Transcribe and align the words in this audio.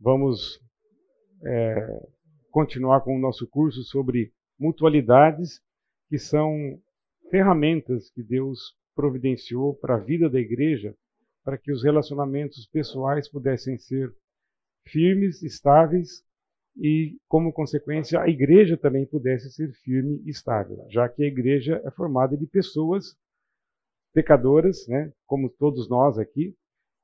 Vamos 0.00 0.60
é, 1.44 2.08
continuar 2.50 3.00
com 3.00 3.16
o 3.16 3.20
nosso 3.20 3.48
curso 3.48 3.82
sobre 3.82 4.32
mutualidades, 4.58 5.60
que 6.08 6.18
são 6.18 6.80
ferramentas 7.30 8.08
que 8.10 8.22
Deus 8.22 8.76
providenciou 8.94 9.74
para 9.74 9.96
a 9.96 9.98
vida 9.98 10.30
da 10.30 10.38
igreja, 10.38 10.94
para 11.44 11.58
que 11.58 11.72
os 11.72 11.82
relacionamentos 11.82 12.66
pessoais 12.66 13.28
pudessem 13.28 13.76
ser 13.76 14.14
firmes, 14.86 15.42
estáveis 15.42 16.22
e, 16.76 17.18
como 17.26 17.52
consequência, 17.52 18.20
a 18.20 18.28
igreja 18.28 18.76
também 18.76 19.04
pudesse 19.04 19.50
ser 19.50 19.72
firme 19.82 20.22
e 20.24 20.30
estável, 20.30 20.86
já 20.90 21.08
que 21.08 21.24
a 21.24 21.26
igreja 21.26 21.82
é 21.84 21.90
formada 21.90 22.36
de 22.36 22.46
pessoas 22.46 23.16
pecadoras, 24.14 24.86
né, 24.86 25.12
como 25.26 25.50
todos 25.50 25.88
nós 25.88 26.18
aqui, 26.18 26.54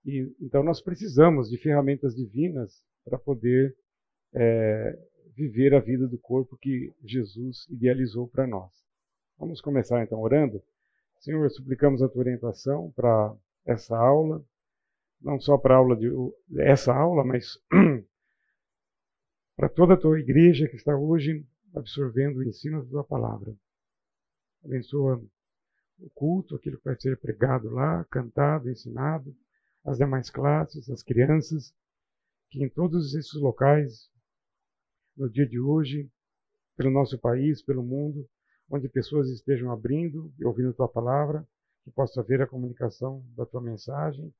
e 0.04 0.34
então 0.40 0.62
nós 0.62 0.80
precisamos 0.80 1.48
de 1.48 1.56
ferramentas 1.56 2.14
divinas 2.14 2.84
para 3.04 3.18
poder 3.18 3.74
é, 4.32 4.98
viver 5.34 5.74
a 5.74 5.80
vida 5.80 6.06
do 6.06 6.18
corpo 6.18 6.56
que 6.56 6.92
Jesus 7.02 7.66
idealizou 7.70 8.28
para 8.28 8.46
nós. 8.46 8.72
Vamos 9.38 9.60
começar 9.60 10.02
então 10.02 10.20
orando. 10.20 10.62
Senhor, 11.20 11.50
suplicamos 11.50 12.02
a 12.02 12.08
tua 12.08 12.20
orientação 12.20 12.92
para 12.92 13.34
essa 13.64 13.96
aula, 13.96 14.44
não 15.20 15.40
só 15.40 15.56
para 15.56 15.76
aula 15.76 15.96
de 15.96 16.08
essa 16.58 16.94
aula, 16.94 17.24
mas 17.24 17.58
para 19.56 19.68
toda 19.68 19.94
a 19.94 20.00
tua 20.00 20.20
igreja 20.20 20.68
que 20.68 20.76
está 20.76 20.96
hoje 20.96 21.44
absorvendo 21.74 22.38
o 22.38 22.44
ensino 22.44 22.82
da 22.84 22.90
tua 22.90 23.04
palavra. 23.04 23.54
Abençoa 24.64 25.22
o 25.98 26.10
culto, 26.10 26.56
aquilo 26.56 26.78
que 26.78 26.84
vai 26.84 27.00
ser 27.00 27.18
pregado 27.18 27.70
lá, 27.70 28.04
cantado, 28.10 28.70
ensinado, 28.70 29.34
as 29.84 29.98
demais 29.98 30.30
classes, 30.30 30.88
as 30.88 31.02
crianças, 31.02 31.74
que 32.50 32.62
em 32.62 32.68
todos 32.68 33.14
esses 33.14 33.34
locais, 33.34 34.08
no 35.16 35.28
dia 35.28 35.46
de 35.46 35.60
hoje, 35.60 36.10
pelo 36.76 36.90
nosso 36.90 37.18
país, 37.18 37.62
pelo 37.62 37.82
mundo, 37.82 38.28
onde 38.70 38.88
pessoas 38.88 39.28
estejam 39.28 39.70
abrindo 39.70 40.32
e 40.38 40.44
ouvindo 40.44 40.70
a 40.70 40.74
tua 40.74 40.88
palavra, 40.88 41.46
que 41.84 41.90
possa 41.90 42.20
haver 42.20 42.40
a 42.40 42.46
comunicação 42.46 43.22
da 43.36 43.44
tua 43.44 43.60
mensagem 43.60 44.32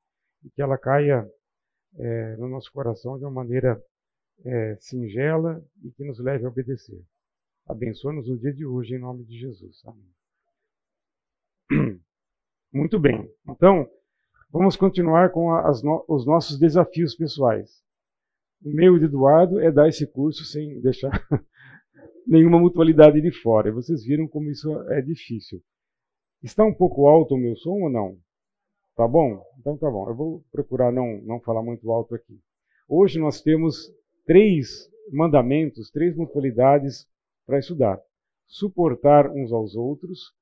e 0.43 0.49
que 0.49 0.61
ela 0.61 0.77
caia 0.77 1.29
é, 1.97 2.35
no 2.37 2.47
nosso 2.49 2.71
coração 2.71 3.17
de 3.17 3.23
uma 3.23 3.31
maneira 3.31 3.81
é, 4.43 4.75
singela 4.77 5.63
e 5.83 5.91
que 5.91 6.03
nos 6.03 6.19
leve 6.19 6.45
a 6.45 6.49
obedecer. 6.49 7.01
Abençoa-nos 7.67 8.27
no 8.27 8.37
dia 8.37 8.53
de 8.53 8.65
hoje, 8.65 8.95
em 8.95 8.99
nome 8.99 9.23
de 9.23 9.39
Jesus. 9.39 9.81
Amém. 9.85 10.15
Muito 12.73 12.99
bem. 12.99 13.31
Então, 13.47 13.89
vamos 14.57 14.77
continuar 14.77 15.31
com 15.31 15.49
no 15.83 16.05
os 16.07 16.25
nossos 16.25 16.57
desafios 16.57 17.13
pessoais. 17.13 17.69
O 18.63 18.69
meu 18.69 18.97
de 18.97 19.03
Eduardo 19.03 19.59
é 19.59 19.69
dar 19.69 19.89
esse 19.89 20.07
curso 20.07 20.45
sem 20.45 20.79
deixar 20.79 21.11
nenhuma 22.25 22.57
mutualidade 22.57 23.19
de 23.19 23.31
fora. 23.41 23.69
Vocês 23.73 24.05
viram 24.05 24.29
como 24.29 24.49
isso 24.49 24.71
é 24.91 25.01
difícil. 25.01 25.61
Está 26.41 26.63
um 26.63 26.73
pouco 26.73 27.05
alto 27.05 27.35
o 27.35 27.37
meu 27.37 27.53
som 27.57 27.81
ou 27.81 27.89
não? 27.89 28.17
Tá 28.95 29.05
bom? 29.05 29.43
Então 29.59 29.77
tá 29.77 29.91
bom. 29.91 30.07
Eu 30.07 30.15
vou 30.15 30.45
procurar 30.53 30.89
não, 30.89 31.21
não 31.23 31.41
falar 31.41 31.61
muito 31.61 31.91
alto 31.91 32.15
aqui. 32.15 32.39
Hoje 32.87 33.19
nós 33.19 33.41
temos 33.41 33.91
três 34.25 34.89
mandamentos, 35.11 35.91
três 35.91 36.15
mutualidades 36.15 37.05
para 37.45 37.59
estudar: 37.59 37.99
suportar 38.47 39.29
uns 39.29 39.51
aos 39.51 39.75
outros, 39.75 40.33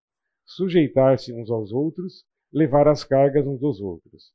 sujeitar-se 0.46 1.34
uns 1.34 1.50
aos 1.50 1.72
outros, 1.72 2.24
levar 2.54 2.88
as 2.88 3.04
cargas 3.04 3.48
uns 3.48 3.60
dos 3.60 3.82
outros. 3.82 4.32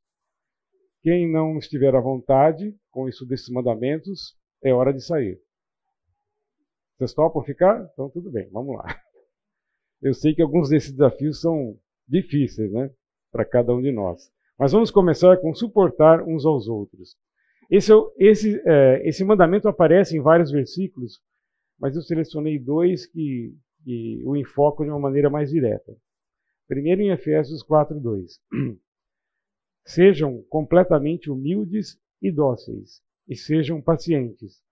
Quem 1.03 1.31
não 1.31 1.57
estiver 1.59 1.95
à 1.95 2.01
vontade 2.01 2.75
com 2.91 3.09
isso 3.09 3.25
desses 3.25 3.49
mandamentos, 3.49 4.37
é 4.63 4.73
hora 4.75 4.93
de 4.93 5.01
sair. 5.01 5.41
Vocês 6.97 7.15
topam 7.15 7.43
ficar? 7.45 7.89
Então 7.93 8.11
tudo 8.11 8.31
bem, 8.31 8.49
vamos 8.51 8.77
lá. 8.77 8.85
Eu 10.03 10.13
sei 10.15 10.35
que 10.35 10.43
alguns 10.43 10.69
desses 10.69 10.91
desafios 10.91 11.41
são 11.41 11.79
difíceis, 12.07 12.73
né, 12.73 12.91
para 13.31 13.45
cada 13.45 13.73
um 13.73 13.81
de 13.81 13.93
nós. 13.93 14.31
Mas 14.59 14.73
vamos 14.73 14.91
começar 14.91 15.37
com 15.39 15.55
suportar 15.55 16.23
uns 16.23 16.45
aos 16.45 16.67
outros. 16.67 17.17
Esse, 17.71 17.93
esse, 18.19 18.61
é, 18.67 19.09
esse 19.09 19.25
mandamento 19.25 19.69
aparece 19.69 20.17
em 20.17 20.21
vários 20.21 20.51
versículos, 20.51 21.21
mas 21.79 21.95
eu 21.95 22.03
selecionei 22.03 22.59
dois 22.59 23.07
que, 23.07 23.55
que 23.85 24.23
o 24.25 24.37
enfocam 24.37 24.85
de 24.85 24.91
uma 24.91 24.99
maneira 24.99 25.31
mais 25.31 25.51
direta. 25.51 25.97
Primeiro 26.69 27.01
em 27.01 27.11
Efésios 27.11 27.65
4:2. 27.65 28.39
Sejam 29.87 30.43
completamente 30.51 31.31
humildes 31.31 31.99
e 32.21 32.31
dóceis, 32.31 33.03
e 33.27 33.35
sejam 33.35 33.81
pacientes, 33.81 34.63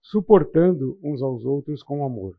suportando 0.00 1.00
uns 1.02 1.20
aos 1.20 1.44
outros 1.44 1.82
com 1.82 2.04
amor. 2.04 2.38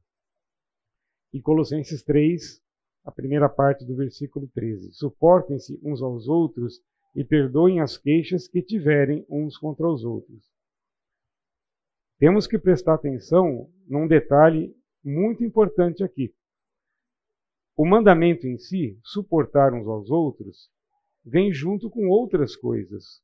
E 1.34 1.42
Colossenses 1.42 2.02
3, 2.02 2.64
a 3.04 3.12
primeira 3.12 3.50
parte 3.50 3.84
do 3.84 3.94
versículo 3.94 4.48
13. 4.54 4.94
Suportem-se 4.94 5.78
uns 5.84 6.02
aos 6.02 6.30
outros 6.30 6.82
e 7.14 7.26
perdoem 7.26 7.82
as 7.82 7.98
queixas 7.98 8.48
que 8.48 8.62
tiverem 8.62 9.26
uns 9.30 9.58
contra 9.58 9.86
os 9.86 10.06
outros. 10.06 10.50
Temos 12.20 12.48
que 12.48 12.58
prestar 12.58 12.94
atenção 12.94 13.70
num 13.86 14.08
detalhe 14.08 14.74
muito 15.04 15.44
importante 15.44 16.06
aqui. 16.06 16.34
O 17.76 17.88
mandamento 17.88 18.46
em 18.46 18.58
si, 18.58 19.00
suportar 19.04 19.74
uns 19.74 19.88
aos 19.88 20.12
outros, 20.12 20.70
vem 21.26 21.52
junto 21.52 21.90
com 21.90 22.08
outras 22.08 22.56
coisas, 22.56 23.22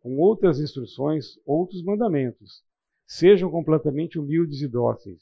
com 0.00 0.16
outras 0.18 0.60
instruções, 0.60 1.38
outros 1.44 1.82
mandamentos. 1.82 2.62
Sejam 3.06 3.50
completamente 3.50 4.18
humildes 4.18 4.62
e 4.62 4.68
dóceis, 4.68 5.20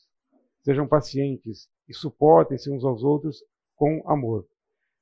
sejam 0.60 0.86
pacientes 0.86 1.68
e 1.88 1.94
suportem-se 1.94 2.70
uns 2.70 2.84
aos 2.84 3.02
outros 3.02 3.42
com 3.74 4.02
amor. 4.06 4.46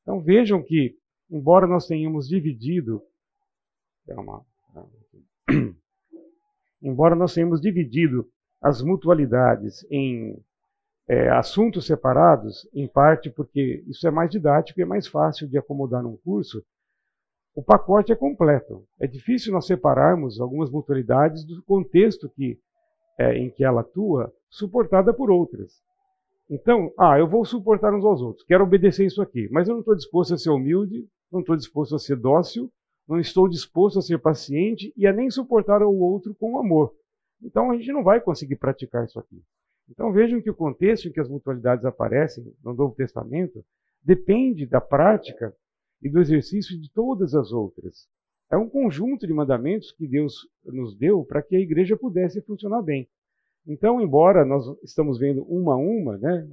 Então 0.02 0.20
vejam 0.22 0.62
que 0.62 0.96
embora 1.28 1.66
nós 1.66 1.86
tenhamos 1.88 2.28
dividido, 2.28 3.02
embora 6.80 7.16
nós 7.16 7.34
tenhamos 7.34 7.60
dividido 7.60 8.30
as 8.62 8.80
mutualidades 8.80 9.84
em 9.90 10.40
é, 11.08 11.28
assuntos 11.30 11.86
separados, 11.86 12.68
em 12.74 12.88
parte 12.88 13.30
porque 13.30 13.84
isso 13.86 14.06
é 14.06 14.10
mais 14.10 14.30
didático 14.30 14.80
e 14.80 14.82
é 14.82 14.86
mais 14.86 15.06
fácil 15.06 15.48
de 15.48 15.56
acomodar 15.56 16.02
num 16.02 16.16
curso, 16.16 16.62
o 17.54 17.62
pacote 17.62 18.12
é 18.12 18.16
completo. 18.16 18.84
É 19.00 19.06
difícil 19.06 19.52
nós 19.52 19.66
separarmos 19.66 20.40
algumas 20.40 20.70
mutualidades 20.70 21.44
do 21.44 21.62
contexto 21.62 22.28
que, 22.28 22.58
é, 23.18 23.38
em 23.38 23.50
que 23.50 23.64
ela 23.64 23.80
atua, 23.80 24.32
suportada 24.50 25.14
por 25.14 25.30
outras. 25.30 25.72
Então, 26.50 26.92
ah, 26.98 27.18
eu 27.18 27.26
vou 27.26 27.44
suportar 27.44 27.94
uns 27.94 28.04
aos 28.04 28.20
outros, 28.20 28.44
quero 28.46 28.62
obedecer 28.62 29.06
isso 29.06 29.20
aqui, 29.20 29.48
mas 29.50 29.66
eu 29.66 29.74
não 29.74 29.80
estou 29.80 29.96
disposto 29.96 30.34
a 30.34 30.38
ser 30.38 30.50
humilde, 30.50 31.08
não 31.32 31.40
estou 31.40 31.56
disposto 31.56 31.96
a 31.96 31.98
ser 31.98 32.16
dócil, 32.16 32.70
não 33.08 33.18
estou 33.18 33.48
disposto 33.48 33.98
a 33.98 34.02
ser 34.02 34.18
paciente 34.18 34.92
e 34.96 35.06
a 35.06 35.12
nem 35.12 35.30
suportar 35.30 35.82
o 35.82 35.98
outro 35.98 36.34
com 36.34 36.58
amor. 36.58 36.92
Então 37.42 37.70
a 37.70 37.76
gente 37.76 37.92
não 37.92 38.04
vai 38.04 38.20
conseguir 38.20 38.56
praticar 38.56 39.04
isso 39.04 39.18
aqui. 39.18 39.42
Então 39.88 40.12
vejam 40.12 40.40
que 40.40 40.50
o 40.50 40.54
contexto 40.54 41.08
em 41.08 41.12
que 41.12 41.20
as 41.20 41.28
mutualidades 41.28 41.84
aparecem 41.84 42.44
no 42.62 42.74
Novo 42.74 42.94
Testamento 42.94 43.64
depende 44.02 44.66
da 44.66 44.80
prática 44.80 45.54
e 46.02 46.10
do 46.10 46.20
exercício 46.20 46.80
de 46.80 46.90
todas 46.92 47.34
as 47.34 47.52
outras. 47.52 48.08
É 48.50 48.56
um 48.56 48.68
conjunto 48.68 49.26
de 49.26 49.32
mandamentos 49.32 49.92
que 49.92 50.06
Deus 50.06 50.34
nos 50.64 50.96
deu 50.96 51.24
para 51.24 51.42
que 51.42 51.56
a 51.56 51.60
igreja 51.60 51.96
pudesse 51.96 52.40
funcionar 52.42 52.82
bem. 52.82 53.08
Então, 53.66 54.00
embora 54.00 54.44
nós 54.44 54.64
estamos 54.84 55.18
vendo 55.18 55.42
uma 55.44 55.74
a 55.74 55.76
uma, 55.76 56.16
né, 56.16 56.48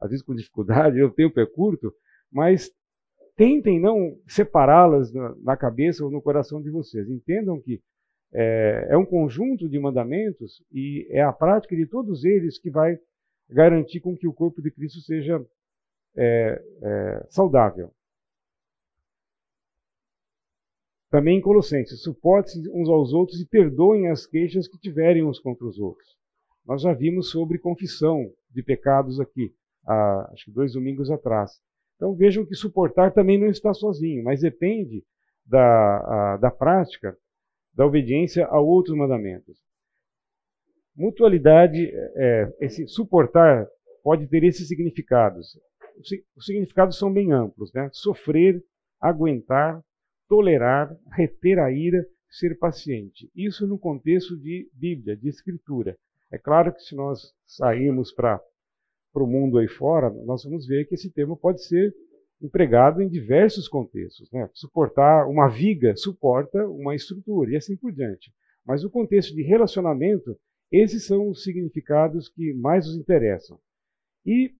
às 0.00 0.10
vezes 0.10 0.24
com 0.24 0.34
dificuldade, 0.34 1.00
o 1.02 1.10
tempo 1.10 1.38
é 1.38 1.46
curto, 1.46 1.92
mas 2.32 2.70
tentem 3.36 3.80
não 3.80 4.18
separá-las 4.26 5.12
na, 5.12 5.56
cabeça 5.56 6.04
ou 6.04 6.10
no 6.10 6.20
coração 6.20 6.60
de 6.60 6.70
vocês. 6.70 7.08
Entendam 7.08 7.60
que 7.60 7.80
é, 8.32 8.88
é, 8.90 8.96
um 8.96 9.04
conjunto 9.04 9.68
de 9.68 9.78
mandamentos 9.78 10.62
e 10.72 11.06
é 11.10 11.22
a 11.22 11.32
prática 11.32 11.74
de 11.74 11.86
todos 11.86 12.24
eles 12.24 12.58
que 12.58 12.70
vai 12.70 12.98
garantir 13.48 14.00
com 14.00 14.16
que 14.16 14.28
o 14.28 14.32
corpo 14.32 14.62
de 14.62 14.70
Cristo 14.70 15.00
seja 15.00 15.44
é, 16.16 16.62
é, 16.82 17.26
saudável. 17.28 17.92
Também 21.10 21.38
em 21.38 21.40
Colossenses, 21.40 22.02
suportem 22.02 22.62
uns 22.72 22.88
aos 22.88 23.12
outros 23.12 23.40
e 23.40 23.46
perdoem 23.46 24.08
as 24.08 24.26
queixas 24.26 24.68
que 24.68 24.78
tiverem 24.78 25.24
uns 25.24 25.40
contra 25.40 25.66
os 25.66 25.78
outros. 25.78 26.16
Nós 26.64 26.82
já 26.82 26.92
vimos 26.92 27.30
sobre 27.30 27.58
confissão 27.58 28.32
de 28.48 28.62
pecados 28.62 29.18
aqui, 29.18 29.52
há, 29.84 30.30
acho 30.32 30.44
que 30.44 30.52
dois 30.52 30.74
domingos 30.74 31.10
atrás. 31.10 31.60
Então 31.96 32.14
vejam 32.14 32.46
que 32.46 32.54
suportar 32.54 33.12
também 33.12 33.38
não 33.38 33.48
está 33.48 33.74
sozinho, 33.74 34.22
mas 34.22 34.40
depende 34.40 35.04
da, 35.44 36.34
a, 36.34 36.36
da 36.36 36.50
prática, 36.50 37.18
da 37.80 37.86
obediência 37.86 38.44
a 38.44 38.60
outros 38.60 38.94
mandamentos. 38.94 39.56
Mutualidade, 40.94 41.90
é, 42.14 42.54
esse 42.60 42.86
suportar 42.86 43.66
pode 44.04 44.26
ter 44.26 44.44
esses 44.44 44.68
significados. 44.68 45.58
Os 46.36 46.44
significados 46.44 46.98
são 46.98 47.10
bem 47.10 47.32
amplos, 47.32 47.72
né? 47.72 47.88
Sofrer, 47.90 48.62
aguentar, 49.00 49.82
tolerar, 50.28 50.94
reter 51.10 51.58
a 51.58 51.72
ira, 51.72 52.06
ser 52.28 52.58
paciente. 52.58 53.30
Isso 53.34 53.66
no 53.66 53.78
contexto 53.78 54.36
de 54.36 54.68
Bíblia, 54.74 55.16
de 55.16 55.30
Escritura. 55.30 55.96
É 56.30 56.36
claro 56.36 56.74
que 56.74 56.82
se 56.82 56.94
nós 56.94 57.32
sairmos 57.46 58.12
para 58.12 58.42
o 59.14 59.26
mundo 59.26 59.56
aí 59.56 59.68
fora, 59.68 60.10
nós 60.26 60.44
vamos 60.44 60.66
ver 60.66 60.84
que 60.84 60.96
esse 60.96 61.10
termo 61.10 61.34
pode 61.34 61.64
ser 61.64 61.94
empregado 62.40 63.02
em 63.02 63.08
diversos 63.08 63.68
contextos. 63.68 64.30
Né? 64.30 64.48
Suportar 64.54 65.26
uma 65.28 65.48
viga 65.48 65.94
suporta 65.96 66.66
uma 66.68 66.94
estrutura 66.94 67.52
e 67.52 67.56
assim 67.56 67.76
por 67.76 67.92
diante. 67.92 68.32
Mas 68.64 68.84
o 68.84 68.90
contexto 68.90 69.34
de 69.34 69.42
relacionamento, 69.42 70.38
esses 70.70 71.06
são 71.06 71.28
os 71.28 71.42
significados 71.42 72.28
que 72.28 72.52
mais 72.54 72.86
nos 72.86 72.96
interessam. 72.96 73.58
E 74.24 74.54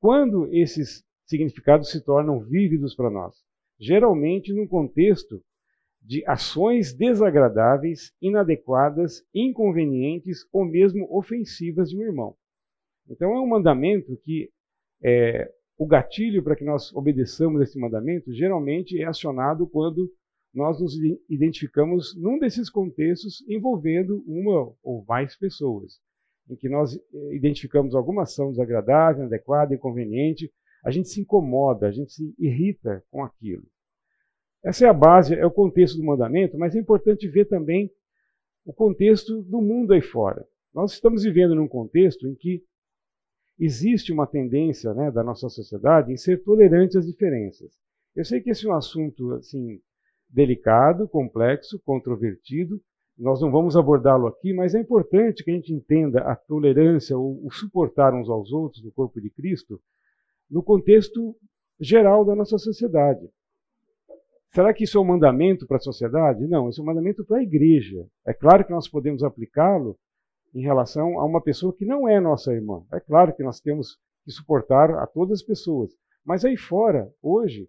quando 0.00 0.46
esses 0.52 1.04
significados 1.24 1.90
se 1.90 2.04
tornam 2.04 2.40
vívidos 2.40 2.94
para 2.94 3.10
nós? 3.10 3.34
Geralmente 3.78 4.52
num 4.52 4.66
contexto 4.66 5.42
de 6.00 6.24
ações 6.26 6.92
desagradáveis, 6.92 8.12
inadequadas, 8.22 9.24
inconvenientes 9.34 10.46
ou 10.52 10.64
mesmo 10.64 11.06
ofensivas 11.10 11.90
de 11.90 11.96
um 11.96 12.02
irmão. 12.02 12.36
Então 13.08 13.32
é 13.32 13.40
um 13.40 13.46
mandamento 13.46 14.16
que 14.18 14.50
é, 15.02 15.50
o 15.78 15.86
gatilho 15.86 16.42
para 16.42 16.56
que 16.56 16.64
nós 16.64 16.94
obedeçamos 16.94 17.60
esse 17.60 17.78
mandamento 17.78 18.32
geralmente 18.32 19.00
é 19.00 19.04
acionado 19.04 19.66
quando 19.66 20.10
nós 20.54 20.80
nos 20.80 20.94
identificamos 21.28 22.16
num 22.16 22.38
desses 22.38 22.70
contextos 22.70 23.44
envolvendo 23.46 24.24
uma 24.26 24.72
ou 24.82 25.04
mais 25.06 25.36
pessoas, 25.36 26.00
em 26.48 26.56
que 26.56 26.68
nós 26.68 26.96
eh, 26.96 27.34
identificamos 27.34 27.94
alguma 27.94 28.22
ação 28.22 28.50
desagradável, 28.50 29.20
inadequada, 29.20 29.74
inconveniente, 29.74 30.50
a 30.82 30.90
gente 30.90 31.10
se 31.10 31.20
incomoda, 31.20 31.86
a 31.86 31.90
gente 31.90 32.12
se 32.12 32.34
irrita 32.38 33.04
com 33.10 33.22
aquilo. 33.22 33.64
Essa 34.64 34.86
é 34.86 34.88
a 34.88 34.94
base, 34.94 35.34
é 35.34 35.44
o 35.44 35.50
contexto 35.50 35.96
do 35.96 36.04
mandamento, 36.04 36.56
mas 36.56 36.74
é 36.74 36.78
importante 36.78 37.28
ver 37.28 37.44
também 37.44 37.90
o 38.64 38.72
contexto 38.72 39.42
do 39.42 39.60
mundo 39.60 39.92
aí 39.92 40.00
fora. 40.00 40.46
Nós 40.72 40.92
estamos 40.92 41.22
vivendo 41.22 41.54
num 41.54 41.68
contexto 41.68 42.26
em 42.26 42.34
que 42.34 42.64
existe 43.58 44.12
uma 44.12 44.26
tendência 44.26 44.92
né, 44.94 45.10
da 45.10 45.22
nossa 45.22 45.48
sociedade 45.48 46.12
em 46.12 46.16
ser 46.16 46.42
tolerante 46.42 46.98
às 46.98 47.06
diferenças. 47.06 47.72
Eu 48.14 48.24
sei 48.24 48.40
que 48.40 48.50
esse 48.50 48.66
é 48.66 48.70
um 48.70 48.74
assunto 48.74 49.32
assim 49.34 49.80
delicado, 50.28 51.08
complexo, 51.08 51.80
controvertido. 51.84 52.80
Nós 53.16 53.40
não 53.40 53.50
vamos 53.50 53.76
abordá-lo 53.76 54.26
aqui, 54.26 54.52
mas 54.52 54.74
é 54.74 54.80
importante 54.80 55.42
que 55.42 55.50
a 55.50 55.54
gente 55.54 55.72
entenda 55.72 56.20
a 56.20 56.36
tolerância, 56.36 57.16
ou 57.16 57.44
o 57.44 57.50
suportar 57.50 58.14
uns 58.14 58.28
aos 58.28 58.52
outros 58.52 58.84
no 58.84 58.92
corpo 58.92 59.20
de 59.20 59.30
Cristo, 59.30 59.80
no 60.50 60.62
contexto 60.62 61.34
geral 61.80 62.24
da 62.24 62.34
nossa 62.34 62.58
sociedade. 62.58 63.26
Será 64.52 64.72
que 64.72 64.84
isso 64.84 64.96
é 64.96 65.00
um 65.00 65.04
mandamento 65.04 65.66
para 65.66 65.76
a 65.76 65.80
sociedade? 65.80 66.46
Não, 66.46 66.68
isso 66.68 66.80
é 66.80 66.82
um 66.82 66.86
mandamento 66.86 67.24
para 67.24 67.38
a 67.38 67.42
igreja. 67.42 68.06
É 68.26 68.32
claro 68.32 68.64
que 68.64 68.70
nós 68.70 68.88
podemos 68.88 69.22
aplicá-lo 69.22 69.98
em 70.56 70.62
relação 70.62 71.20
a 71.20 71.24
uma 71.26 71.42
pessoa 71.42 71.76
que 71.76 71.84
não 71.84 72.08
é 72.08 72.18
nossa 72.18 72.50
irmã. 72.50 72.82
É 72.90 72.98
claro 72.98 73.34
que 73.34 73.42
nós 73.42 73.60
temos 73.60 73.98
que 74.24 74.32
suportar 74.32 74.90
a 74.90 75.06
todas 75.06 75.40
as 75.40 75.46
pessoas. 75.46 75.92
Mas 76.24 76.46
aí 76.46 76.56
fora, 76.56 77.12
hoje, 77.22 77.68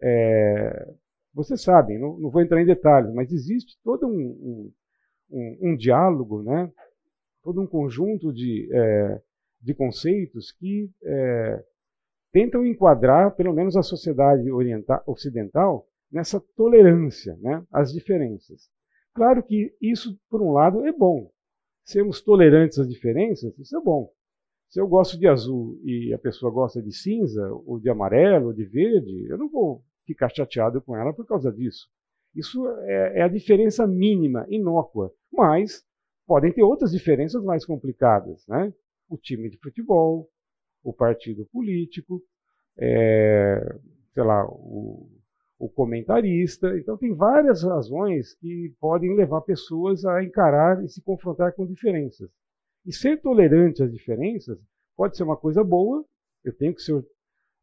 é, 0.00 0.94
vocês 1.34 1.60
sabem, 1.60 1.98
não, 1.98 2.18
não, 2.18 2.30
vou 2.30 2.40
entrar 2.40 2.62
em 2.62 2.64
detalhes, 2.64 3.12
mas 3.12 3.30
existe 3.30 3.78
todo 3.84 4.06
um, 4.06 4.10
um, 4.10 4.72
um, 5.30 5.58
um 5.60 5.76
diálogo, 5.76 6.42
né? 6.42 6.72
todo 7.42 7.60
um 7.60 7.66
conjunto 7.66 8.32
de, 8.32 8.66
é, 8.72 9.20
de 9.60 9.74
conceitos 9.74 10.52
que 10.52 10.90
é, 11.04 11.64
tentam 12.32 12.64
enquadrar, 12.64 13.36
pelo 13.36 13.52
menos, 13.52 13.76
a 13.76 13.82
sociedade 13.82 14.50
oriental, 14.50 15.02
ocidental 15.06 15.86
nessa 16.10 16.40
tolerância 16.56 17.36
né, 17.42 17.62
às 17.70 17.92
diferenças. 17.92 18.70
Claro 19.14 19.42
que 19.42 19.76
isso, 19.82 20.18
por 20.30 20.40
um 20.40 20.52
lado, 20.52 20.86
é 20.86 20.92
bom 20.92 21.30
sermos 21.84 22.20
tolerantes 22.20 22.78
às 22.78 22.88
diferenças, 22.88 23.56
isso 23.58 23.76
é 23.76 23.80
bom. 23.80 24.10
Se 24.68 24.80
eu 24.80 24.88
gosto 24.88 25.18
de 25.18 25.28
azul 25.28 25.78
e 25.84 26.14
a 26.14 26.18
pessoa 26.18 26.50
gosta 26.50 26.82
de 26.82 26.92
cinza, 26.92 27.46
ou 27.66 27.78
de 27.78 27.90
amarelo, 27.90 28.46
ou 28.46 28.52
de 28.52 28.64
verde, 28.64 29.26
eu 29.28 29.36
não 29.36 29.48
vou 29.48 29.84
ficar 30.06 30.30
chateado 30.30 30.80
com 30.80 30.96
ela 30.96 31.12
por 31.12 31.26
causa 31.26 31.52
disso. 31.52 31.88
Isso 32.34 32.66
é, 32.84 33.18
é 33.18 33.22
a 33.22 33.28
diferença 33.28 33.86
mínima, 33.86 34.46
inócua. 34.48 35.12
Mas 35.30 35.84
podem 36.26 36.52
ter 36.52 36.62
outras 36.62 36.90
diferenças 36.90 37.44
mais 37.44 37.66
complicadas. 37.66 38.46
Né? 38.48 38.72
O 39.08 39.18
time 39.18 39.50
de 39.50 39.58
futebol, 39.58 40.28
o 40.82 40.92
partido 40.92 41.46
político, 41.52 42.22
é, 42.78 43.60
sei 44.14 44.22
lá, 44.22 44.46
o, 44.46 45.06
o 45.62 45.68
comentarista. 45.68 46.76
Então, 46.76 46.96
tem 46.96 47.14
várias 47.14 47.62
razões 47.62 48.34
que 48.34 48.74
podem 48.80 49.14
levar 49.14 49.42
pessoas 49.42 50.04
a 50.04 50.22
encarar 50.24 50.84
e 50.84 50.88
se 50.88 51.00
confrontar 51.00 51.54
com 51.54 51.64
diferenças. 51.64 52.28
E 52.84 52.92
ser 52.92 53.20
tolerante 53.20 53.80
às 53.80 53.92
diferenças 53.92 54.58
pode 54.96 55.16
ser 55.16 55.22
uma 55.22 55.36
coisa 55.36 55.62
boa. 55.62 56.04
Eu 56.42 56.52
tenho 56.52 56.74
que 56.74 56.82
ser 56.82 57.00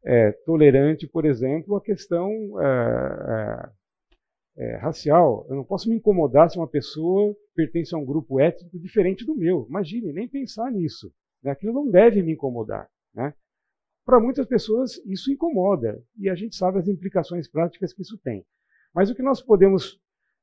é, 0.02 0.32
tolerante, 0.46 1.06
por 1.06 1.26
exemplo, 1.26 1.76
à 1.76 1.82
questão 1.82 2.30
é, 2.58 3.70
é, 4.56 4.64
é, 4.64 4.76
racial. 4.78 5.46
Eu 5.50 5.56
não 5.56 5.64
posso 5.64 5.90
me 5.90 5.96
incomodar 5.96 6.48
se 6.48 6.56
uma 6.56 6.68
pessoa 6.68 7.36
pertence 7.54 7.94
a 7.94 7.98
um 7.98 8.06
grupo 8.06 8.40
étnico 8.40 8.78
diferente 8.78 9.26
do 9.26 9.36
meu. 9.36 9.66
Imagine, 9.68 10.10
nem 10.10 10.26
pensar 10.26 10.72
nisso. 10.72 11.12
Né? 11.42 11.50
Aquilo 11.50 11.74
não 11.74 11.90
deve 11.90 12.22
me 12.22 12.32
incomodar. 12.32 12.88
Né? 13.14 13.34
Para 14.10 14.18
muitas 14.18 14.44
pessoas 14.44 14.96
isso 15.06 15.30
incomoda 15.30 16.02
e 16.18 16.28
a 16.28 16.34
gente 16.34 16.56
sabe 16.56 16.80
as 16.80 16.88
implicações 16.88 17.46
práticas 17.48 17.92
que 17.92 18.02
isso 18.02 18.18
tem. 18.18 18.44
Mas 18.92 19.08
o 19.08 19.14
que 19.14 19.22
nós 19.22 19.40
podemos 19.40 20.00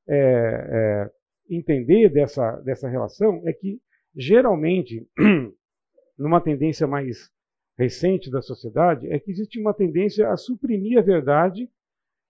é, 0.08 0.16
é, 0.16 1.10
entender 1.50 2.08
dessa, 2.08 2.52
dessa 2.62 2.88
relação 2.88 3.42
é 3.46 3.52
que, 3.52 3.78
geralmente, 4.16 5.06
numa 6.18 6.40
tendência 6.40 6.86
mais 6.86 7.30
recente 7.76 8.30
da 8.30 8.40
sociedade, 8.40 9.06
é 9.12 9.18
que 9.18 9.30
existe 9.30 9.60
uma 9.60 9.74
tendência 9.74 10.30
a 10.30 10.36
suprimir 10.38 10.98
a 10.98 11.02
verdade 11.02 11.70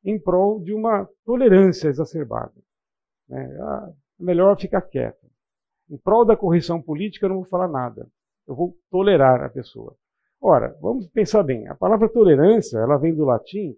em 0.04 0.20
prol 0.20 0.60
de 0.60 0.74
uma 0.74 1.08
tolerância 1.24 1.86
exacerbada. 1.86 2.60
É, 3.30 3.60
ah, 3.60 3.92
melhor 4.18 4.58
ficar 4.58 4.82
quieto. 4.82 5.24
Em 5.88 5.98
prol 5.98 6.24
da 6.24 6.36
correção 6.36 6.82
política, 6.82 7.26
eu 7.26 7.30
não 7.30 7.36
vou 7.36 7.48
falar 7.48 7.68
nada. 7.68 8.10
Eu 8.44 8.56
vou 8.56 8.76
tolerar 8.90 9.44
a 9.44 9.48
pessoa. 9.48 9.96
Ora, 10.40 10.76
vamos 10.80 11.08
pensar 11.08 11.42
bem. 11.42 11.66
A 11.68 11.74
palavra 11.74 12.08
tolerância, 12.08 12.78
ela 12.78 12.96
vem 12.96 13.14
do 13.14 13.24
latim 13.24 13.76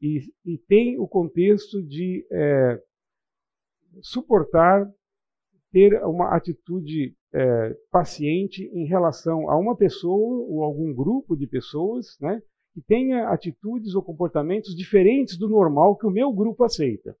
e, 0.00 0.20
e 0.44 0.58
tem 0.58 0.98
o 0.98 1.06
contexto 1.06 1.82
de 1.82 2.26
é, 2.30 2.82
suportar, 4.00 4.90
ter 5.70 6.04
uma 6.04 6.36
atitude 6.36 7.14
é, 7.32 7.76
paciente 7.90 8.64
em 8.74 8.84
relação 8.86 9.48
a 9.48 9.56
uma 9.56 9.76
pessoa 9.76 10.44
ou 10.48 10.62
algum 10.62 10.92
grupo 10.92 11.36
de 11.36 11.46
pessoas, 11.46 12.18
né, 12.20 12.42
que 12.74 12.82
tenha 12.82 13.28
atitudes 13.28 13.94
ou 13.94 14.02
comportamentos 14.02 14.74
diferentes 14.74 15.38
do 15.38 15.48
normal 15.48 15.96
que 15.96 16.06
o 16.06 16.10
meu 16.10 16.32
grupo 16.32 16.64
aceita. 16.64 17.16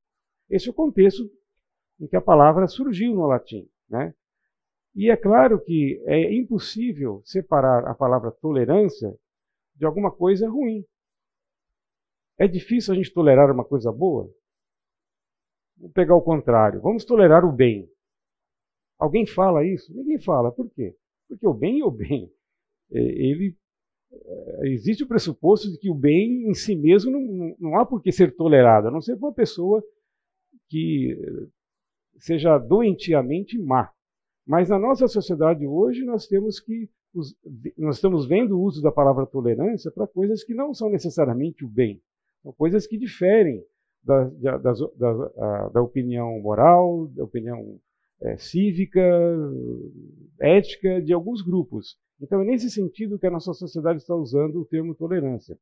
Esse 0.50 0.68
é 0.68 0.70
o 0.70 0.74
contexto 0.74 1.22
em 2.00 2.06
que 2.06 2.16
a 2.16 2.20
palavra 2.20 2.66
surgiu 2.66 3.14
no 3.14 3.26
latim. 3.26 3.68
Né? 3.88 4.14
E 4.94 5.10
é 5.10 5.16
claro 5.16 5.60
que 5.60 6.02
é 6.06 6.34
impossível 6.34 7.22
separar 7.24 7.86
a 7.86 7.94
palavra 7.94 8.30
tolerância 8.30 9.16
de 9.74 9.86
alguma 9.86 10.10
coisa 10.10 10.48
ruim. 10.48 10.84
É 12.38 12.46
difícil 12.46 12.92
a 12.92 12.96
gente 12.96 13.12
tolerar 13.12 13.50
uma 13.50 13.64
coisa 13.64 13.90
boa? 13.90 14.30
Vou 15.78 15.90
pegar 15.90 16.14
o 16.14 16.22
contrário. 16.22 16.80
Vamos 16.80 17.04
tolerar 17.04 17.44
o 17.44 17.52
bem. 17.52 17.88
Alguém 18.98 19.26
fala 19.26 19.64
isso? 19.64 19.92
Ninguém 19.94 20.20
fala. 20.20 20.52
Por 20.52 20.70
quê? 20.70 20.94
Porque 21.26 21.46
o 21.46 21.54
bem 21.54 21.80
é 21.80 21.84
o 21.84 21.90
bem. 21.90 22.30
É, 22.90 23.00
ele 23.00 23.56
é, 24.12 24.68
existe 24.68 25.02
o 25.02 25.08
pressuposto 25.08 25.70
de 25.70 25.78
que 25.78 25.90
o 25.90 25.94
bem 25.94 26.48
em 26.48 26.54
si 26.54 26.76
mesmo 26.76 27.10
não, 27.10 27.56
não 27.58 27.78
há 27.78 27.86
por 27.86 28.02
que 28.02 28.12
ser 28.12 28.36
tolerado, 28.36 28.88
a 28.88 28.90
não 28.90 29.00
ser 29.00 29.16
por 29.16 29.28
uma 29.28 29.34
pessoa 29.34 29.82
que 30.68 31.16
seja 32.18 32.58
doentiamente 32.58 33.58
má. 33.58 33.90
Mas 34.46 34.68
na 34.68 34.78
nossa 34.78 35.06
sociedade 35.06 35.66
hoje 35.66 36.04
nós 36.04 36.26
temos 36.26 36.58
que 36.58 36.88
nós 37.76 37.96
estamos 37.96 38.26
vendo 38.26 38.58
o 38.58 38.62
uso 38.62 38.80
da 38.80 38.90
palavra 38.90 39.26
tolerância 39.26 39.90
para 39.90 40.06
coisas 40.06 40.42
que 40.42 40.54
não 40.54 40.72
são 40.72 40.88
necessariamente 40.88 41.62
o 41.64 41.68
bem, 41.68 42.00
são 42.42 42.52
coisas 42.54 42.86
que 42.86 42.96
diferem 42.96 43.62
da, 44.02 44.24
da, 44.24 44.56
da, 44.56 45.68
da 45.68 45.82
opinião 45.82 46.40
moral, 46.40 47.06
da 47.08 47.22
opinião 47.22 47.78
é, 48.22 48.36
cívica, 48.36 49.00
ética 50.40 51.00
de 51.02 51.12
alguns 51.12 51.42
grupos. 51.42 51.98
Então 52.20 52.40
é 52.40 52.44
nesse 52.44 52.70
sentido 52.70 53.18
que 53.18 53.26
a 53.26 53.30
nossa 53.30 53.52
sociedade 53.52 53.98
está 53.98 54.14
usando 54.14 54.60
o 54.60 54.64
termo 54.64 54.94
tolerância. 54.94 55.58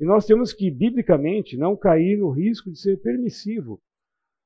E 0.00 0.04
nós 0.04 0.26
temos 0.26 0.52
que, 0.52 0.70
biblicamente, 0.70 1.56
não 1.56 1.76
cair 1.76 2.18
no 2.18 2.30
risco 2.30 2.70
de 2.70 2.78
ser 2.78 3.00
permissivo 3.00 3.80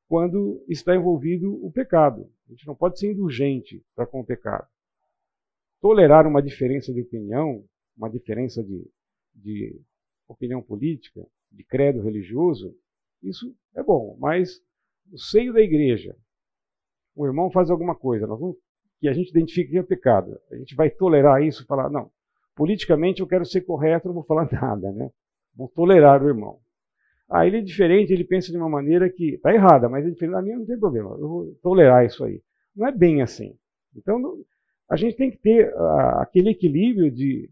quando 0.09 0.65
está 0.69 0.97
envolvido 0.97 1.55
o 1.65 1.71
pecado. 1.71 2.29
A 2.49 2.51
gente 2.51 2.67
não 2.67 2.75
pode 2.75 2.99
ser 2.99 3.13
indulgente 3.13 3.85
para 3.95 4.07
com 4.07 4.21
o 4.21 4.25
pecado. 4.25 4.67
Tolerar 5.81 6.27
uma 6.27 6.43
diferença 6.43 6.93
de 6.93 7.03
opinião, 7.03 7.63
uma 7.97 8.09
diferença 8.09 8.65
de, 8.65 8.91
de 9.35 9.81
opinião 10.27 10.63
política, 10.63 11.25
de 11.53 11.63
credo 11.63 12.01
religioso, 12.01 12.75
isso 13.23 13.55
é 13.75 13.83
bom, 13.83 14.17
mas 14.19 14.61
no 15.07 15.19
seio 15.19 15.53
da 15.53 15.61
igreja, 15.61 16.17
o 17.15 17.27
irmão 17.27 17.51
faz 17.51 17.71
alguma 17.71 17.95
coisa, 17.95 18.27
nós 18.27 18.41
vamos, 18.41 18.57
que 19.01 19.09
a 19.09 19.13
gente 19.13 19.31
identifica 19.31 19.71
que 19.71 19.79
é 19.79 19.83
pecado, 19.83 20.39
a 20.51 20.57
gente 20.57 20.75
vai 20.75 20.91
tolerar 20.91 21.43
isso, 21.43 21.67
falar, 21.67 21.91
não, 21.91 22.11
politicamente 22.55 23.21
eu 23.21 23.27
quero 23.27 23.45
ser 23.45 23.63
correto, 23.63 24.09
não 24.09 24.15
vou 24.15 24.25
falar 24.25 24.51
nada, 24.53 24.91
né? 24.93 25.11
Vou 25.55 25.69
tolerar 25.69 26.23
o 26.23 26.29
irmão. 26.29 26.61
Ah, 27.29 27.47
ele 27.47 27.59
é 27.59 27.61
diferente, 27.61 28.13
ele 28.13 28.25
pensa 28.25 28.51
de 28.51 28.57
uma 28.57 28.69
maneira 28.69 29.11
que 29.11 29.35
está 29.35 29.53
errada, 29.53 29.89
mas 29.89 30.07
é 30.07 30.11
diferente 30.11 30.35
da 30.35 30.43
minha, 30.43 30.59
não 30.59 30.67
tem 30.67 30.79
problema, 30.79 31.11
eu 31.11 31.29
vou 31.29 31.55
tolerar 31.63 32.05
isso 32.07 32.25
aí. 32.25 32.41
Não 32.75 32.87
é 32.87 32.93
bem 32.93 33.21
assim. 33.21 33.55
Então, 33.95 34.21
a 34.89 34.97
gente 34.97 35.17
tem 35.17 35.31
que 35.31 35.37
ter 35.37 35.73
uh, 35.75 36.21
aquele 36.21 36.51
equilíbrio 36.51 37.11
de 37.11 37.51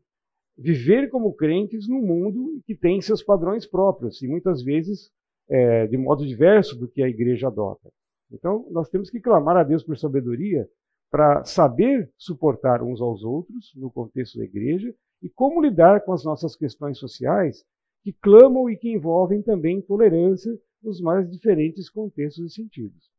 viver 0.56 1.11
como 1.11 1.35
crentes 1.35 1.87
num 1.87 2.00
mundo 2.00 2.62
que 2.64 2.75
tem 2.75 3.00
seus 3.02 3.23
padrões 3.23 3.66
próprios, 3.66 4.23
e 4.23 4.26
muitas 4.28 4.62
vezes 4.62 5.11
é, 5.49 5.87
de 5.87 5.97
modo 5.97 6.26
diverso 6.26 6.78
do 6.78 6.88
que 6.88 7.02
a 7.02 7.09
igreja 7.09 7.49
adota. 7.49 7.90
Então, 8.33 8.66
nós 8.71 8.88
temos 8.88 9.11
que 9.11 9.21
clamar 9.21 9.56
a 9.56 9.62
Deus 9.62 9.85
por 9.85 9.97
sabedoria 9.97 10.68
para 11.11 11.45
saber 11.45 12.11
suportar 12.16 12.83
uns 12.83 13.00
aos 13.00 13.23
outros 13.23 13.73
no 13.76 13.90
contexto 13.90 14.38
da 14.38 14.45
igreja 14.45 14.92
e 15.23 15.28
como 15.28 15.62
lidar 15.62 16.00
com 16.04 16.12
as 16.12 16.25
nossas 16.25 16.56
questões 16.56 16.99
sociais 16.99 17.64
que 18.06 18.12
clamam 18.12 18.70
e 18.70 18.76
que 18.76 18.88
envolvem 18.88 19.42
também 19.42 19.82
tolerância 19.82 20.56
nos 20.80 21.00
mais 21.00 21.28
diferentes 21.28 21.90
contextos 21.90 22.52
e 22.52 22.54
sentidos. 22.54 23.10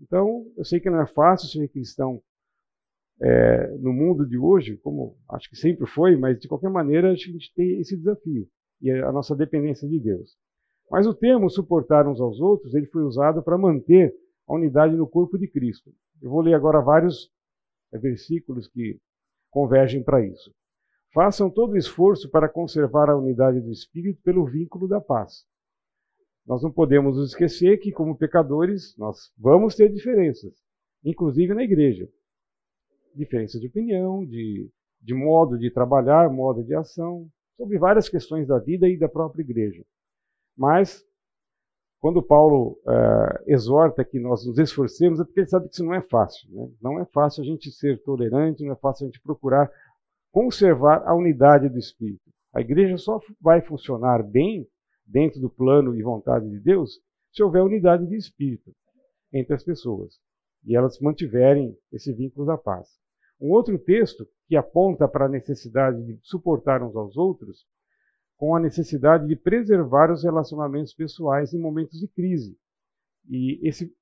Então, 0.00 0.44
eu 0.56 0.64
sei 0.64 0.80
que 0.80 0.90
não 0.90 1.00
é 1.00 1.06
fácil 1.06 1.48
ser 1.48 1.68
cristão 1.68 2.20
é, 3.20 3.68
no 3.76 3.92
mundo 3.92 4.26
de 4.26 4.36
hoje, 4.36 4.76
como 4.78 5.16
acho 5.30 5.48
que 5.48 5.54
sempre 5.54 5.86
foi, 5.86 6.16
mas 6.16 6.40
de 6.40 6.48
qualquer 6.48 6.70
maneira 6.70 7.12
a 7.12 7.14
gente 7.14 7.54
tem 7.54 7.78
esse 7.78 7.96
desafio 7.96 8.48
e 8.80 8.90
a 8.90 9.12
nossa 9.12 9.36
dependência 9.36 9.88
de 9.88 10.00
Deus. 10.00 10.36
Mas 10.90 11.06
o 11.06 11.14
termo 11.14 11.48
suportar 11.48 12.08
uns 12.08 12.20
aos 12.20 12.40
outros, 12.40 12.74
ele 12.74 12.86
foi 12.86 13.04
usado 13.04 13.44
para 13.44 13.56
manter 13.56 14.12
a 14.48 14.54
unidade 14.56 14.96
no 14.96 15.06
corpo 15.06 15.38
de 15.38 15.46
Cristo. 15.46 15.94
Eu 16.20 16.30
vou 16.30 16.40
ler 16.40 16.54
agora 16.54 16.80
vários 16.80 17.30
é, 17.92 17.98
versículos 17.98 18.66
que 18.66 18.98
convergem 19.52 20.02
para 20.02 20.26
isso. 20.26 20.52
Façam 21.12 21.50
todo 21.50 21.72
o 21.72 21.76
esforço 21.76 22.30
para 22.30 22.48
conservar 22.48 23.10
a 23.10 23.16
unidade 23.16 23.60
do 23.60 23.70
Espírito 23.70 24.22
pelo 24.22 24.46
vínculo 24.46 24.88
da 24.88 25.00
paz. 25.00 25.44
Nós 26.46 26.62
não 26.62 26.72
podemos 26.72 27.18
esquecer 27.18 27.78
que, 27.78 27.92
como 27.92 28.16
pecadores, 28.16 28.96
nós 28.96 29.30
vamos 29.38 29.74
ter 29.76 29.92
diferenças, 29.92 30.52
inclusive 31.04 31.54
na 31.54 31.62
igreja. 31.62 32.08
Diferença 33.14 33.60
de 33.60 33.66
opinião, 33.66 34.24
de, 34.24 34.70
de 35.00 35.14
modo 35.14 35.58
de 35.58 35.70
trabalhar, 35.70 36.30
modo 36.30 36.64
de 36.64 36.74
ação, 36.74 37.28
sobre 37.56 37.78
várias 37.78 38.08
questões 38.08 38.48
da 38.48 38.58
vida 38.58 38.88
e 38.88 38.98
da 38.98 39.08
própria 39.08 39.42
igreja. 39.42 39.84
Mas, 40.56 41.04
quando 42.00 42.22
Paulo 42.22 42.80
uh, 42.86 43.42
exorta 43.46 44.02
que 44.04 44.18
nós 44.18 44.46
nos 44.46 44.58
esforcemos, 44.58 45.20
é 45.20 45.24
porque 45.24 45.40
ele 45.40 45.48
sabe 45.48 45.68
que 45.68 45.74
isso 45.74 45.84
não 45.84 45.94
é 45.94 46.00
fácil. 46.00 46.50
Né? 46.50 46.70
Não 46.80 46.98
é 46.98 47.04
fácil 47.04 47.42
a 47.42 47.46
gente 47.46 47.70
ser 47.70 48.02
tolerante, 48.02 48.64
não 48.64 48.72
é 48.72 48.76
fácil 48.76 49.04
a 49.04 49.08
gente 49.08 49.20
procurar 49.20 49.70
conservar 50.32 51.06
a 51.06 51.14
unidade 51.14 51.68
do 51.68 51.78
Espírito. 51.78 52.32
A 52.52 52.60
igreja 52.60 52.96
só 52.98 53.20
vai 53.40 53.60
funcionar 53.60 54.22
bem 54.22 54.66
dentro 55.06 55.40
do 55.40 55.48
plano 55.48 55.94
e 55.94 56.02
vontade 56.02 56.48
de 56.48 56.58
Deus 56.58 57.00
se 57.30 57.42
houver 57.42 57.62
unidade 57.62 58.06
de 58.06 58.16
espírito 58.16 58.74
entre 59.32 59.54
as 59.54 59.64
pessoas 59.64 60.18
e 60.64 60.76
elas 60.76 60.98
mantiverem 61.00 61.76
esse 61.90 62.12
vínculo 62.12 62.46
da 62.46 62.56
paz. 62.58 62.88
Um 63.40 63.50
outro 63.50 63.78
texto 63.78 64.26
que 64.46 64.56
aponta 64.56 65.08
para 65.08 65.26
a 65.26 65.28
necessidade 65.28 66.02
de 66.04 66.18
suportar 66.22 66.82
uns 66.82 66.94
aos 66.94 67.16
outros, 67.16 67.66
com 68.36 68.54
a 68.54 68.60
necessidade 68.60 69.26
de 69.26 69.34
preservar 69.34 70.12
os 70.12 70.22
relacionamentos 70.22 70.94
pessoais 70.94 71.52
em 71.52 71.58
momentos 71.58 71.98
de 71.98 72.06
crise. 72.08 72.56
E 73.28 73.66
esse 73.66 73.92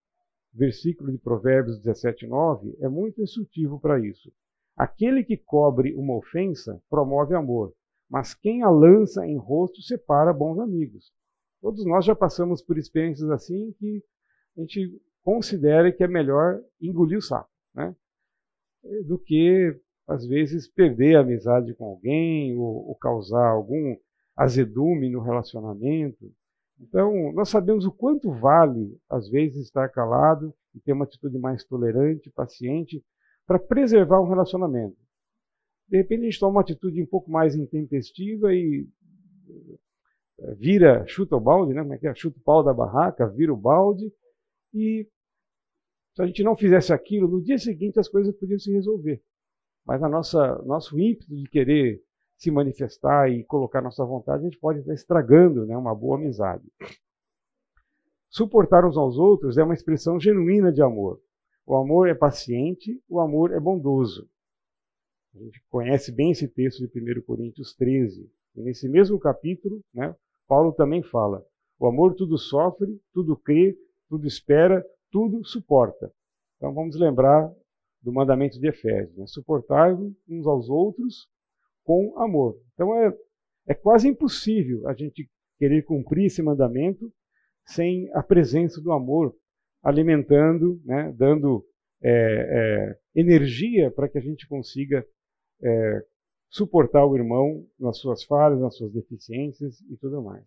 versículo 0.53 1.13
de 1.13 1.19
Provérbios 1.19 1.81
17:9 1.81 2.77
é 2.81 2.89
muito 2.89 3.23
instrutivo 3.23 3.79
para 3.81 3.99
isso. 4.05 4.33
Aquele 4.81 5.23
que 5.23 5.37
cobre 5.37 5.95
uma 5.95 6.17
ofensa 6.17 6.83
promove 6.89 7.35
amor, 7.35 7.75
mas 8.09 8.33
quem 8.33 8.63
a 8.63 8.71
lança 8.71 9.27
em 9.27 9.37
rosto 9.37 9.83
separa 9.83 10.33
bons 10.33 10.59
amigos. 10.59 11.13
Todos 11.61 11.85
nós 11.85 12.03
já 12.03 12.17
passamos 12.17 12.63
por 12.63 12.79
experiências 12.79 13.29
assim 13.29 13.75
que 13.79 14.03
a 14.57 14.61
gente 14.63 14.99
considera 15.23 15.93
que 15.93 16.03
é 16.03 16.09
melhor 16.09 16.63
engolir 16.81 17.19
o 17.19 17.21
sapo, 17.21 17.51
né? 17.75 17.95
Do 19.07 19.19
que, 19.19 19.79
às 20.09 20.27
vezes, 20.27 20.67
perder 20.67 21.17
a 21.17 21.21
amizade 21.21 21.75
com 21.75 21.85
alguém 21.85 22.57
ou, 22.57 22.89
ou 22.89 22.95
causar 22.95 23.51
algum 23.51 23.95
azedume 24.35 25.11
no 25.11 25.21
relacionamento. 25.21 26.33
Então, 26.81 27.31
nós 27.35 27.51
sabemos 27.51 27.85
o 27.85 27.93
quanto 27.93 28.33
vale, 28.33 28.99
às 29.11 29.29
vezes, 29.29 29.67
estar 29.67 29.91
calado 29.91 30.55
e 30.75 30.81
ter 30.81 30.95
uma 30.95 31.05
atitude 31.05 31.39
mais 31.39 31.65
tolerante, 31.65 32.31
paciente, 32.31 33.05
para 33.51 33.59
preservar 33.59 34.21
um 34.21 34.29
relacionamento. 34.29 34.97
De 35.89 35.97
repente 35.97 36.21
a 36.21 36.25
gente 36.27 36.39
toma 36.39 36.53
uma 36.53 36.61
atitude 36.61 37.03
um 37.03 37.07
pouco 37.07 37.29
mais 37.29 37.57
intempestiva 37.57 38.55
e 38.55 38.87
eh, 40.39 40.55
vira, 40.55 41.05
chuta 41.09 41.35
o 41.35 41.41
balde, 41.41 41.75
né? 41.75 41.83
Como 41.83 41.93
é 41.93 41.99
que 41.99 42.07
é? 42.07 42.15
Chuta 42.15 42.39
o 42.39 42.43
pau 42.43 42.63
da 42.63 42.73
barraca, 42.73 43.27
vira 43.27 43.53
o 43.53 43.57
balde 43.57 44.15
e 44.73 45.05
se 46.15 46.23
a 46.23 46.27
gente 46.27 46.45
não 46.45 46.57
fizesse 46.57 46.93
aquilo, 46.93 47.27
no 47.27 47.43
dia 47.43 47.59
seguinte 47.59 47.99
as 47.99 48.07
coisas 48.07 48.33
podiam 48.37 48.61
se 48.61 48.71
resolver. 48.71 49.21
Mas 49.85 50.01
a 50.01 50.09
nossa 50.09 50.63
nosso 50.63 50.97
ímpeto 50.97 51.35
de 51.35 51.49
querer 51.51 52.01
se 52.37 52.53
manifestar 52.53 53.33
e 53.33 53.43
colocar 53.43 53.83
nossa 53.83 54.05
vontade, 54.05 54.43
a 54.43 54.49
gente 54.49 54.61
pode 54.61 54.79
estar 54.79 54.95
estragando 54.95 55.67
né, 55.67 55.77
uma 55.77 55.93
boa 55.93 56.17
amizade. 56.17 56.63
Suportar 58.29 58.85
uns 58.85 58.97
aos 58.97 59.19
outros 59.19 59.59
é 59.59 59.65
uma 59.65 59.75
expressão 59.75 60.21
genuína 60.21 60.73
de 60.73 60.81
amor. 60.81 61.21
O 61.71 61.77
amor 61.77 62.09
é 62.09 62.15
paciente, 62.17 63.01
o 63.09 63.21
amor 63.21 63.53
é 63.53 63.61
bondoso. 63.61 64.29
A 65.33 65.39
gente 65.39 65.63
conhece 65.69 66.11
bem 66.11 66.33
esse 66.33 66.49
texto 66.49 66.81
de 66.81 67.19
1 67.19 67.23
Coríntios 67.23 67.77
13. 67.77 68.29
E 68.57 68.61
nesse 68.61 68.89
mesmo 68.89 69.21
capítulo, 69.21 69.81
né, 69.95 70.13
Paulo 70.49 70.73
também 70.73 71.01
fala: 71.01 71.47
o 71.79 71.87
amor 71.87 72.17
tudo 72.17 72.37
sofre, 72.37 73.01
tudo 73.13 73.37
crê, 73.37 73.79
tudo 74.09 74.27
espera, 74.27 74.85
tudo 75.13 75.45
suporta. 75.45 76.13
Então 76.57 76.75
vamos 76.75 76.99
lembrar 76.99 77.49
do 78.03 78.13
mandamento 78.13 78.59
de 78.59 78.67
Efésios: 78.67 79.17
né? 79.17 79.27
suportar 79.29 79.97
uns 80.29 80.47
aos 80.49 80.69
outros 80.69 81.29
com 81.85 82.19
amor. 82.19 82.61
Então 82.75 82.93
é, 82.97 83.17
é 83.69 83.75
quase 83.75 84.09
impossível 84.09 84.89
a 84.89 84.93
gente 84.93 85.31
querer 85.57 85.85
cumprir 85.85 86.25
esse 86.25 86.43
mandamento 86.43 87.13
sem 87.65 88.11
a 88.13 88.25
presença 88.25 88.81
do 88.81 88.91
amor 88.91 89.37
alimentando, 89.83 90.81
né, 90.85 91.13
dando 91.17 91.65
é, 92.03 92.11
é, 92.13 93.21
energia 93.21 93.91
para 93.91 94.09
que 94.09 94.19
a 94.19 94.21
gente 94.21 94.47
consiga 94.49 95.07
é, 95.63 96.05
suportar 96.49 97.07
o 97.07 97.17
irmão 97.17 97.67
nas 97.79 97.99
suas 97.99 98.25
falhas, 98.25 98.61
nas 98.61 98.77
suas 98.77 98.93
deficiências 98.93 99.81
e 99.83 99.97
tudo 99.97 100.23
mais. 100.23 100.47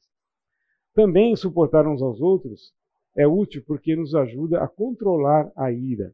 Também 0.93 1.35
suportar 1.35 1.87
uns 1.87 2.01
aos 2.01 2.21
outros 2.21 2.73
é 3.15 3.27
útil 3.27 3.63
porque 3.65 3.95
nos 3.95 4.13
ajuda 4.13 4.63
a 4.63 4.67
controlar 4.67 5.51
a 5.55 5.71
ira. 5.71 6.13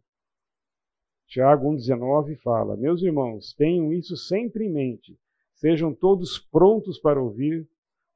Tiago 1.28 1.70
1,19 1.72 2.38
fala: 2.38 2.76
Meus 2.76 3.02
irmãos, 3.02 3.54
tenham 3.54 3.94
isso 3.94 4.16
sempre 4.18 4.66
em 4.66 4.72
mente. 4.72 5.18
Sejam 5.54 5.94
todos 5.94 6.40
prontos 6.40 7.00
para 7.00 7.22
ouvir, 7.22 7.68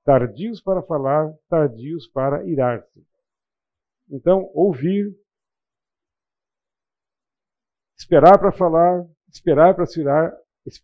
tardios 0.04 0.62
para 0.62 0.82
falar, 0.82 1.34
tardios 1.50 2.08
para 2.08 2.46
irar-se. 2.46 3.06
Então, 4.10 4.50
ouvir, 4.54 5.16
esperar 7.98 8.38
para 8.38 8.52
falar, 8.52 9.06
esperar 9.30 9.76
para 9.76 9.86
se 9.86 10.02
irar, 10.02 10.38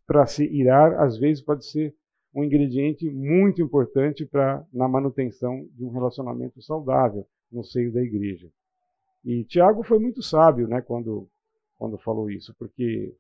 para 0.06 0.26
se 0.26 0.44
irar, 0.46 1.00
às 1.02 1.18
vezes 1.18 1.44
pode 1.44 1.66
ser 1.66 1.96
um 2.34 2.44
ingrediente 2.44 3.10
muito 3.10 3.62
importante 3.62 4.26
para 4.26 4.66
na 4.72 4.88
manutenção 4.88 5.68
de 5.72 5.84
um 5.84 5.92
relacionamento 5.92 6.62
saudável 6.62 7.28
no 7.52 7.64
seio 7.64 7.92
da 7.92 8.02
igreja. 8.02 8.50
E 9.26 9.44
Tiago 9.44 9.84
foi 9.84 10.00
muito 10.00 10.22
sábio, 10.22 10.68
né, 10.68 10.82
quando 10.82 11.28
quando 11.78 11.98
falou 11.98 12.30
isso, 12.30 12.54
porque 12.60 13.16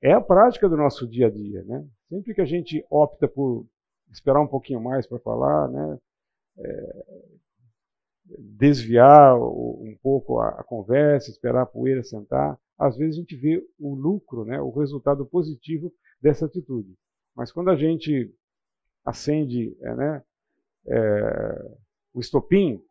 é 0.00 0.12
a 0.12 0.20
prática 0.20 0.68
do 0.68 0.76
nosso 0.76 1.06
dia 1.06 1.26
a 1.26 1.30
dia, 1.30 1.64
né? 1.64 1.84
Sempre 2.08 2.32
que 2.32 2.40
a 2.40 2.44
gente 2.44 2.84
opta 2.88 3.26
por 3.26 3.66
esperar 4.10 4.40
um 4.40 4.46
pouquinho 4.46 4.80
mais 4.80 5.04
para 5.06 5.18
falar, 5.18 5.68
né, 5.68 5.98
é, 6.58 7.04
desviar 8.38 9.38
um 9.38 9.96
pouco 10.02 10.40
a, 10.40 10.64
conversa, 10.64 11.30
esperar 11.30 11.62
a 11.62 11.66
poeira 11.66 12.02
sentar, 12.02 12.58
às 12.78 12.96
vezes 12.96 13.16
a 13.16 13.20
gente 13.20 13.36
vê 13.36 13.64
o 13.78 13.94
lucro, 13.94 14.44
né, 14.44 14.60
o 14.60 14.70
resultado 14.70 15.24
positivo 15.24 15.92
dessa 16.20 16.46
atitude. 16.46 16.94
Mas 17.34 17.52
quando 17.52 17.70
a 17.70 17.76
gente 17.76 18.34
acende 19.04 19.76
é, 19.80 19.94
né, 19.94 20.22
é, 20.88 21.76
o 22.12 22.20
estopim, 22.20 22.82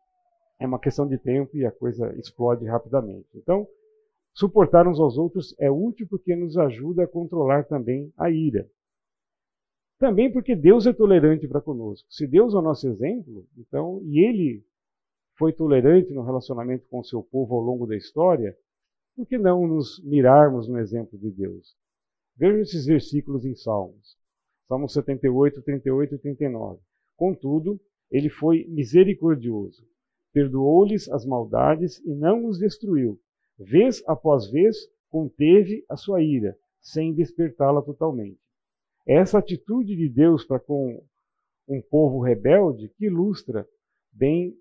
é 0.58 0.66
uma 0.66 0.78
questão 0.78 1.06
de 1.06 1.18
tempo 1.18 1.56
e 1.56 1.66
a 1.66 1.70
coisa 1.70 2.14
explode 2.18 2.64
rapidamente. 2.64 3.28
Então, 3.34 3.68
suportar 4.32 4.88
uns 4.88 4.98
aos 4.98 5.18
outros 5.18 5.54
é 5.58 5.70
útil 5.70 6.06
porque 6.08 6.34
nos 6.34 6.56
ajuda 6.56 7.04
a 7.04 7.08
controlar 7.08 7.64
também 7.64 8.12
a 8.16 8.30
ira. 8.30 8.68
Também 9.98 10.32
porque 10.32 10.54
Deus 10.54 10.86
é 10.86 10.92
tolerante 10.92 11.46
para 11.48 11.60
conosco. 11.60 12.06
Se 12.10 12.26
Deus 12.26 12.54
é 12.54 12.56
o 12.58 12.62
nosso 12.62 12.86
exemplo, 12.88 13.46
então, 13.56 14.00
e 14.04 14.20
Ele 14.20 14.64
foi 15.38 15.52
tolerante 15.52 16.12
no 16.12 16.22
relacionamento 16.22 16.86
com 16.88 17.00
o 17.00 17.04
seu 17.04 17.22
povo 17.22 17.54
ao 17.54 17.60
longo 17.60 17.86
da 17.86 17.96
história, 17.96 18.56
por 19.14 19.26
que 19.26 19.38
não 19.38 19.66
nos 19.66 20.02
mirarmos 20.04 20.68
no 20.68 20.78
exemplo 20.78 21.18
de 21.18 21.30
Deus? 21.30 21.76
Vejam 22.36 22.60
esses 22.60 22.84
versículos 22.84 23.44
em 23.44 23.54
Salmos. 23.54 24.16
Salmos 24.68 24.92
78, 24.92 25.62
38 25.62 26.14
e 26.14 26.18
39. 26.18 26.80
Contudo, 27.16 27.80
ele 28.10 28.28
foi 28.28 28.66
misericordioso, 28.68 29.86
perdoou-lhes 30.32 31.08
as 31.08 31.24
maldades 31.24 31.98
e 32.04 32.14
não 32.14 32.46
os 32.46 32.58
destruiu. 32.58 33.18
Vez 33.58 34.02
após 34.06 34.50
vez, 34.50 34.76
conteve 35.08 35.84
a 35.88 35.96
sua 35.96 36.22
ira, 36.22 36.58
sem 36.80 37.14
despertá-la 37.14 37.80
totalmente. 37.80 38.38
Essa 39.06 39.38
atitude 39.38 39.96
de 39.96 40.08
Deus 40.08 40.44
para 40.44 40.60
com 40.60 41.02
um 41.68 41.80
povo 41.80 42.20
rebelde 42.20 42.90
que 42.90 43.06
ilustra 43.06 43.66
bem 44.12 44.54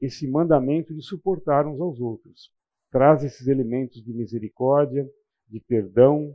esse 0.00 0.26
mandamento 0.28 0.94
de 0.94 1.02
suportar 1.02 1.66
uns 1.66 1.80
aos 1.80 2.00
outros. 2.00 2.50
Traz 2.90 3.22
esses 3.22 3.46
elementos 3.46 4.02
de 4.02 4.12
misericórdia, 4.12 5.08
de 5.48 5.60
perdão, 5.60 6.34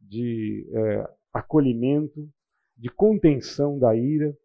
de 0.00 0.66
é, 0.72 1.10
acolhimento, 1.32 2.28
de 2.76 2.88
contenção 2.88 3.78
da 3.78 3.94
ira. 3.96 4.36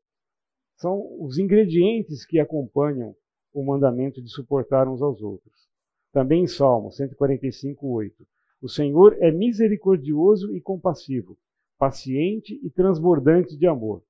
São 0.78 1.02
os 1.24 1.38
ingredientes 1.38 2.26
que 2.26 2.40
acompanham 2.40 3.16
o 3.54 3.64
mandamento 3.64 4.22
de 4.22 4.30
suportar 4.30 4.88
uns 4.88 5.02
aos 5.02 5.22
outros. 5.22 5.70
Também 6.12 6.44
em 6.44 6.48
Salmo 6.48 6.92
145, 6.92 7.88
8. 7.88 8.28
O 8.62 8.70
Senhor 8.70 9.18
é 9.20 9.32
misericordioso 9.32 10.56
e 10.56 10.62
compassivo, 10.62 11.38
paciente 11.78 12.60
e 12.64 12.70
transbordante 12.70 13.58
de 13.58 13.68
amor. 13.68 14.04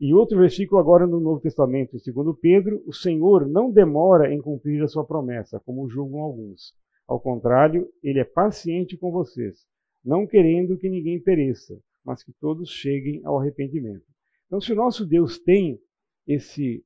E 0.00 0.14
outro 0.14 0.38
versículo 0.38 0.80
agora 0.80 1.06
no 1.06 1.20
Novo 1.20 1.40
Testamento, 1.42 1.94
em 1.94 2.12
2 2.12 2.36
Pedro, 2.40 2.82
o 2.86 2.92
Senhor 2.92 3.46
não 3.46 3.70
demora 3.70 4.32
em 4.32 4.40
cumprir 4.40 4.82
a 4.82 4.88
sua 4.88 5.04
promessa, 5.04 5.60
como 5.60 5.90
julgam 5.90 6.20
alguns. 6.20 6.74
Ao 7.06 7.20
contrário, 7.20 7.86
ele 8.02 8.18
é 8.18 8.24
paciente 8.24 8.96
com 8.96 9.10
vocês, 9.10 9.66
não 10.02 10.26
querendo 10.26 10.78
que 10.78 10.88
ninguém 10.88 11.20
pereça, 11.20 11.78
mas 12.02 12.22
que 12.22 12.32
todos 12.40 12.70
cheguem 12.70 13.20
ao 13.24 13.38
arrependimento. 13.38 14.06
Então, 14.46 14.58
se 14.58 14.72
o 14.72 14.76
nosso 14.76 15.04
Deus 15.04 15.38
tem 15.38 15.78
esse 16.26 16.82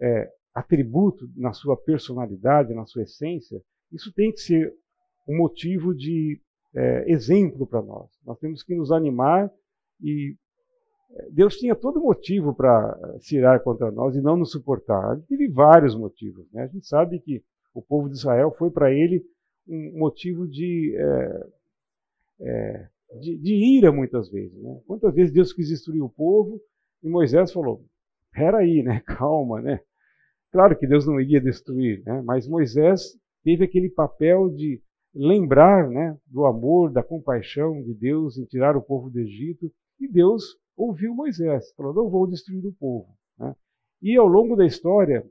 é, 0.00 0.28
atributo 0.52 1.30
na 1.36 1.52
sua 1.52 1.76
personalidade, 1.76 2.74
na 2.74 2.84
sua 2.84 3.04
essência, 3.04 3.62
isso 3.92 4.12
tem 4.12 4.32
que 4.32 4.40
ser 4.40 4.74
um 5.28 5.36
motivo 5.36 5.94
de 5.94 6.40
é, 6.74 7.10
exemplo 7.12 7.64
para 7.64 7.80
nós. 7.80 8.10
Nós 8.24 8.38
temos 8.40 8.64
que 8.64 8.74
nos 8.74 8.90
animar 8.90 9.52
e 10.02 10.34
Deus 11.30 11.56
tinha 11.56 11.74
todo 11.74 12.00
motivo 12.00 12.54
para 12.54 13.16
se 13.20 13.36
irar 13.36 13.62
contra 13.62 13.90
nós 13.90 14.14
e 14.16 14.20
não 14.20 14.36
nos 14.36 14.50
suportar. 14.50 15.12
Ele 15.12 15.22
teve 15.22 15.48
vários 15.48 15.94
motivos. 15.94 16.46
Né? 16.52 16.62
A 16.62 16.66
gente 16.66 16.86
sabe 16.86 17.18
que 17.20 17.42
o 17.74 17.82
povo 17.82 18.08
de 18.08 18.16
Israel 18.16 18.54
foi 18.58 18.70
para 18.70 18.92
ele 18.92 19.24
um 19.68 19.98
motivo 19.98 20.46
de, 20.46 20.96
é, 20.96 21.46
é, 22.40 22.88
de, 23.20 23.36
de, 23.38 23.54
ira 23.78 23.92
muitas 23.92 24.30
vezes. 24.30 24.56
Né? 24.62 24.80
Quantas 24.86 25.14
vezes 25.14 25.32
Deus 25.32 25.52
quis 25.52 25.68
destruir 25.68 26.02
o 26.02 26.08
povo 26.08 26.60
e 27.02 27.08
Moisés 27.08 27.52
falou: 27.52 27.84
peraí, 28.32 28.82
né? 28.82 29.00
calma, 29.06 29.60
né? 29.60 29.80
Claro 30.52 30.78
que 30.78 30.86
Deus 30.86 31.06
não 31.06 31.20
iria 31.20 31.40
destruir, 31.40 32.02
né? 32.04 32.22
mas 32.24 32.48
Moisés 32.48 33.18
teve 33.42 33.64
aquele 33.64 33.90
papel 33.90 34.48
de 34.50 34.80
lembrar 35.14 35.88
né, 35.88 36.16
do 36.26 36.44
amor, 36.44 36.92
da 36.92 37.02
compaixão 37.02 37.82
de 37.82 37.94
Deus 37.94 38.36
em 38.36 38.44
tirar 38.44 38.76
o 38.76 38.82
povo 38.82 39.10
do 39.10 39.18
Egito. 39.18 39.72
E 39.98 40.06
Deus 40.06 40.56
ouviu 40.76 41.14
Moisés, 41.14 41.72
falou: 41.72 41.94
Não 41.94 42.10
vou 42.10 42.26
destruir 42.26 42.66
o 42.66 42.72
povo. 42.72 43.08
Né? 43.38 43.54
E 44.02 44.16
ao 44.16 44.26
longo 44.26 44.56
da 44.56 44.66
história, 44.66 45.24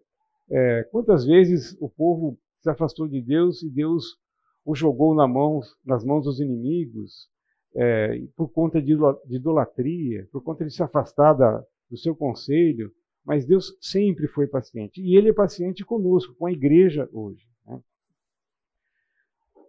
é, 0.50 0.84
quantas 0.92 1.25
vezes 1.25 1.78
o 1.80 1.90
povo 1.90 2.38
se 2.62 2.70
afastou 2.70 3.08
de 3.08 3.22
Deus 3.22 3.62
e 3.64 3.70
Deus 3.70 4.18
o 4.66 4.74
jogou 4.74 5.14
na 5.14 5.27
mão, 5.27 5.60
nas 5.86 6.03
mãos 6.03 6.24
dos 6.24 6.40
inimigos, 6.40 7.29
é, 7.75 8.20
por 8.36 8.50
conta 8.50 8.81
de 8.81 8.94
idolatria, 9.29 10.27
por 10.31 10.44
conta 10.44 10.66
de 10.66 10.74
se 10.74 10.81
afastar 10.81 11.34
da, 11.34 11.64
do 11.90 11.98
seu 11.98 12.16
conselho. 12.16 12.92
Mas 13.24 13.46
Deus 13.46 13.75
sempre 13.81 14.27
foi 14.27 14.48
paciente. 14.48 15.01
E 15.01 15.18
Ele 15.18 15.29
é 15.29 15.34
paciente 15.34 15.84
conosco, 15.84 16.36
com 16.36 16.46
a 16.46 16.51
igreja 16.51 17.10
hoje. 17.12 17.44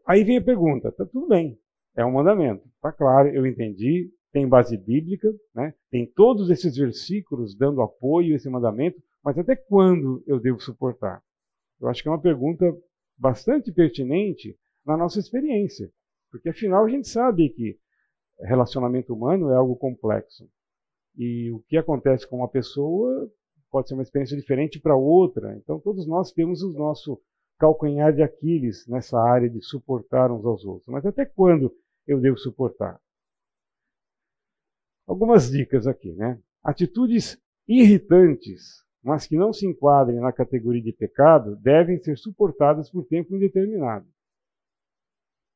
Aí 0.06 0.22
vem 0.22 0.36
a 0.36 0.42
pergunta, 0.42 0.92
tá 0.92 1.04
tudo 1.04 1.26
bem, 1.26 1.58
é 1.96 2.04
um 2.04 2.12
mandamento, 2.12 2.62
tá 2.80 2.92
claro, 2.92 3.28
eu 3.28 3.44
entendi, 3.44 4.08
tem 4.36 4.46
base 4.46 4.76
bíblica, 4.76 5.34
né? 5.54 5.72
tem 5.90 6.04
todos 6.04 6.50
esses 6.50 6.76
versículos 6.76 7.56
dando 7.56 7.80
apoio 7.80 8.34
a 8.34 8.36
esse 8.36 8.50
mandamento, 8.50 9.02
mas 9.24 9.38
até 9.38 9.56
quando 9.56 10.22
eu 10.26 10.38
devo 10.38 10.60
suportar? 10.60 11.22
Eu 11.80 11.88
acho 11.88 12.02
que 12.02 12.08
é 12.10 12.12
uma 12.12 12.20
pergunta 12.20 12.70
bastante 13.16 13.72
pertinente 13.72 14.54
na 14.84 14.94
nossa 14.94 15.18
experiência, 15.18 15.90
porque 16.30 16.50
afinal 16.50 16.84
a 16.84 16.88
gente 16.90 17.08
sabe 17.08 17.48
que 17.48 17.78
relacionamento 18.40 19.14
humano 19.14 19.50
é 19.50 19.56
algo 19.56 19.74
complexo. 19.74 20.46
E 21.16 21.50
o 21.50 21.60
que 21.60 21.78
acontece 21.78 22.28
com 22.28 22.36
uma 22.36 22.48
pessoa 22.48 23.32
pode 23.70 23.88
ser 23.88 23.94
uma 23.94 24.02
experiência 24.02 24.36
diferente 24.36 24.78
para 24.78 24.94
outra. 24.94 25.56
Então 25.56 25.80
todos 25.80 26.06
nós 26.06 26.30
temos 26.30 26.62
o 26.62 26.74
nosso 26.74 27.18
calcanhar 27.58 28.12
de 28.12 28.22
Aquiles 28.22 28.86
nessa 28.86 29.18
área 29.18 29.48
de 29.48 29.62
suportar 29.62 30.30
uns 30.30 30.44
aos 30.44 30.62
outros. 30.62 30.88
Mas 30.88 31.06
até 31.06 31.24
quando 31.24 31.74
eu 32.06 32.20
devo 32.20 32.36
suportar? 32.36 33.00
Algumas 35.06 35.50
dicas 35.50 35.86
aqui, 35.86 36.12
né? 36.14 36.40
Atitudes 36.64 37.40
irritantes, 37.68 38.84
mas 39.02 39.26
que 39.26 39.36
não 39.36 39.52
se 39.52 39.66
enquadrem 39.66 40.18
na 40.18 40.32
categoria 40.32 40.82
de 40.82 40.92
pecado, 40.92 41.56
devem 41.56 41.98
ser 41.98 42.16
suportadas 42.16 42.90
por 42.90 43.06
tempo 43.06 43.34
indeterminado. 43.34 44.06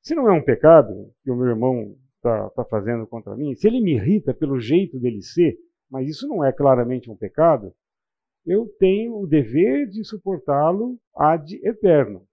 Se 0.03 0.15
não 0.15 0.29
é 0.29 0.33
um 0.33 0.43
pecado 0.43 1.13
que 1.23 1.31
o 1.31 1.37
meu 1.37 1.49
irmão 1.49 1.97
está 2.17 2.51
tá 2.51 2.65
fazendo 2.65 3.07
contra 3.07 3.37
mim, 3.37 3.55
se 3.55 3.67
ele 3.67 3.81
me 3.81 3.95
irrita 3.95 4.33
pelo 4.33 4.61
jeito 4.61 4.99
dele 4.99 5.23
ser, 5.23 5.59
mas 5.91 6.09
isso 6.09 6.29
não 6.29 6.45
é 6.45 6.53
claramente 6.53 7.11
um 7.11 7.17
pecado, 7.17 7.75
eu 8.47 8.67
tenho 8.79 9.21
o 9.21 9.27
dever 9.27 9.89
de 9.89 10.05
suportá-lo 10.05 10.99
ad 11.15 11.55
eterno. 11.65 12.27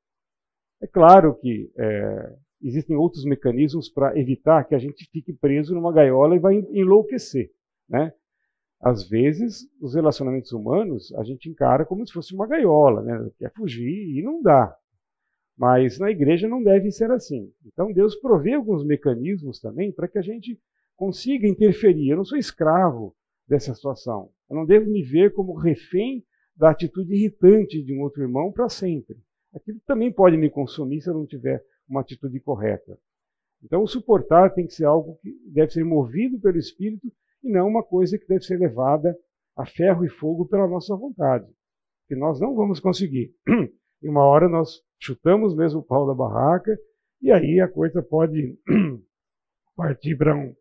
É 0.82 0.88
claro 0.88 1.36
que 1.36 1.72
é, 1.78 2.36
existem 2.62 2.96
outros 2.96 3.24
mecanismos 3.26 3.90
para 3.90 4.18
evitar 4.18 4.64
que 4.64 4.76
a 4.76 4.80
gente 4.80 5.08
fique 5.12 5.34
preso 5.34 5.74
numa 5.74 5.94
gaiola 5.94 6.36
e 6.36 6.40
vai 6.40 6.56
enlouquecer. 6.72 7.52
Né? 7.88 8.14
Às 8.80 9.08
vezes, 9.08 9.68
os 9.82 9.96
relacionamentos 9.96 10.52
humanos 10.52 11.14
a 11.16 11.24
gente 11.24 11.50
encara 11.50 11.86
como 11.86 12.06
se 12.06 12.14
fosse 12.14 12.34
uma 12.34 12.48
gaiola, 12.48 13.02
né? 13.02 13.32
quer 13.38 13.52
fugir 13.54 14.18
e 14.18 14.22
não 14.22 14.42
dá. 14.42 14.76
Mas 15.58 15.98
na 15.98 16.12
igreja 16.12 16.48
não 16.48 16.62
deve 16.62 16.92
ser 16.92 17.10
assim. 17.12 17.52
Então 17.66 17.92
Deus 17.92 18.16
provê 18.16 18.54
alguns 18.54 18.86
mecanismos 18.86 19.60
também 19.60 19.92
para 19.92 20.08
que 20.08 20.20
a 20.20 20.22
gente 20.22 20.60
consiga 20.96 21.48
interferir. 21.48 22.10
Eu 22.10 22.18
não 22.18 22.26
sou 22.26 22.38
escravo 22.38 23.16
dessa 23.48 23.74
situação. 23.74 24.30
Eu 24.50 24.56
não 24.56 24.66
devo 24.66 24.90
me 24.90 25.02
ver 25.02 25.34
como 25.34 25.58
refém 25.58 26.24
da 26.56 26.72
atitude 26.72 27.14
irritante 27.14 27.84
de 27.84 27.94
um 27.94 28.02
outro 28.02 28.22
irmão 28.22 28.52
para 28.52 28.70
sempre. 28.70 29.18
Aquilo 29.54 29.80
também 29.86 30.12
pode 30.12 30.38
me 30.38 30.50
consumir 30.50 31.02
se 31.02 31.10
eu 31.10 31.14
não 31.14 31.26
tiver 31.26 31.64
uma 31.88 32.02
atitude 32.02 32.40
correta. 32.40 32.98
Então, 33.64 33.82
o 33.82 33.88
suportar 33.88 34.54
tem 34.54 34.68
que 34.68 34.74
ser 34.74 34.86
algo 34.86 35.18
que 35.22 35.36
deve 35.52 35.72
ser 35.72 35.84
movido 35.84 36.40
pelo 36.40 36.58
Espírito 36.58 37.12
e 37.44 37.50
não 37.50 37.68
uma 37.68 37.84
coisa 37.84 38.18
que 38.18 38.28
deve 38.28 38.44
ser 38.44 38.58
levada 38.58 39.18
a 39.56 39.66
ferro 39.66 40.06
e 40.06 40.10
fogo 40.10 40.48
pela 40.48 40.68
nossa 40.68 40.96
vontade. 40.96 41.48
Que 42.08 42.16
nós 42.16 42.40
não 42.40 42.56
vamos 42.56 42.80
conseguir. 42.80 43.34
Em 44.04 44.10
uma 44.10 44.24
hora 44.24 44.48
nós 44.48 44.82
chutamos 45.00 45.56
mesmo 45.56 45.80
o 45.80 45.84
pau 45.84 46.06
da 46.06 46.14
barraca 46.14 46.78
e 47.22 47.32
aí 47.32 47.60
a 47.60 47.68
coisa 47.68 48.02
pode 48.02 48.58
partir 49.76 50.16
para 50.16 50.36
um, 50.36 50.56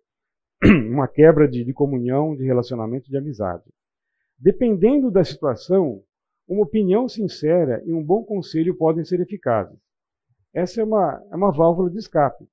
uma 0.91 1.07
quebra 1.07 1.47
de, 1.47 1.65
de 1.65 1.73
comunhão, 1.75 2.35
de 2.35 2.45
relacionamento, 2.45 3.11
de 3.11 3.17
amizade. 3.17 3.65
Dependendo 4.39 5.11
da 5.11 5.23
situação, 5.23 6.03
uma 6.49 6.63
opinião 6.63 7.09
sincera 7.09 7.83
e 7.85 7.93
um 7.93 8.03
bom 8.03 8.25
conselho 8.25 8.77
podem 8.77 9.05
ser 9.05 9.21
eficazes. 9.21 9.79
Essa 10.57 10.81
é 10.81 10.85
uma, 10.85 11.23
é 11.31 11.37
uma 11.37 11.53
válvula 11.53 11.91
de 11.91 11.99
escape. 11.99 12.49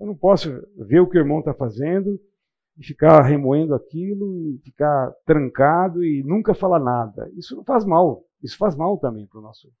Eu 0.00 0.08
não 0.08 0.16
posso 0.16 0.50
ver 0.76 0.98
o 0.98 1.08
que 1.08 1.16
o 1.16 1.20
irmão 1.20 1.38
está 1.38 1.54
fazendo 1.54 2.20
e 2.76 2.84
ficar 2.84 3.22
remoendo 3.22 3.76
aquilo 3.76 4.34
e 4.34 4.58
ficar 4.58 5.12
trancado 5.24 6.02
e 6.02 6.24
nunca 6.24 6.52
falar 6.52 6.80
nada. 6.80 7.30
Isso 7.36 7.54
não 7.54 7.62
faz 7.62 7.84
mal. 7.84 8.24
Isso 8.42 8.58
faz 8.58 8.74
mal 8.74 8.98
também 8.98 9.24
para 9.24 9.38
o 9.38 9.42
nosso, 9.42 9.72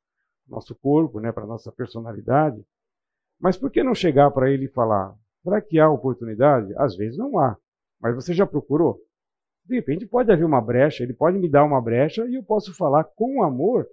nosso 0.46 0.72
corpo, 0.76 1.18
né, 1.18 1.32
para 1.32 1.42
a 1.42 1.48
nossa 1.48 1.72
personalidade. 1.72 2.64
Mas 3.40 3.56
por 3.56 3.72
que 3.72 3.82
não 3.82 3.92
chegar 3.92 4.30
para 4.30 4.48
ele 4.48 4.66
e 4.66 4.72
falar? 4.72 5.12
Será 5.42 5.60
que 5.60 5.80
há 5.80 5.90
oportunidade? 5.90 6.72
Às 6.76 6.94
vezes 6.94 7.18
não 7.18 7.40
há. 7.40 7.56
Mas 8.00 8.14
você 8.14 8.32
já 8.32 8.46
procurou? 8.46 9.00
De 9.64 9.74
repente 9.74 10.06
pode 10.06 10.30
haver 10.30 10.44
uma 10.44 10.60
brecha, 10.60 11.02
ele 11.02 11.14
pode 11.14 11.38
me 11.40 11.50
dar 11.50 11.64
uma 11.64 11.80
brecha 11.80 12.24
e 12.28 12.36
eu 12.36 12.42
posso 12.44 12.72
falar 12.72 13.02
com 13.02 13.42
amor 13.42 13.84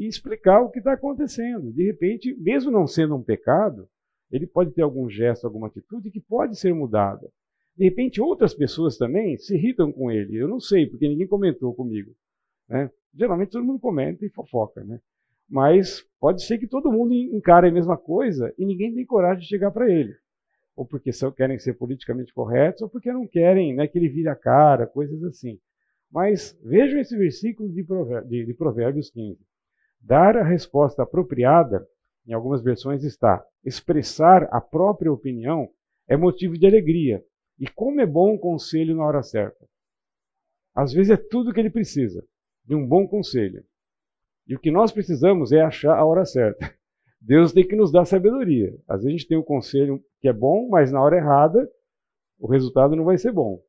e 0.00 0.06
explicar 0.06 0.62
o 0.62 0.70
que 0.70 0.78
está 0.78 0.94
acontecendo. 0.94 1.70
De 1.70 1.84
repente, 1.84 2.34
mesmo 2.40 2.70
não 2.70 2.86
sendo 2.86 3.14
um 3.14 3.22
pecado, 3.22 3.86
ele 4.32 4.46
pode 4.46 4.70
ter 4.70 4.80
algum 4.80 5.10
gesto, 5.10 5.46
alguma 5.46 5.66
atitude 5.66 6.10
que 6.10 6.20
pode 6.20 6.58
ser 6.58 6.72
mudada. 6.72 7.30
De 7.76 7.84
repente, 7.84 8.18
outras 8.18 8.54
pessoas 8.54 8.96
também 8.96 9.36
se 9.36 9.54
irritam 9.54 9.92
com 9.92 10.10
ele. 10.10 10.38
Eu 10.38 10.48
não 10.48 10.58
sei, 10.58 10.86
porque 10.86 11.06
ninguém 11.06 11.26
comentou 11.26 11.74
comigo. 11.74 12.12
Né? 12.66 12.90
Geralmente 13.12 13.50
todo 13.50 13.64
mundo 13.64 13.78
comenta 13.78 14.24
e 14.24 14.30
fofoca, 14.30 14.82
né? 14.82 15.00
Mas 15.46 16.02
pode 16.18 16.44
ser 16.44 16.56
que 16.56 16.66
todo 16.66 16.90
mundo 16.90 17.12
encare 17.12 17.68
a 17.68 17.72
mesma 17.72 17.98
coisa 17.98 18.54
e 18.56 18.64
ninguém 18.64 18.94
tem 18.94 19.04
coragem 19.04 19.42
de 19.42 19.48
chegar 19.48 19.70
para 19.70 19.90
ele. 19.90 20.14
Ou 20.74 20.86
porque 20.86 21.12
só 21.12 21.30
querem 21.30 21.58
ser 21.58 21.74
politicamente 21.74 22.32
corretos, 22.32 22.80
ou 22.80 22.88
porque 22.88 23.12
não 23.12 23.26
querem 23.26 23.74
né, 23.74 23.86
que 23.86 23.98
ele 23.98 24.08
vire 24.08 24.28
a 24.28 24.36
cara, 24.36 24.86
coisas 24.86 25.22
assim. 25.24 25.58
Mas 26.10 26.58
vejam 26.64 26.98
esse 27.00 27.14
versículo 27.14 27.68
de 27.70 27.84
Provérbios, 27.84 28.30
de, 28.30 28.46
de 28.46 28.54
Provérbios 28.54 29.10
15. 29.10 29.38
Dar 30.00 30.36
a 30.36 30.42
resposta 30.42 31.02
apropriada, 31.02 31.86
em 32.26 32.32
algumas 32.32 32.62
versões 32.62 33.04
está, 33.04 33.44
expressar 33.64 34.44
a 34.50 34.60
própria 34.60 35.12
opinião 35.12 35.68
é 36.08 36.16
motivo 36.16 36.58
de 36.58 36.66
alegria. 36.66 37.22
E 37.58 37.68
como 37.68 38.00
é 38.00 38.06
bom 38.06 38.34
um 38.34 38.38
conselho 38.38 38.96
na 38.96 39.04
hora 39.04 39.22
certa. 39.22 39.68
Às 40.74 40.92
vezes 40.92 41.10
é 41.10 41.16
tudo 41.16 41.52
que 41.52 41.60
ele 41.60 41.70
precisa, 41.70 42.24
de 42.64 42.74
um 42.74 42.86
bom 42.86 43.06
conselho. 43.06 43.62
E 44.46 44.54
o 44.54 44.58
que 44.58 44.70
nós 44.70 44.90
precisamos 44.90 45.52
é 45.52 45.60
achar 45.60 45.96
a 45.96 46.04
hora 46.04 46.24
certa. 46.24 46.74
Deus 47.20 47.52
tem 47.52 47.66
que 47.66 47.76
nos 47.76 47.92
dar 47.92 48.06
sabedoria. 48.06 48.74
Às 48.88 49.02
vezes 49.02 49.06
a 49.06 49.10
gente 49.10 49.28
tem 49.28 49.36
um 49.36 49.42
conselho 49.42 50.02
que 50.20 50.28
é 50.28 50.32
bom, 50.32 50.68
mas 50.68 50.90
na 50.90 51.02
hora 51.02 51.18
errada 51.18 51.70
o 52.38 52.46
resultado 52.46 52.96
não 52.96 53.04
vai 53.04 53.18
ser 53.18 53.32
bom. 53.32 53.62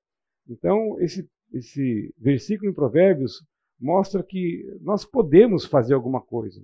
Então, 0.48 1.00
esse, 1.02 1.30
esse 1.54 2.16
versículo 2.18 2.72
em 2.72 2.74
Provérbios 2.74 3.46
mostra 3.82 4.24
que 4.24 4.64
nós 4.82 5.04
podemos 5.04 5.66
fazer 5.66 5.94
alguma 5.94 6.22
coisa. 6.22 6.64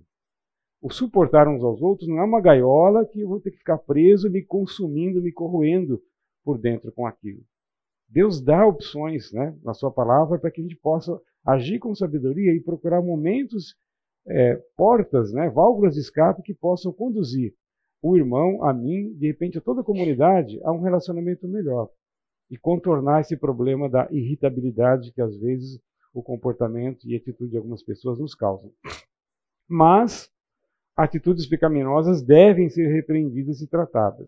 O 0.80 0.91
suportar 0.91 1.47
uns 1.47 1.63
aos 1.63 1.82
outros 1.82 2.08
não 2.08 2.19
é 2.19 2.23
uma 2.23 2.39
gaiola 2.39 3.06
que 3.06 3.21
eu 3.21 3.27
vou 3.27 3.41
ter 3.41 3.51
que 3.51 3.58
ficar 3.58 3.80
preso, 3.80 4.30
me 4.30 4.43
consumindo, 4.43 5.21
me 5.21 5.32
corroendo 5.32 5.99
por 6.43 6.60
dentro 6.60 6.91
com 6.91 7.08
aquilo. 7.08 7.41
Deus 8.08 8.39
dá 8.39 8.65
opções 8.65 9.34
né, 9.34 9.58
na 9.63 9.73
sua 9.73 9.91
palavra 9.91 10.38
para 10.38 10.51
que 10.51 10.62
a 10.62 10.63
gente 10.63 10.77
possa 10.77 11.19
agir 11.45 11.80
com 11.80 11.95
sabedoria 11.95 12.53
e 12.53 12.62
procurar 12.62 13.01
momentos, 13.01 13.75
é, 14.27 14.56
portas, 14.77 15.34
né, 15.34 15.49
válvulas 15.49 15.95
de 15.95 16.01
escape 16.01 16.43
que 16.43 16.53
possam 16.53 16.93
conduzir 16.93 17.53
o 18.01 18.15
irmão, 18.15 18.63
a 18.63 18.71
mim, 18.71 19.13
de 19.15 19.27
repente 19.27 19.58
a 19.58 19.62
toda 19.62 19.82
a 19.82 19.84
comunidade, 19.84 20.62
a 20.63 20.71
um 20.71 20.82
relacionamento 20.82 21.47
melhor. 21.47 21.89
E 22.49 22.58
contornar 22.58 23.21
esse 23.21 23.36
problema 23.36 23.89
da 23.89 24.08
irritabilidade 24.12 25.12
que 25.12 25.21
às 25.21 25.36
vezes 25.38 25.82
o 26.19 26.23
comportamento 26.23 27.08
e 27.08 27.15
atitude 27.15 27.51
de 27.51 27.58
algumas 27.58 27.84
pessoas 27.84 28.19
nos 28.19 28.34
causam. 28.34 28.71
Mas 29.67 30.32
atitudes 30.95 31.45
pecaminosas 31.47 32.21
devem 32.21 32.69
ser 32.69 32.88
repreendidas 32.88 33.62
e 33.62 33.67
tratadas 33.67 34.27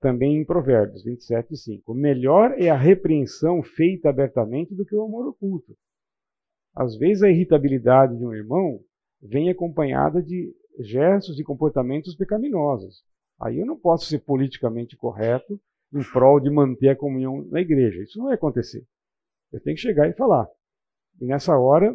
também 0.00 0.38
em 0.38 0.44
Provérbios 0.44 1.04
27, 1.04 1.56
5. 1.56 1.94
Melhor 1.94 2.54
é 2.58 2.70
a 2.70 2.76
repreensão 2.76 3.62
feita 3.62 4.08
abertamente 4.08 4.74
do 4.74 4.84
que 4.84 4.96
o 4.96 5.02
amor 5.02 5.28
oculto. 5.28 5.76
Às 6.74 6.96
vezes 6.96 7.22
a 7.22 7.30
irritabilidade 7.30 8.16
de 8.16 8.24
um 8.24 8.32
irmão 8.32 8.80
vem 9.20 9.50
acompanhada 9.50 10.22
de 10.22 10.52
gestos 10.78 11.38
e 11.38 11.44
comportamentos 11.44 12.16
pecaminosos. 12.16 13.04
Aí 13.38 13.58
eu 13.58 13.66
não 13.66 13.78
posso 13.78 14.06
ser 14.06 14.20
politicamente 14.20 14.96
correto 14.96 15.60
em 15.92 16.02
prol 16.12 16.40
de 16.40 16.48
manter 16.48 16.88
a 16.90 16.96
comunhão 16.96 17.44
na 17.50 17.60
igreja. 17.60 18.02
Isso 18.02 18.18
não 18.18 18.26
vai 18.26 18.34
acontecer. 18.34 18.86
Eu 19.52 19.60
tenho 19.60 19.76
que 19.76 19.82
chegar 19.82 20.08
e 20.08 20.14
falar. 20.14 20.48
E 21.20 21.26
nessa 21.26 21.58
hora, 21.58 21.94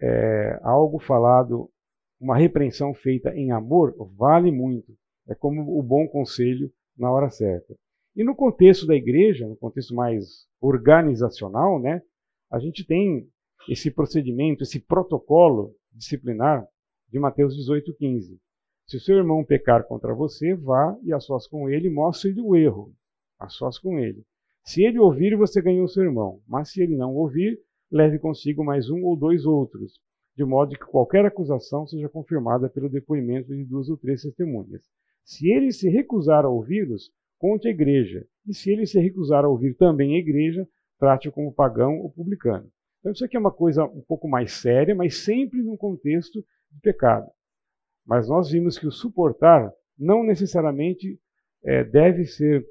é, 0.00 0.58
algo 0.62 0.98
falado, 0.98 1.70
uma 2.20 2.36
repreensão 2.36 2.94
feita 2.94 3.34
em 3.34 3.52
amor, 3.52 3.94
vale 4.16 4.50
muito. 4.50 4.96
É 5.28 5.34
como 5.34 5.78
o 5.78 5.82
bom 5.82 6.08
conselho 6.08 6.72
na 6.96 7.10
hora 7.10 7.30
certa. 7.30 7.74
E 8.16 8.22
no 8.22 8.34
contexto 8.34 8.86
da 8.86 8.94
igreja, 8.94 9.46
no 9.46 9.56
contexto 9.56 9.94
mais 9.94 10.46
organizacional, 10.60 11.80
né, 11.80 12.02
a 12.50 12.58
gente 12.58 12.86
tem 12.86 13.28
esse 13.68 13.90
procedimento, 13.90 14.62
esse 14.62 14.80
protocolo 14.80 15.74
disciplinar 15.92 16.66
de 17.10 17.18
Mateus 17.18 17.54
18,15. 17.56 18.38
Se 18.86 18.96
o 18.96 19.00
seu 19.00 19.16
irmão 19.16 19.44
pecar 19.44 19.86
contra 19.86 20.14
você, 20.14 20.54
vá 20.54 20.96
e 21.02 21.12
a 21.12 21.20
sós 21.20 21.46
com 21.46 21.68
ele, 21.68 21.88
mostre-lhe 21.88 22.40
o 22.40 22.54
erro, 22.54 22.92
a 23.38 23.48
sós 23.48 23.78
com 23.78 23.98
ele. 23.98 24.22
Se 24.64 24.82
ele 24.84 24.98
ouvir, 24.98 25.36
você 25.36 25.60
ganhou 25.60 25.84
o 25.84 25.88
seu 25.88 26.04
irmão, 26.04 26.40
mas 26.46 26.70
se 26.70 26.82
ele 26.82 26.96
não 26.96 27.14
ouvir, 27.14 27.58
leve 27.94 28.18
consigo 28.18 28.64
mais 28.64 28.90
um 28.90 29.04
ou 29.04 29.16
dois 29.16 29.46
outros, 29.46 30.00
de 30.36 30.44
modo 30.44 30.76
que 30.76 30.84
qualquer 30.84 31.24
acusação 31.24 31.86
seja 31.86 32.08
confirmada 32.08 32.68
pelo 32.68 32.90
depoimento 32.90 33.54
de 33.54 33.64
duas 33.64 33.88
ou 33.88 33.96
três 33.96 34.22
testemunhas. 34.22 34.82
Se 35.24 35.48
ele 35.48 35.70
se 35.70 35.88
recusar 35.88 36.44
a 36.44 36.48
ouvi-los, 36.48 37.12
conte 37.38 37.68
a 37.68 37.70
igreja. 37.70 38.26
E 38.44 38.52
se 38.52 38.72
ele 38.72 38.84
se 38.84 38.98
recusar 38.98 39.44
a 39.44 39.48
ouvir 39.48 39.74
também 39.76 40.16
a 40.16 40.18
igreja, 40.18 40.66
trate-o 40.98 41.30
como 41.30 41.54
pagão 41.54 42.00
ou 42.00 42.10
publicano. 42.10 42.68
Então, 42.98 43.12
isso 43.12 43.24
aqui 43.24 43.36
é 43.36 43.40
uma 43.40 43.52
coisa 43.52 43.84
um 43.84 44.02
pouco 44.02 44.26
mais 44.26 44.54
séria, 44.54 44.94
mas 44.94 45.18
sempre 45.18 45.62
num 45.62 45.76
contexto 45.76 46.44
de 46.72 46.80
pecado. 46.80 47.30
Mas 48.04 48.28
nós 48.28 48.50
vimos 48.50 48.76
que 48.76 48.88
o 48.88 48.90
suportar 48.90 49.72
não 49.96 50.24
necessariamente 50.24 51.16
é, 51.62 51.84
deve 51.84 52.24
ser 52.24 52.66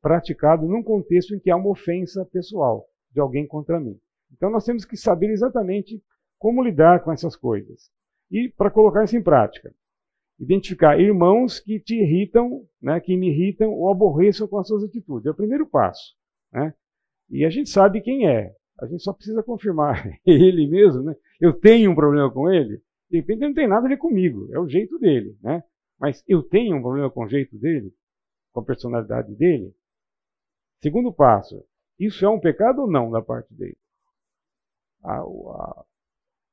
praticado 0.00 0.68
num 0.68 0.84
contexto 0.84 1.34
em 1.34 1.40
que 1.40 1.50
há 1.50 1.56
uma 1.56 1.70
ofensa 1.70 2.24
pessoal 2.26 2.86
de 3.10 3.18
alguém 3.18 3.44
contra 3.44 3.80
mim. 3.80 3.98
Então, 4.32 4.50
nós 4.50 4.64
temos 4.64 4.84
que 4.84 4.96
saber 4.96 5.30
exatamente 5.30 6.02
como 6.38 6.62
lidar 6.62 7.02
com 7.02 7.12
essas 7.12 7.36
coisas. 7.36 7.90
E 8.30 8.48
para 8.48 8.70
colocar 8.70 9.04
isso 9.04 9.16
em 9.16 9.22
prática 9.22 9.72
identificar 10.38 11.00
irmãos 11.00 11.58
que 11.58 11.80
te 11.80 11.96
irritam, 11.96 12.64
né, 12.80 13.00
que 13.00 13.16
me 13.16 13.30
irritam 13.30 13.72
ou 13.72 13.90
aborreçam 13.90 14.46
com 14.46 14.58
as 14.58 14.68
suas 14.68 14.84
atitudes. 14.84 15.26
É 15.26 15.30
o 15.30 15.34
primeiro 15.34 15.66
passo. 15.66 16.14
Né? 16.52 16.74
E 17.30 17.44
a 17.44 17.50
gente 17.50 17.70
sabe 17.70 18.00
quem 18.00 18.28
é. 18.28 18.54
A 18.80 18.86
gente 18.86 19.02
só 19.02 19.12
precisa 19.12 19.42
confirmar 19.42 20.06
ele 20.24 20.66
mesmo. 20.66 21.02
Né? 21.02 21.16
Eu 21.40 21.52
tenho 21.52 21.90
um 21.90 21.94
problema 21.94 22.30
com 22.30 22.50
ele. 22.50 22.80
De 23.10 23.18
repente 23.18 23.40
não 23.40 23.54
tem 23.54 23.66
nada 23.66 23.86
a 23.86 23.88
ver 23.88 23.96
comigo. 23.96 24.48
É 24.52 24.58
o 24.58 24.68
jeito 24.68 24.98
dele. 24.98 25.36
Né? 25.42 25.62
Mas 25.98 26.22
eu 26.28 26.42
tenho 26.42 26.76
um 26.76 26.82
problema 26.82 27.10
com 27.10 27.24
o 27.24 27.28
jeito 27.28 27.56
dele? 27.58 27.92
Com 28.52 28.60
a 28.60 28.64
personalidade 28.64 29.34
dele? 29.34 29.74
Segundo 30.82 31.12
passo. 31.12 31.64
Isso 31.98 32.24
é 32.24 32.28
um 32.28 32.38
pecado 32.38 32.82
ou 32.82 32.90
não 32.90 33.10
da 33.10 33.22
parte 33.22 33.52
dele? 33.54 33.76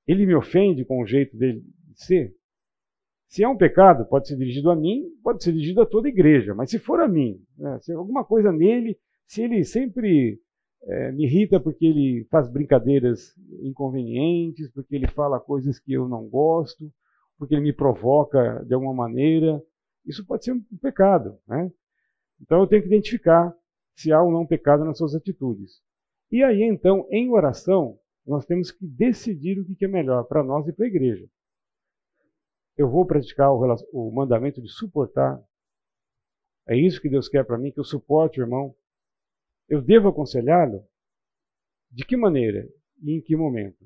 Ele 0.08 0.26
me 0.26 0.36
ofende 0.36 0.86
com 0.86 1.02
o 1.02 1.06
jeito 1.06 1.38
dele 1.38 1.62
de 1.62 2.04
ser? 2.04 2.36
Se 3.28 3.44
é 3.44 3.48
um 3.48 3.58
pecado, 3.58 4.06
pode 4.06 4.28
ser 4.28 4.38
dirigido 4.38 4.70
a 4.70 4.76
mim, 4.76 5.06
pode 5.24 5.44
ser 5.44 5.54
dirigido 5.54 5.82
a 5.82 5.86
toda 5.86 6.08
a 6.08 6.12
igreja, 6.12 6.54
mas 6.54 6.70
se 6.70 6.78
for 6.78 7.00
a 7.00 7.08
mim, 7.08 7.42
né, 7.58 7.80
se 7.82 7.92
alguma 7.92 8.24
coisa 8.24 8.52
nele, 8.52 8.96
se 9.26 9.42
ele 9.42 9.64
sempre 9.64 10.40
é, 10.84 11.12
me 11.12 11.26
irrita 11.26 11.60
porque 11.60 11.86
ele 11.86 12.28
faz 12.30 12.48
brincadeiras 12.48 13.34
inconvenientes, 13.62 14.70
porque 14.72 14.96
ele 14.96 15.08
fala 15.08 15.40
coisas 15.40 15.80
que 15.80 15.94
eu 15.94 16.08
não 16.08 16.28
gosto, 16.28 16.92
porque 17.38 17.56
ele 17.56 17.64
me 17.64 17.74
provoca 17.74 18.64
de 18.66 18.74
alguma 18.74 18.94
maneira, 18.94 19.62
isso 20.06 20.26
pode 20.26 20.46
ser 20.46 20.52
um 20.52 20.62
pecado. 20.82 21.38
Né? 21.48 21.72
Então 22.42 22.60
eu 22.60 22.68
tenho 22.68 22.82
que 22.82 22.88
identificar 22.88 23.52
se 23.96 24.12
há 24.12 24.22
ou 24.22 24.32
não 24.32 24.46
pecado 24.46 24.84
nas 24.84 24.98
suas 24.98 25.16
atitudes. 25.16 25.82
E 26.32 26.44
aí 26.44 26.62
então, 26.64 27.08
em 27.10 27.32
oração, 27.32 27.98
nós 28.26 28.46
temos 28.46 28.72
que 28.72 28.86
decidir 28.86 29.60
o 29.60 29.66
que 29.66 29.86
é 29.86 29.88
melhor 29.88 30.24
para 30.26 30.44
nós 30.44 30.68
e 30.68 30.74
para 30.74 30.86
a 30.86 30.88
igreja 30.88 31.28
eu 32.76 32.90
vou 32.90 33.06
praticar 33.06 33.52
o, 33.52 33.76
o 33.92 34.12
mandamento 34.12 34.62
de 34.62 34.70
suportar. 34.70 35.42
É 36.68 36.76
isso 36.76 37.02
que 37.02 37.10
Deus 37.10 37.28
quer 37.28 37.46
para 37.46 37.58
mim, 37.58 37.72
que 37.72 37.80
eu 37.80 37.84
suporte 37.84 38.40
o 38.40 38.44
irmão. 38.44 38.76
Eu 39.70 39.82
devo 39.82 40.08
aconselhá-lo? 40.08 40.84
De 41.92 42.06
que 42.06 42.18
maneira 42.18 42.68
e 43.02 43.12
em 43.18 43.22
que 43.22 43.36
momento? 43.36 43.86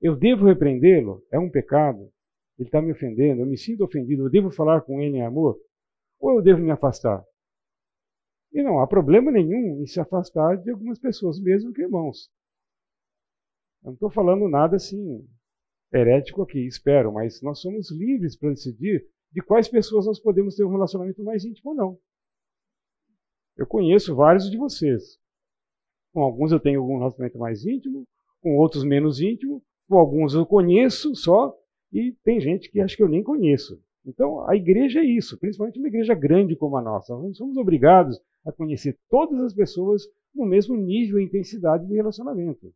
Eu 0.00 0.16
devo 0.16 0.46
repreendê-lo? 0.46 1.24
É 1.32 1.38
um 1.38 1.50
pecado? 1.50 2.12
Ele 2.58 2.68
está 2.68 2.82
me 2.82 2.92
ofendendo, 2.92 3.40
eu 3.40 3.46
me 3.46 3.56
sinto 3.56 3.84
ofendido, 3.84 4.24
eu 4.24 4.30
devo 4.30 4.50
falar 4.50 4.82
com 4.82 5.00
ele 5.00 5.16
em 5.16 5.24
amor? 5.24 5.58
Ou 6.18 6.36
eu 6.36 6.42
devo 6.42 6.60
me 6.60 6.70
afastar? 6.70 7.24
E 8.52 8.62
não 8.62 8.80
há 8.80 8.86
problema 8.86 9.30
nenhum 9.30 9.80
em 9.80 9.86
se 9.86 9.98
afastar 9.98 10.58
de 10.58 10.70
algumas 10.70 10.98
pessoas, 10.98 11.40
mesmo 11.40 11.72
que 11.72 11.80
irmãos. 11.80 12.30
Eu 13.82 13.88
não 13.88 13.92
estou 13.94 14.10
falando 14.10 14.48
nada 14.48 14.76
assim 14.76 15.26
herético 15.92 16.42
aqui, 16.42 16.66
espero, 16.66 17.12
mas 17.12 17.40
nós 17.42 17.60
somos 17.60 17.90
livres 17.90 18.36
para 18.36 18.50
decidir 18.50 19.06
de 19.32 19.40
quais 19.40 19.68
pessoas 19.68 20.06
nós 20.06 20.20
podemos 20.20 20.54
ter 20.54 20.64
um 20.64 20.70
relacionamento 20.70 21.22
mais 21.22 21.44
íntimo 21.44 21.70
ou 21.70 21.76
não. 21.76 21.98
Eu 23.56 23.66
conheço 23.66 24.14
vários 24.14 24.50
de 24.50 24.56
vocês. 24.56 25.18
Com 26.12 26.22
alguns 26.22 26.52
eu 26.52 26.60
tenho 26.60 26.80
algum 26.80 26.98
relacionamento 26.98 27.38
mais 27.38 27.64
íntimo, 27.64 28.04
com 28.40 28.56
outros 28.56 28.84
menos 28.84 29.20
íntimo, 29.20 29.62
com 29.88 29.98
alguns 29.98 30.34
eu 30.34 30.46
conheço 30.46 31.14
só, 31.14 31.56
e 31.92 32.12
tem 32.24 32.40
gente 32.40 32.70
que 32.70 32.80
acha 32.80 32.96
que 32.96 33.02
eu 33.02 33.08
nem 33.08 33.22
conheço. 33.22 33.82
Então, 34.04 34.48
a 34.48 34.56
igreja 34.56 35.00
é 35.00 35.04
isso, 35.04 35.38
principalmente 35.38 35.78
uma 35.78 35.88
igreja 35.88 36.14
grande 36.14 36.56
como 36.56 36.76
a 36.76 36.82
nossa. 36.82 37.14
Nós 37.16 37.36
somos 37.36 37.56
obrigados 37.56 38.20
a 38.44 38.52
conhecer 38.52 38.98
todas 39.08 39.40
as 39.40 39.52
pessoas 39.52 40.02
no 40.34 40.46
mesmo 40.46 40.76
nível 40.76 41.18
e 41.18 41.24
intensidade 41.24 41.86
de 41.86 41.94
relacionamento. 41.94 42.72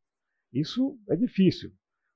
Isso 0.55 0.97
é 1.09 1.17
difícil. 1.17 1.71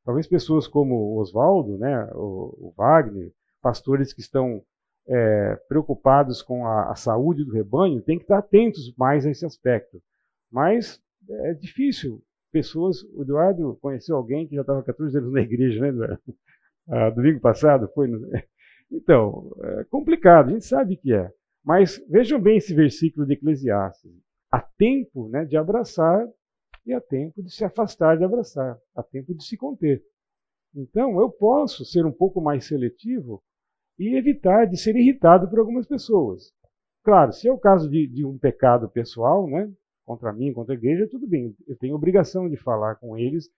Talvez 0.05 0.27
pessoas 0.27 0.67
como 0.67 0.95
o 0.95 1.19
Oswaldo, 1.19 1.77
né, 1.77 2.09
o, 2.15 2.69
o, 2.69 2.75
Wagner, 2.77 3.33
pastores 3.61 4.13
que 4.13 4.21
estão 4.21 4.63
é, 5.07 5.57
preocupados 5.69 6.41
com 6.41 6.67
a, 6.67 6.93
a, 6.93 6.95
saúde 6.95 7.45
do 7.45 7.53
rebanho, 7.53 8.01
têm 8.01 8.17
que 8.17 8.25
estar 8.25 8.39
atentos 8.39 8.95
mais 8.97 9.27
a 9.27 9.31
esse 9.31 9.45
aspecto. 9.45 10.01
Mas 10.51 11.03
é 11.29 11.53
difícil 11.53 12.23
pessoas. 12.53 13.03
O 13.15 13.23
Eduardo 13.23 13.77
conheceu 13.83 14.17
alguém 14.17 14.47
que 14.47 14.55
já 14.55 14.63
estava 14.63 14.83
14 14.83 15.19
anos 15.19 15.33
na 15.33 15.41
igreja, 15.41 15.81
né, 15.81 15.89
Eduardo? 15.89 16.21
Ah, 16.91 17.11
domingo 17.11 17.41
passado 17.41 17.87
foi. 17.95 18.09
No... 18.09 18.27
Então, 18.91 19.55
é 19.63 19.85
complicado, 19.85 20.49
a 20.49 20.53
gente 20.53 20.65
sabe 20.65 20.97
que 20.97 21.13
é. 21.13 21.31
Mas 21.63 22.03
vejam 22.09 22.41
bem 22.41 22.57
esse 22.57 22.75
versículo 22.75 23.27
de 23.27 23.35
Eclesiastes. 23.35 24.11
Há 24.51 24.63
tempo 24.63 25.29
né, 25.29 25.45
de 25.45 25.59
abraçar 25.59 26.27
e 26.89 26.95
há 26.95 27.01
tempo 27.03 27.43
de 27.43 27.53
se 27.53 27.63
afastar 27.65 28.17
de 28.17 28.25
abraçar. 28.25 28.79
Há 28.97 29.03
tempo 29.03 29.35
de 29.35 29.45
se 29.45 29.59
conter. 29.59 30.03
Então, 30.75 31.21
eu 31.21 31.31
posso 31.31 31.85
ser 31.85 32.07
um 32.07 32.13
pouco 32.13 32.41
mais 32.41 32.67
seletivo 32.67 33.43
e 33.99 34.17
evitar 34.17 34.65
de 34.65 34.79
ser 34.79 34.97
irritado 34.97 35.51
por 35.51 35.59
algumas 35.59 35.87
pessoas. 35.87 36.51
Claro, 37.05 37.33
se 37.33 37.47
é 37.47 37.53
o 37.53 37.59
caso 37.59 37.91
de, 37.91 38.07
de 38.07 38.25
um 38.25 38.39
pecado 38.39 38.89
pessoal, 38.89 39.47
né, 39.47 39.71
contra 40.07 40.33
mim, 40.33 40.53
contra 40.55 40.75
a 40.75 40.79
igreja, 40.79 41.07
tudo 41.11 41.27
bem. 41.27 41.55
Eu 41.67 41.77
tenho 41.77 41.95
obrigação 41.95 42.49
de 42.49 42.57
falar 42.57 42.95
com 42.97 43.19
eles, 43.19 43.51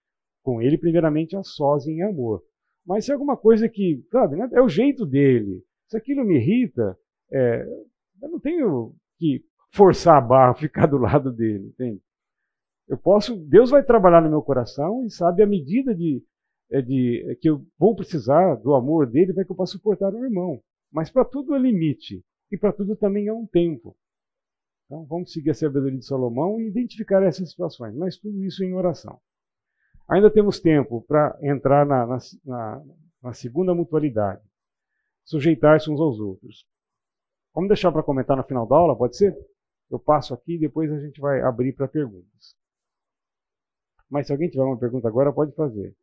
com 0.42 0.60
ele 0.60 0.76
primeiramente 0.76 1.36
a 1.36 1.42
sós 1.44 1.86
em 1.86 2.02
amor. 2.02 2.42
Mas 2.84 3.04
se 3.04 3.12
é 3.12 3.14
alguma 3.14 3.36
coisa 3.36 3.68
que, 3.68 4.04
sabe, 4.10 4.34
né, 4.34 4.48
é 4.52 4.60
o 4.60 4.68
jeito 4.68 5.06
dele, 5.06 5.62
se 5.86 5.96
aquilo 5.96 6.24
me 6.24 6.36
irrita, 6.36 6.98
é, 7.32 7.62
eu 8.22 8.28
não 8.28 8.40
tenho 8.40 8.92
que 9.18 9.44
forçar 9.72 10.16
a 10.16 10.20
barra, 10.20 10.54
ficar 10.58 10.86
do 10.86 10.98
lado 10.98 11.30
dele, 11.30 11.68
entende? 11.68 12.02
Eu 12.90 12.98
posso, 12.98 13.37
Deus 13.37 13.70
vai 13.70 13.85
trabalhar 13.85 14.20
no 14.20 14.29
meu 14.29 14.42
coração 14.42 15.07
e 15.07 15.11
sabe 15.11 15.44
a 15.44 15.46
medida 15.46 15.94
de, 15.94 16.24
é 16.72 16.83
de 16.83 17.24
é 17.31 17.37
que 17.37 17.48
eu 17.48 17.64
vou 17.79 17.94
precisar 17.94 18.57
do 18.57 18.74
amor 18.74 19.09
dele 19.09 19.33
para 19.33 19.44
que 19.44 19.53
eu 19.53 19.55
possa 19.55 19.74
suportar 19.74 20.12
o 20.12 20.24
irmão. 20.24 20.61
Mas 20.90 21.09
para 21.09 21.24
tudo 21.24 21.55
há 21.55 21.59
limite 21.59 22.20
e 22.50 22.59
para 22.59 22.72
tudo 22.72 22.96
também 22.96 23.29
há 23.29 23.33
um 23.33 23.46
tempo. 23.46 23.96
Então 24.87 25.07
vamos 25.07 25.33
seguir 25.33 25.50
a 25.50 25.55
sabedoria 25.55 26.00
de 26.00 26.05
Salomão 26.05 26.61
e 26.61 26.66
identificar 26.66 27.22
essas 27.22 27.50
situações, 27.50 27.94
mas 27.94 28.18
tudo 28.18 28.42
isso 28.42 28.64
em 28.64 28.74
oração. 28.74 29.20
Ainda 30.09 30.29
temos 30.29 30.59
tempo 30.59 31.05
para 31.07 31.38
entrar 31.42 31.87
na, 31.87 32.05
na, 32.05 32.18
na, 32.44 32.85
na 33.22 33.33
segunda 33.33 33.72
mutualidade, 33.72 34.42
sujeitar-se 35.24 35.88
uns 35.88 36.00
aos 36.00 36.18
outros. 36.18 36.66
Vamos 37.55 37.68
deixar 37.68 37.92
para 37.92 38.03
comentar 38.03 38.37
no 38.37 38.42
final 38.42 38.66
da 38.66 38.74
aula, 38.74 38.98
pode 38.98 39.16
ser? 39.16 39.33
Eu 39.88 40.00
passo 40.00 40.35
aqui 40.35 40.57
e 40.57 40.59
depois 40.59 40.90
a 40.90 40.98
gente 40.98 41.20
vai 41.20 41.40
abrir 41.40 41.72
para 41.72 41.87
perguntas. 41.87 42.59
Mas 44.11 44.27
se 44.27 44.33
alguém 44.33 44.49
tiver 44.49 44.64
uma 44.64 44.79
pergunta 44.79 45.07
agora, 45.07 45.33
pode 45.33 45.55
fazer. 45.55 45.94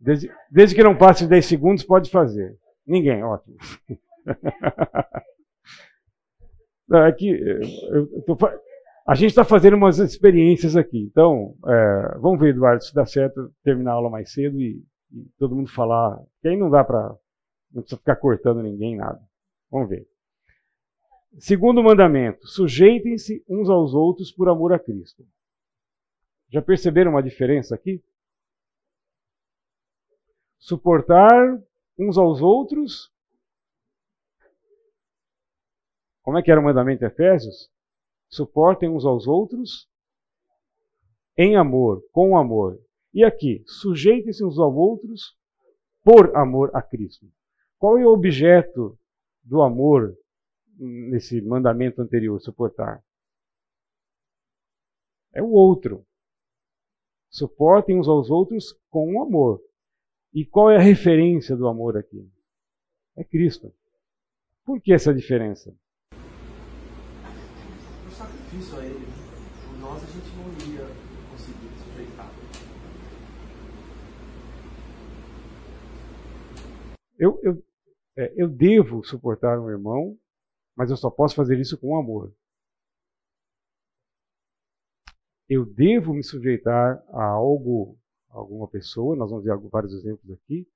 Desde, 0.00 0.30
desde 0.50 0.74
que 0.74 0.82
não 0.82 0.96
passe 0.96 1.26
10 1.26 1.46
segundos, 1.46 1.84
pode 1.84 2.10
fazer. 2.10 2.58
Ninguém, 2.86 3.22
ótimo. 3.22 3.56
Não, 6.86 7.04
é 7.04 7.12
que 7.12 7.28
eu, 7.28 7.62
eu 8.12 8.22
tô, 8.22 8.36
a 9.06 9.14
gente 9.14 9.30
está 9.30 9.44
fazendo 9.44 9.76
umas 9.76 9.98
experiências 9.98 10.76
aqui. 10.76 10.98
Então, 11.10 11.54
é, 11.66 12.18
vamos 12.18 12.40
ver, 12.40 12.50
Eduardo, 12.50 12.84
se 12.84 12.94
dá 12.94 13.04
certo 13.04 13.52
terminar 13.62 13.92
a 13.92 13.94
aula 13.94 14.10
mais 14.10 14.32
cedo 14.32 14.60
e, 14.60 14.82
e 15.12 15.24
todo 15.38 15.54
mundo 15.54 15.70
falar. 15.70 16.18
Que 16.40 16.48
aí 16.48 16.56
não 16.56 16.70
dá 16.70 16.82
para. 16.84 17.14
Não 17.72 17.82
precisa 17.82 17.98
ficar 17.98 18.16
cortando 18.16 18.62
ninguém, 18.62 18.96
nada. 18.96 19.20
Vamos 19.70 19.88
ver. 19.88 20.06
Segundo 21.38 21.82
mandamento: 21.82 22.46
sujeitem-se 22.46 23.44
uns 23.48 23.68
aos 23.68 23.94
outros 23.94 24.30
por 24.30 24.48
amor 24.48 24.72
a 24.72 24.78
Cristo. 24.78 25.24
Já 26.54 26.62
perceberam 26.62 27.10
uma 27.10 27.22
diferença 27.22 27.74
aqui? 27.74 28.00
Suportar 30.56 31.60
uns 31.98 32.16
aos 32.16 32.40
outros. 32.40 33.12
Como 36.22 36.38
é 36.38 36.42
que 36.44 36.52
era 36.52 36.60
o 36.60 36.62
mandamento 36.62 37.00
de 37.00 37.06
Efésios? 37.06 37.68
Suportem 38.28 38.88
uns 38.88 39.04
aos 39.04 39.26
outros 39.26 39.90
em 41.36 41.56
amor, 41.56 42.04
com 42.12 42.38
amor. 42.38 42.80
E 43.12 43.24
aqui, 43.24 43.64
sujeitem-se 43.66 44.44
uns 44.44 44.56
aos 44.56 44.76
outros 44.76 45.36
por 46.04 46.36
amor 46.36 46.70
a 46.72 46.80
Cristo. 46.80 47.26
Qual 47.78 47.98
é 47.98 48.06
o 48.06 48.12
objeto 48.12 48.96
do 49.42 49.60
amor 49.60 50.16
nesse 50.78 51.42
mandamento 51.42 52.00
anterior, 52.00 52.40
suportar? 52.40 53.04
É 55.32 55.42
o 55.42 55.50
outro. 55.50 56.06
Suportem 57.34 57.98
uns 57.98 58.06
aos 58.06 58.30
outros 58.30 58.78
com 58.88 59.20
amor. 59.20 59.60
E 60.32 60.46
qual 60.46 60.70
é 60.70 60.76
a 60.76 60.80
referência 60.80 61.56
do 61.56 61.66
amor 61.66 61.96
aqui? 61.96 62.30
É 63.16 63.24
Cristo. 63.24 63.74
Por 64.64 64.80
que 64.80 64.92
essa 64.92 65.12
diferença? 65.12 65.76
O 68.06 68.10
sacrifício 68.12 68.78
a 68.78 68.86
ele. 68.86 69.04
Por 69.66 69.78
nós 69.80 70.00
a 70.00 70.06
gente 70.06 70.30
não 70.36 70.46
iria 70.52 70.86
conseguir 71.28 71.70
sujeitar. 71.82 72.30
Eu, 77.18 77.40
eu, 77.42 77.64
é, 78.16 78.32
eu 78.36 78.48
devo 78.48 79.02
suportar 79.02 79.58
um 79.58 79.68
irmão, 79.68 80.16
mas 80.76 80.88
eu 80.88 80.96
só 80.96 81.10
posso 81.10 81.34
fazer 81.34 81.58
isso 81.58 81.76
com 81.78 81.98
amor. 81.98 82.32
Eu 85.48 85.64
devo 85.64 86.14
me 86.14 86.22
sujeitar 86.22 87.02
a 87.08 87.24
algo, 87.24 87.98
a 88.30 88.38
alguma 88.38 88.68
pessoa, 88.68 89.16
nós 89.16 89.30
vamos 89.30 89.44
ver 89.44 89.56
vários 89.70 89.92
exemplos 89.92 90.30
aqui, 90.32 90.66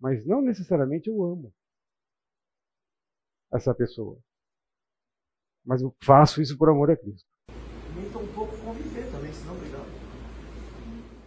mas 0.00 0.24
não 0.26 0.40
necessariamente 0.40 1.08
eu 1.08 1.22
amo 1.22 1.52
essa 3.52 3.74
pessoa. 3.74 4.18
Mas 5.64 5.80
eu 5.80 5.94
faço 6.02 6.42
isso 6.42 6.58
por 6.58 6.68
amor 6.68 6.90
a 6.90 6.96
Cristo. 6.96 7.26
Nem 7.94 8.10
tão 8.10 8.26
pouco 8.28 8.56
conviver 8.58 9.10
também, 9.10 9.32
senão 9.32 9.54
obrigado. 9.54 9.86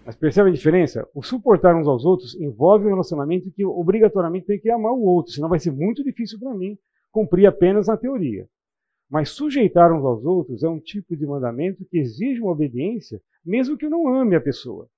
Mas 0.05 0.15
percebe 0.15 0.49
a 0.49 0.53
diferença? 0.53 1.07
O 1.13 1.21
suportar 1.23 1.75
uns 1.75 1.87
aos 1.87 2.05
outros 2.05 2.35
envolve 2.35 2.85
um 2.85 2.89
relacionamento 2.89 3.51
que 3.51 3.65
obrigatoriamente 3.65 4.45
tem 4.45 4.59
que 4.59 4.69
amar 4.69 4.93
o 4.93 5.01
outro, 5.01 5.33
senão 5.33 5.49
vai 5.49 5.59
ser 5.59 5.71
muito 5.71 6.03
difícil 6.03 6.39
para 6.39 6.53
mim 6.53 6.77
cumprir 7.11 7.45
apenas 7.45 7.87
na 7.87 7.97
teoria. 7.97 8.47
Mas 9.09 9.29
sujeitar 9.29 9.91
uns 9.91 10.03
aos 10.03 10.25
outros 10.25 10.63
é 10.63 10.69
um 10.69 10.79
tipo 10.79 11.15
de 11.15 11.25
mandamento 11.25 11.85
que 11.85 11.97
exige 11.97 12.41
uma 12.41 12.51
obediência, 12.51 13.21
mesmo 13.45 13.77
que 13.77 13.85
eu 13.85 13.89
não 13.89 14.07
ame 14.07 14.35
a 14.35 14.41
pessoa. 14.41 14.89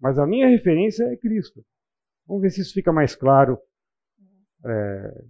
Mas 0.00 0.18
a 0.18 0.26
minha 0.26 0.48
referência 0.48 1.04
é 1.04 1.16
Cristo. 1.16 1.64
Vamos 2.26 2.42
ver 2.42 2.50
se 2.50 2.62
isso 2.62 2.72
fica 2.72 2.92
mais 2.92 3.14
claro 3.14 3.58
é, 4.64 5.24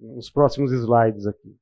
nos 0.00 0.30
próximos 0.30 0.72
slides 0.72 1.26
aqui. 1.26 1.56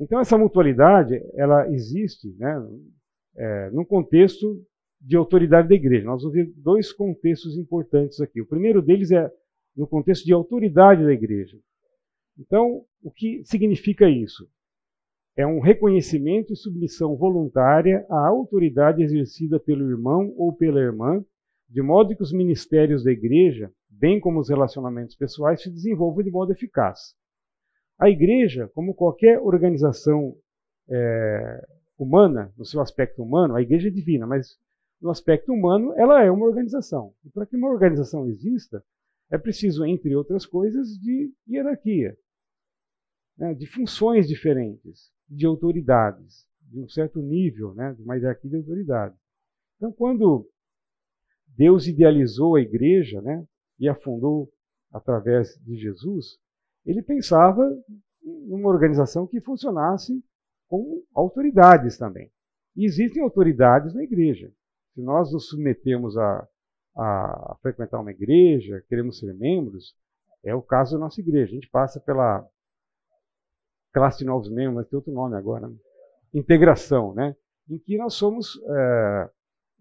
Então 0.00 0.18
essa 0.18 0.38
mutualidade, 0.38 1.20
ela 1.34 1.68
existe 1.68 2.34
né, 2.38 2.54
é, 3.36 3.70
contexto 3.88 4.64
de 5.00 5.16
autoridade 5.16 5.68
da 5.68 5.74
igreja. 5.74 6.06
Nós 6.06 6.22
vamos 6.22 6.34
ver 6.34 6.52
dois 6.56 6.92
contextos 6.92 7.56
importantes 7.56 8.20
aqui. 8.20 8.40
O 8.40 8.46
primeiro 8.46 8.80
deles 8.80 9.10
é 9.10 9.30
no 9.76 9.86
contexto 9.86 10.24
de 10.24 10.32
autoridade 10.32 11.04
da 11.04 11.12
igreja. 11.12 11.58
Então, 12.38 12.84
o 13.02 13.10
que 13.10 13.42
significa 13.44 14.08
isso? 14.08 14.48
É 15.36 15.46
um 15.46 15.60
reconhecimento 15.60 16.52
e 16.52 16.56
submissão 16.56 17.16
voluntária 17.16 18.06
à 18.08 18.28
autoridade 18.28 19.02
exercida 19.02 19.58
pelo 19.58 19.90
irmão 19.90 20.32
ou 20.36 20.52
pela 20.52 20.78
irmã, 20.78 21.24
de 21.68 21.80
modo 21.80 22.14
que 22.14 22.22
os 22.22 22.32
ministérios 22.32 23.02
da 23.02 23.10
igreja, 23.10 23.72
bem 23.88 24.20
como 24.20 24.38
os 24.38 24.50
relacionamentos 24.50 25.16
pessoais, 25.16 25.62
se 25.62 25.70
desenvolvam 25.70 26.22
de 26.22 26.30
modo 26.30 26.52
eficaz. 26.52 27.14
A 27.98 28.10
igreja, 28.10 28.70
como 28.74 28.94
qualquer 28.94 29.40
organização 29.40 30.36
é, 30.88 31.66
humana, 31.98 32.52
no 32.58 32.64
seu 32.64 32.80
aspecto 32.80 33.22
humano, 33.22 33.54
a 33.54 33.62
igreja 33.62 33.88
é 33.88 33.90
divina, 33.90 34.26
mas 34.26 34.58
no 35.00 35.10
aspecto 35.10 35.52
humano, 35.52 35.94
ela 35.96 36.22
é 36.22 36.30
uma 36.30 36.46
organização. 36.46 37.14
E 37.24 37.30
para 37.30 37.46
que 37.46 37.56
uma 37.56 37.70
organização 37.70 38.28
exista, 38.28 38.84
é 39.30 39.38
preciso, 39.38 39.84
entre 39.84 40.14
outras 40.14 40.44
coisas, 40.44 40.88
de 40.98 41.32
hierarquia, 41.48 42.16
né, 43.36 43.54
de 43.54 43.66
funções 43.66 44.28
diferentes, 44.28 45.10
de 45.28 45.46
autoridades, 45.46 46.46
de 46.62 46.80
um 46.80 46.88
certo 46.88 47.20
nível, 47.20 47.74
né, 47.74 47.92
de 47.94 48.02
uma 48.02 48.16
hierarquia 48.16 48.50
de 48.50 48.56
autoridade. 48.56 49.14
Então, 49.76 49.92
quando 49.92 50.48
Deus 51.56 51.86
idealizou 51.86 52.56
a 52.56 52.60
igreja 52.60 53.20
né, 53.20 53.46
e 53.78 53.88
a 53.88 53.94
fundou 53.94 54.50
através 54.90 55.58
de 55.64 55.76
Jesus, 55.76 56.38
ele 56.84 57.02
pensava 57.02 57.62
numa 58.22 58.68
organização 58.68 59.26
que 59.26 59.40
funcionasse 59.40 60.22
com 60.68 61.02
autoridades 61.14 61.98
também. 61.98 62.30
E 62.76 62.84
existem 62.84 63.22
autoridades 63.22 63.94
na 63.94 64.02
igreja. 64.02 64.50
Se 64.94 65.02
nós 65.02 65.32
nos 65.32 65.48
submetemos 65.48 66.16
a, 66.16 66.48
a 66.96 67.56
frequentar 67.60 68.00
uma 68.00 68.10
igreja, 68.10 68.82
queremos 68.88 69.18
ser 69.18 69.34
membros, 69.34 69.94
é 70.44 70.54
o 70.54 70.62
caso 70.62 70.92
da 70.92 70.98
nossa 70.98 71.20
igreja. 71.20 71.52
A 71.52 71.54
gente 71.54 71.70
passa 71.70 72.00
pela 72.00 72.46
classe 73.92 74.18
de 74.18 74.24
novos 74.24 74.50
membros, 74.50 74.76
mas 74.76 74.88
tem 74.88 74.96
outro 74.96 75.12
nome 75.12 75.36
agora, 75.36 75.68
né? 75.68 75.76
integração, 76.34 77.14
né? 77.14 77.36
em 77.68 77.78
que 77.78 77.96
nós 77.96 78.14
somos 78.14 78.60
é, 78.64 79.30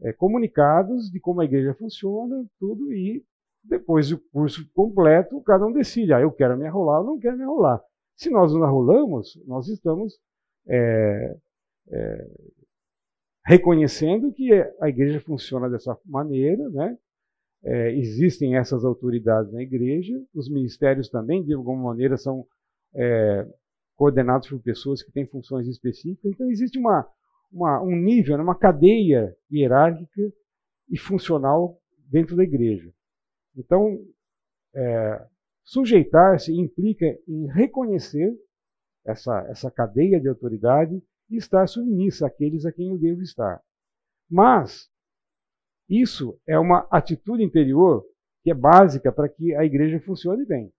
é, 0.04 0.14
comunicados 0.14 1.10
de 1.10 1.20
como 1.20 1.42
a 1.42 1.46
igreja 1.46 1.74
funciona, 1.74 2.46
tudo, 2.60 2.92
e 2.94 3.24
depois 3.64 4.10
do 4.10 4.20
curso 4.32 4.68
completo, 4.74 5.42
cada 5.42 5.66
um 5.66 5.72
decide, 5.72 6.14
ah, 6.14 6.22
eu 6.22 6.32
quero 6.32 6.58
me 6.58 6.66
arrolar 6.66 7.02
ou 7.02 7.06
não 7.06 7.20
quero 7.20 7.38
me 7.38 7.44
arrolar. 7.44 7.82
Se 8.16 8.30
nós 8.30 8.54
nos 8.54 8.64
arrolamos, 8.64 9.40
nós 9.46 9.68
estamos 9.68 10.20
é, 10.68 11.38
é 11.90 12.28
reconhecendo 13.46 14.32
que 14.32 14.52
a 14.80 14.90
igreja 14.90 15.20
funciona 15.20 15.70
dessa 15.70 15.98
maneira, 16.06 16.70
né? 16.70 16.98
É, 17.64 17.92
existem 17.94 18.56
essas 18.56 18.84
autoridades 18.84 19.52
na 19.52 19.62
igreja, 19.62 20.14
os 20.34 20.50
ministérios 20.50 21.10
também, 21.10 21.44
de 21.44 21.54
alguma 21.54 21.90
maneira, 21.90 22.18
são 22.18 22.46
é, 22.96 23.48
coordenados 23.96 24.50
por 24.50 24.62
pessoas 24.62 25.04
que 25.04 25.12
têm 25.12 25.28
funções 25.28 25.68
específicas. 25.68 26.32
Então, 26.32 26.50
existe 26.50 26.80
uma, 26.80 27.08
uma, 27.52 27.82
um 27.82 27.96
nível, 27.96 28.38
né, 28.38 28.44
uma 28.44 28.58
cadeia 28.58 29.36
hierárquica 29.52 30.22
e 30.90 30.98
funcional 30.98 31.80
dentro 32.10 32.36
da 32.36 32.44
igreja. 32.44 32.92
Então, 33.56 34.00
é, 34.74 35.28
sujeitar-se 35.64 36.54
implica 36.54 37.06
em 37.28 37.48
reconhecer 37.48 38.34
essa, 39.06 39.40
essa 39.50 39.72
cadeia 39.72 40.20
de 40.20 40.28
autoridade 40.28 41.02
e 41.30 41.38
estar 41.38 41.68
submissa 41.68 42.28
àqueles 42.28 42.66
a 42.66 42.72
quem 42.72 42.90
eu 42.90 42.98
devo 42.98 43.22
estar. 43.22 43.62
Mas, 44.30 44.90
isso 45.90 46.40
é 46.48 46.58
uma 46.58 46.88
atitude 46.90 47.44
interior 47.44 48.06
que 48.44 48.52
é 48.52 48.54
básica 48.54 49.12
para 49.12 49.30
que 49.30 49.54
a 49.56 49.64
igreja 49.64 50.00
funcione 50.00 50.46
bem. 50.46 50.72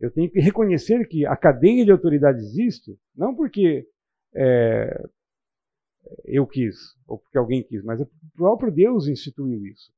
Eu 0.00 0.10
tenho 0.10 0.30
que 0.30 0.40
reconhecer 0.40 1.06
que 1.06 1.24
a 1.24 1.36
cadeia 1.36 1.84
de 1.84 1.92
autoridade 1.92 2.38
existe, 2.38 2.98
não 3.14 3.34
porque 3.34 3.86
é, 4.34 5.08
eu 6.24 6.46
quis, 6.46 6.76
ou 7.06 7.18
porque 7.18 7.38
alguém 7.38 7.62
quis, 7.62 7.82
mas 7.82 8.00
é 8.00 8.04
o 8.04 8.10
próprio 8.34 8.72
Deus 8.72 9.06
instituiu 9.08 9.64
isso. 9.66 9.92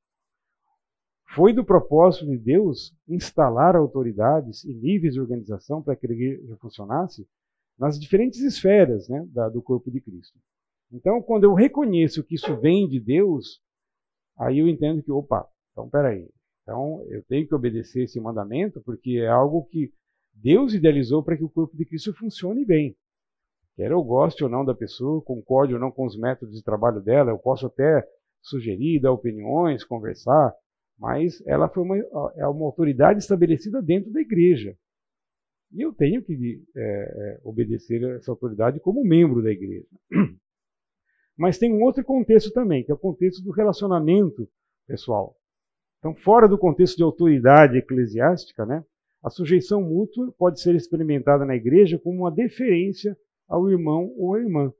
Foi 1.34 1.52
do 1.52 1.64
propósito 1.64 2.26
de 2.26 2.38
Deus 2.38 2.94
instalar 3.08 3.74
autoridades 3.74 4.64
e 4.64 4.72
níveis 4.72 5.14
de 5.14 5.20
organização 5.20 5.82
para 5.82 5.96
que 5.96 6.06
igreja 6.06 6.56
funcionasse 6.58 7.26
nas 7.78 7.98
diferentes 7.98 8.40
esferas 8.40 9.08
né, 9.08 9.26
da, 9.32 9.48
do 9.48 9.60
corpo 9.60 9.90
de 9.90 10.00
Cristo. 10.00 10.38
Então, 10.90 11.20
quando 11.20 11.44
eu 11.44 11.52
reconheço 11.52 12.22
que 12.22 12.36
isso 12.36 12.56
vem 12.60 12.88
de 12.88 13.00
Deus, 13.00 13.60
aí 14.38 14.60
eu 14.60 14.68
entendo 14.68 15.02
que, 15.02 15.10
opa, 15.10 15.48
então 15.72 15.90
peraí. 15.90 16.28
Então, 16.66 17.06
eu 17.08 17.22
tenho 17.22 17.46
que 17.46 17.54
obedecer 17.54 18.02
esse 18.02 18.18
mandamento, 18.20 18.80
porque 18.80 19.20
é 19.20 19.28
algo 19.28 19.64
que 19.66 19.92
Deus 20.34 20.74
idealizou 20.74 21.22
para 21.22 21.36
que 21.36 21.44
o 21.44 21.48
corpo 21.48 21.76
de 21.76 21.84
Cristo 21.84 22.12
funcione 22.12 22.64
bem. 22.64 22.96
Quer 23.76 23.92
eu 23.92 24.02
goste 24.02 24.42
ou 24.42 24.50
não 24.50 24.64
da 24.64 24.74
pessoa, 24.74 25.22
concorde 25.22 25.74
ou 25.74 25.78
não 25.78 25.92
com 25.92 26.04
os 26.04 26.18
métodos 26.18 26.56
de 26.56 26.64
trabalho 26.64 27.00
dela, 27.00 27.30
eu 27.30 27.38
posso 27.38 27.66
até 27.66 28.04
sugerir, 28.42 29.00
dar 29.00 29.12
opiniões, 29.12 29.84
conversar, 29.84 30.52
mas 30.98 31.40
ela 31.46 31.68
foi 31.68 31.84
uma, 31.84 31.96
é 32.34 32.48
uma 32.48 32.66
autoridade 32.66 33.20
estabelecida 33.20 33.80
dentro 33.80 34.10
da 34.10 34.20
igreja. 34.20 34.76
E 35.72 35.82
eu 35.82 35.92
tenho 35.92 36.20
que 36.20 36.64
é, 36.74 37.40
obedecer 37.44 38.02
essa 38.16 38.32
autoridade 38.32 38.80
como 38.80 39.04
membro 39.04 39.40
da 39.40 39.52
igreja. 39.52 39.86
Mas 41.36 41.58
tem 41.58 41.72
um 41.72 41.82
outro 41.82 42.02
contexto 42.02 42.50
também, 42.50 42.82
que 42.82 42.90
é 42.90 42.94
o 42.94 42.98
contexto 42.98 43.42
do 43.42 43.52
relacionamento 43.52 44.48
pessoal. 44.86 45.36
Então, 46.06 46.14
fora 46.14 46.46
do 46.46 46.56
contexto 46.56 46.96
de 46.96 47.02
autoridade 47.02 47.78
eclesiástica, 47.78 48.64
né, 48.64 48.84
a 49.20 49.28
sujeição 49.28 49.82
mútua 49.82 50.32
pode 50.38 50.60
ser 50.60 50.76
experimentada 50.76 51.44
na 51.44 51.56
igreja 51.56 51.98
como 51.98 52.20
uma 52.20 52.30
deferência 52.30 53.18
ao 53.48 53.68
irmão 53.68 54.14
ou 54.16 54.34
à 54.34 54.38
irmã. 54.38 54.72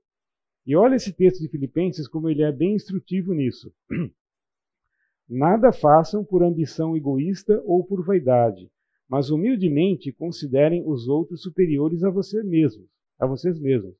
E 0.64 0.76
olha 0.76 0.94
esse 0.94 1.12
texto 1.12 1.40
de 1.40 1.48
Filipenses 1.48 2.06
como 2.06 2.30
ele 2.30 2.44
é 2.44 2.52
bem 2.52 2.76
instrutivo 2.76 3.34
nisso. 3.34 3.74
Nada 5.28 5.72
façam 5.72 6.24
por 6.24 6.44
ambição 6.44 6.96
egoísta 6.96 7.60
ou 7.64 7.82
por 7.82 8.04
vaidade, 8.04 8.70
mas 9.08 9.28
humildemente 9.28 10.12
considerem 10.12 10.84
os 10.86 11.08
outros 11.08 11.42
superiores 11.42 12.04
a 12.04 12.10
você 12.10 12.40
mesmos, 12.44 12.86
a 13.18 13.26
vocês 13.26 13.58
mesmos. 13.58 13.96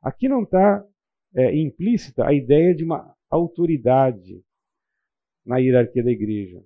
Aqui 0.00 0.30
não 0.30 0.44
está 0.44 0.82
é, 1.34 1.54
implícita 1.54 2.26
a 2.26 2.32
ideia 2.32 2.74
de 2.74 2.82
uma 2.82 3.14
autoridade 3.28 4.42
na 5.44 5.58
hierarquia 5.58 6.02
da 6.02 6.10
igreja. 6.10 6.64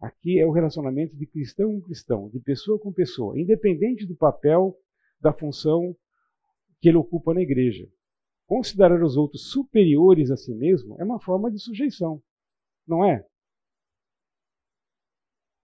Aqui 0.00 0.38
é 0.38 0.46
o 0.46 0.50
relacionamento 0.50 1.16
de 1.16 1.26
cristão 1.26 1.72
com 1.72 1.80
cristão, 1.82 2.28
de 2.28 2.40
pessoa 2.40 2.78
com 2.78 2.92
pessoa, 2.92 3.38
independente 3.38 4.06
do 4.06 4.16
papel, 4.16 4.76
da 5.20 5.32
função 5.32 5.96
que 6.80 6.88
ele 6.88 6.98
ocupa 6.98 7.32
na 7.32 7.40
igreja. 7.40 7.88
Considerar 8.46 9.02
os 9.02 9.16
outros 9.16 9.50
superiores 9.50 10.30
a 10.30 10.36
si 10.36 10.52
mesmo 10.54 10.96
é 11.00 11.04
uma 11.04 11.20
forma 11.20 11.50
de 11.50 11.58
sujeição, 11.58 12.20
não 12.86 13.04
é? 13.04 13.24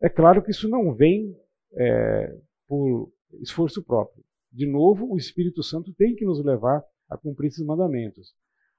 É 0.01 0.09
claro 0.09 0.43
que 0.43 0.53
isso 0.53 0.69
não 0.69 0.95
vem 0.95 1.37
é, 1.73 2.39
por 2.69 3.13
esforço 3.41 3.83
próprio. 3.83 4.25
De 4.53 4.65
novo, 4.65 5.13
o 5.13 5.17
Espírito 5.17 5.63
Santo 5.63 5.93
tem 5.93 6.15
que 6.15 6.25
nos 6.25 6.43
levar 6.45 6.85
a 7.09 7.19
cumprir 7.19 7.49
esses 7.49 7.65
mandamentos. 7.65 8.33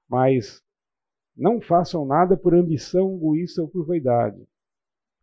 Mas 0.08 0.62
não 1.40 1.58
façam 1.58 2.04
nada 2.04 2.36
por 2.36 2.54
ambição 2.54 3.16
egoísta 3.16 3.62
ou 3.62 3.68
por 3.68 3.86
vaidade. 3.86 4.46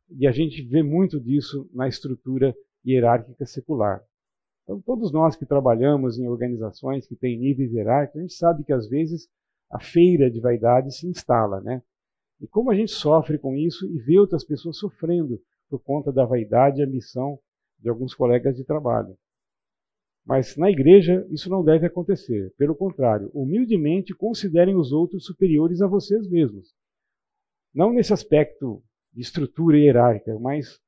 E 0.09 0.25
a 0.25 0.31
gente 0.31 0.63
vê 0.63 0.81
muito 0.81 1.19
disso 1.19 1.69
na 1.71 1.87
estrutura 1.87 2.55
hierárquica 2.83 3.45
secular. 3.45 4.03
Então, 4.63 4.81
todos 4.81 5.11
nós 5.11 5.35
que 5.35 5.45
trabalhamos 5.45 6.17
em 6.17 6.27
organizações 6.27 7.05
que 7.05 7.15
têm 7.15 7.37
níveis 7.37 7.71
hierárquicos, 7.71 8.19
a 8.19 8.21
gente 8.23 8.33
sabe 8.33 8.63
que 8.63 8.73
às 8.73 8.89
vezes 8.89 9.29
a 9.69 9.79
feira 9.79 10.31
de 10.31 10.39
vaidade 10.39 10.91
se 10.91 11.07
instala, 11.07 11.61
né? 11.61 11.83
E 12.41 12.47
como 12.47 12.71
a 12.71 12.75
gente 12.75 12.91
sofre 12.91 13.37
com 13.37 13.55
isso 13.55 13.85
e 13.87 13.99
vê 13.99 14.17
outras 14.17 14.43
pessoas 14.43 14.77
sofrendo 14.77 15.39
por 15.69 15.79
conta 15.79 16.11
da 16.11 16.25
vaidade 16.25 16.81
e 16.81 16.83
ambição 16.83 17.37
de 17.79 17.89
alguns 17.89 18.15
colegas 18.15 18.55
de 18.55 18.63
trabalho. 18.63 19.15
Mas 20.27 20.57
na 20.57 20.69
igreja 20.69 21.25
isso 21.31 21.49
não 21.49 21.63
deve 21.63 21.85
acontecer. 21.87 22.53
Pelo 22.57 22.75
contrário, 22.75 23.31
humildemente 23.33 24.13
considerem 24.13 24.75
os 24.75 24.91
outros 24.91 25.25
superiores 25.25 25.81
a 25.81 25.87
vocês 25.87 26.29
mesmos. 26.29 26.75
Não 27.73 27.93
nesse 27.93 28.11
aspecto 28.11 28.83
de 29.13 29.21
estrutura 29.21 29.77
hierárquica, 29.77 30.37
mas, 30.37 30.81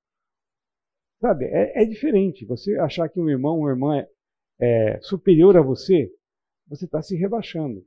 sabe, 1.22 1.46
é, 1.46 1.84
é 1.84 1.86
diferente. 1.86 2.46
Você 2.46 2.78
achar 2.80 3.08
que 3.08 3.18
um 3.18 3.30
irmão, 3.30 3.60
uma 3.60 3.70
irmã 3.70 3.98
é, 3.98 4.08
é 4.60 5.00
superior 5.02 5.56
a 5.56 5.62
você, 5.62 6.12
você 6.68 6.84
está 6.84 7.02
se 7.02 7.16
rebaixando. 7.16 7.82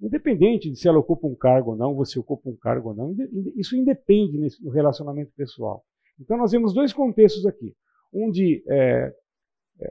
Independente 0.00 0.70
de 0.70 0.76
se 0.76 0.86
ela 0.86 1.00
ocupa 1.00 1.26
um 1.26 1.34
cargo 1.34 1.72
ou 1.72 1.76
não, 1.76 1.96
você 1.96 2.16
ocupa 2.16 2.48
um 2.48 2.56
cargo 2.56 2.90
ou 2.90 2.94
não, 2.94 3.16
isso 3.56 3.74
independe 3.74 4.38
no 4.60 4.70
relacionamento 4.70 5.32
pessoal. 5.34 5.84
Então 6.20 6.36
nós 6.36 6.52
vemos 6.52 6.72
dois 6.72 6.92
contextos 6.92 7.44
aqui. 7.44 7.74
Um 8.12 8.30
de 8.30 8.62
é, 8.68 9.12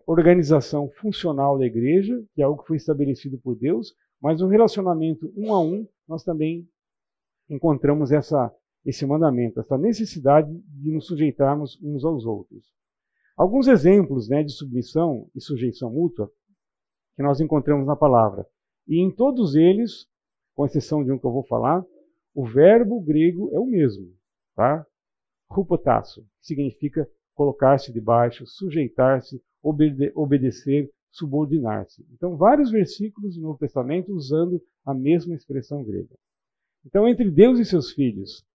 organização 0.06 0.90
funcional 1.00 1.58
da 1.58 1.66
igreja, 1.66 2.24
que 2.34 2.42
é 2.42 2.46
algo 2.46 2.62
que 2.62 2.68
foi 2.68 2.78
estabelecido 2.78 3.38
por 3.38 3.56
Deus, 3.56 3.96
mas 4.22 4.42
no 4.42 4.48
relacionamento 4.48 5.32
um 5.36 5.54
a 5.54 5.62
um, 5.62 5.88
nós 6.08 6.24
também 6.24 6.68
encontramos 7.50 8.12
essa, 8.12 8.54
esse 8.84 9.06
mandamento, 9.06 9.60
essa 9.60 9.78
necessidade 9.78 10.52
de 10.52 10.92
nos 10.92 11.06
sujeitarmos 11.06 11.80
uns 11.84 12.04
aos 12.04 12.26
outros. 12.26 12.74
Alguns 13.38 13.68
exemplos 13.68 14.30
né, 14.30 14.44
de 14.44 14.52
submissão 14.52 15.30
e 15.36 15.42
sujeição 15.42 15.92
mútua 15.92 16.32
que 17.16 17.24
nós 17.24 17.40
encontramos 17.40 17.86
na 17.86 17.96
palavra. 17.96 18.48
E 18.88 19.00
em 19.00 19.14
todos 19.14 19.56
eles, 19.56 20.08
com 20.54 20.66
exceção 20.66 21.04
de 21.04 21.12
um 21.12 21.20
que 21.20 21.26
eu 21.26 21.32
vou 21.32 21.46
falar, 21.46 21.84
o 22.34 22.46
verbo 22.46 23.02
grego 23.02 23.50
é 23.54 23.60
o 23.60 23.66
mesmo. 23.66 24.14
Tá? 24.56 24.86
Rupotasso, 25.50 26.22
que 26.40 26.48
significa 26.48 27.10
colocar-se 27.34 27.92
debaixo, 27.92 28.46
sujeitar-se, 28.48 29.42
obede 29.66 30.12
obedecer, 30.16 30.92
subordinar-se. 31.10 32.06
Então, 32.14 32.38
vários 32.38 32.70
versículos 32.70 33.36
no 33.36 33.44
Novo 33.44 33.58
Testamento 33.58 34.14
usando 34.14 34.62
a 34.86 34.94
mesma 34.94 35.34
expressão 35.34 35.84
grega. 35.84 36.16
Então, 36.86 37.08
entre 37.08 37.32
Deus 37.32 37.58
e 37.58 37.66
seus 37.66 37.92
filhos, 37.92 38.46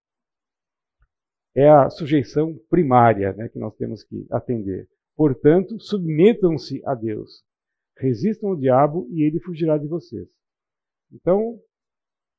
é 1.53 1.69
a 1.69 1.91
sujeição 1.91 2.57
primária 2.71 3.33
né, 3.33 3.49
que 3.49 3.59
nós 3.59 3.75
temos 3.75 4.05
que 4.05 4.25
atender. 4.31 4.89
Portanto, 5.17 5.81
submetam-se 5.81 6.81
a 6.87 6.95
Deus. 6.95 7.43
Resistam 7.99 8.51
ao 8.51 8.57
diabo 8.57 9.09
e 9.11 9.25
ele 9.25 9.41
fugirá 9.41 9.77
de 9.77 9.89
vocês. 9.89 10.29
Então, 11.13 11.59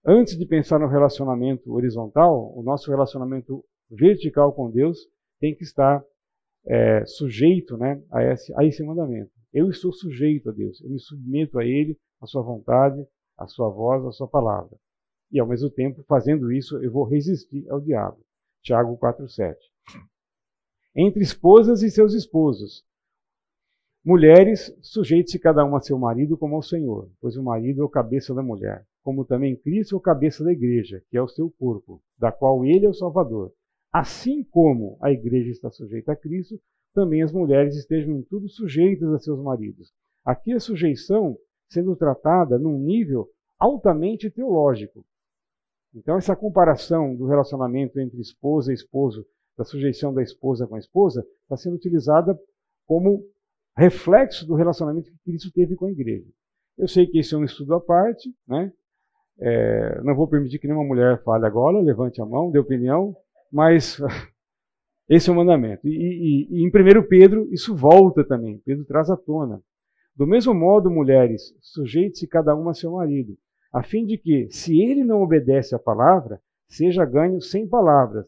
antes 0.05 0.37
de 0.37 0.45
pensar 0.45 0.79
no 0.79 0.87
relacionamento 0.87 1.73
horizontal, 1.73 2.57
o 2.57 2.63
nosso 2.63 2.89
relacionamento 2.89 3.65
vertical 3.89 4.53
com 4.53 4.71
Deus 4.71 4.97
tem 5.41 5.53
que 5.53 5.63
estar 5.63 6.01
é, 6.65 7.05
sujeito 7.05 7.77
né, 7.77 8.01
a, 8.11 8.23
esse, 8.23 8.53
a 8.57 8.65
esse 8.65 8.83
mandamento. 8.83 9.31
Eu 9.53 9.69
estou 9.69 9.91
sujeito 9.91 10.49
a 10.49 10.53
Deus, 10.53 10.81
eu 10.81 10.89
me 10.89 10.99
submeto 10.99 11.59
a 11.59 11.65
Ele, 11.65 11.97
a 12.21 12.25
Sua 12.25 12.41
vontade, 12.41 13.05
a 13.37 13.47
Sua 13.47 13.69
voz, 13.69 14.05
a 14.05 14.11
Sua 14.11 14.27
palavra. 14.27 14.77
E 15.31 15.39
ao 15.39 15.47
mesmo 15.47 15.69
tempo, 15.69 16.03
fazendo 16.07 16.51
isso, 16.51 16.77
eu 16.83 16.91
vou 16.91 17.03
resistir 17.03 17.69
ao 17.69 17.79
diabo. 17.79 18.19
Tiago 18.61 18.97
4,7. 18.97 19.55
Entre 20.95 21.21
esposas 21.21 21.81
e 21.81 21.89
seus 21.89 22.13
esposos. 22.13 22.85
Mulheres, 24.03 24.75
sujeite-se 24.81 25.39
cada 25.39 25.63
uma 25.63 25.77
a 25.77 25.81
seu 25.81 25.97
marido 25.97 26.37
como 26.37 26.55
ao 26.55 26.61
Senhor, 26.61 27.09
pois 27.21 27.37
o 27.37 27.43
marido 27.43 27.81
é 27.81 27.85
o 27.85 27.89
cabeça 27.89 28.33
da 28.33 28.41
mulher, 28.41 28.85
como 29.03 29.23
também 29.23 29.55
Cristo 29.55 29.95
é 29.95 29.97
o 29.97 30.01
cabeça 30.01 30.43
da 30.43 30.51
igreja, 30.51 31.03
que 31.09 31.17
é 31.17 31.21
o 31.21 31.27
seu 31.27 31.49
corpo, 31.51 32.01
da 32.17 32.31
qual 32.31 32.65
ele 32.65 32.85
é 32.85 32.89
o 32.89 32.93
Salvador. 32.93 33.53
Assim 33.91 34.43
como 34.43 34.97
a 35.01 35.11
igreja 35.11 35.51
está 35.51 35.69
sujeita 35.69 36.13
a 36.13 36.15
Cristo, 36.15 36.59
também 36.93 37.21
as 37.21 37.31
mulheres 37.31 37.75
estejam 37.75 38.13
em 38.13 38.21
tudo 38.23 38.47
sujeitas 38.49 39.11
a 39.13 39.19
seus 39.19 39.41
maridos. 39.41 39.91
Aqui 40.23 40.53
a 40.53 40.59
sujeição 40.59 41.37
sendo 41.69 41.95
tratada 41.95 42.59
num 42.59 42.77
nível 42.77 43.29
altamente 43.57 44.29
teológico. 44.29 45.05
Então, 45.93 46.17
essa 46.17 46.35
comparação 46.35 47.15
do 47.15 47.25
relacionamento 47.27 47.99
entre 47.99 48.19
esposa 48.19 48.71
e 48.71 48.75
esposo, 48.75 49.25
da 49.57 49.63
sujeição 49.63 50.13
da 50.13 50.21
esposa 50.21 50.65
com 50.65 50.75
a 50.75 50.79
esposa, 50.79 51.25
está 51.43 51.57
sendo 51.57 51.75
utilizada 51.75 52.37
como 52.87 53.25
reflexo 53.77 54.45
do 54.45 54.55
relacionamento 54.55 55.11
que 55.11 55.19
Cristo 55.23 55.51
teve 55.51 55.75
com 55.75 55.85
a 55.85 55.91
igreja. 55.91 56.27
Eu 56.77 56.87
sei 56.87 57.07
que 57.07 57.19
esse 57.19 57.33
é 57.33 57.37
um 57.37 57.43
estudo 57.43 57.73
à 57.73 57.81
parte, 57.81 58.33
né? 58.47 58.71
É, 59.37 60.01
não 60.03 60.15
vou 60.15 60.27
permitir 60.27 60.59
que 60.59 60.67
nenhuma 60.67 60.85
mulher 60.85 61.21
fale 61.23 61.45
agora, 61.45 61.79
levante 61.79 62.21
a 62.21 62.25
mão, 62.25 62.51
dê 62.51 62.59
opinião, 62.59 63.15
mas 63.51 63.99
esse 65.09 65.29
é 65.29 65.33
o 65.33 65.35
mandamento. 65.35 65.87
E, 65.87 65.91
e, 65.91 66.47
e 66.49 66.63
em 66.63 66.67
1 66.67 67.07
Pedro, 67.07 67.47
isso 67.51 67.75
volta 67.75 68.23
também, 68.23 68.61
Pedro 68.65 68.85
traz 68.85 69.09
à 69.09 69.17
tona. 69.17 69.61
Do 70.15 70.27
mesmo 70.27 70.53
modo, 70.53 70.91
mulheres, 70.91 71.55
sujeite-se 71.61 72.27
cada 72.27 72.55
uma 72.55 72.71
a 72.71 72.73
seu 72.73 72.91
marido, 72.91 73.37
a 73.73 73.81
fim 73.81 74.05
de 74.05 74.17
que, 74.17 74.47
se 74.51 74.79
ele 74.81 75.03
não 75.03 75.21
obedece 75.21 75.73
à 75.73 75.79
palavra, 75.79 76.41
seja 76.67 77.05
ganho 77.05 77.41
sem 77.41 77.67
palavras, 77.67 78.27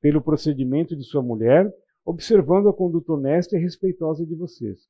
pelo 0.00 0.22
procedimento 0.22 0.94
de 0.94 1.02
sua 1.02 1.22
mulher, 1.22 1.72
observando 2.04 2.68
a 2.68 2.72
conduta 2.72 3.12
honesta 3.12 3.56
e 3.56 3.60
respeitosa 3.60 4.24
de 4.26 4.34
vocês. 4.34 4.80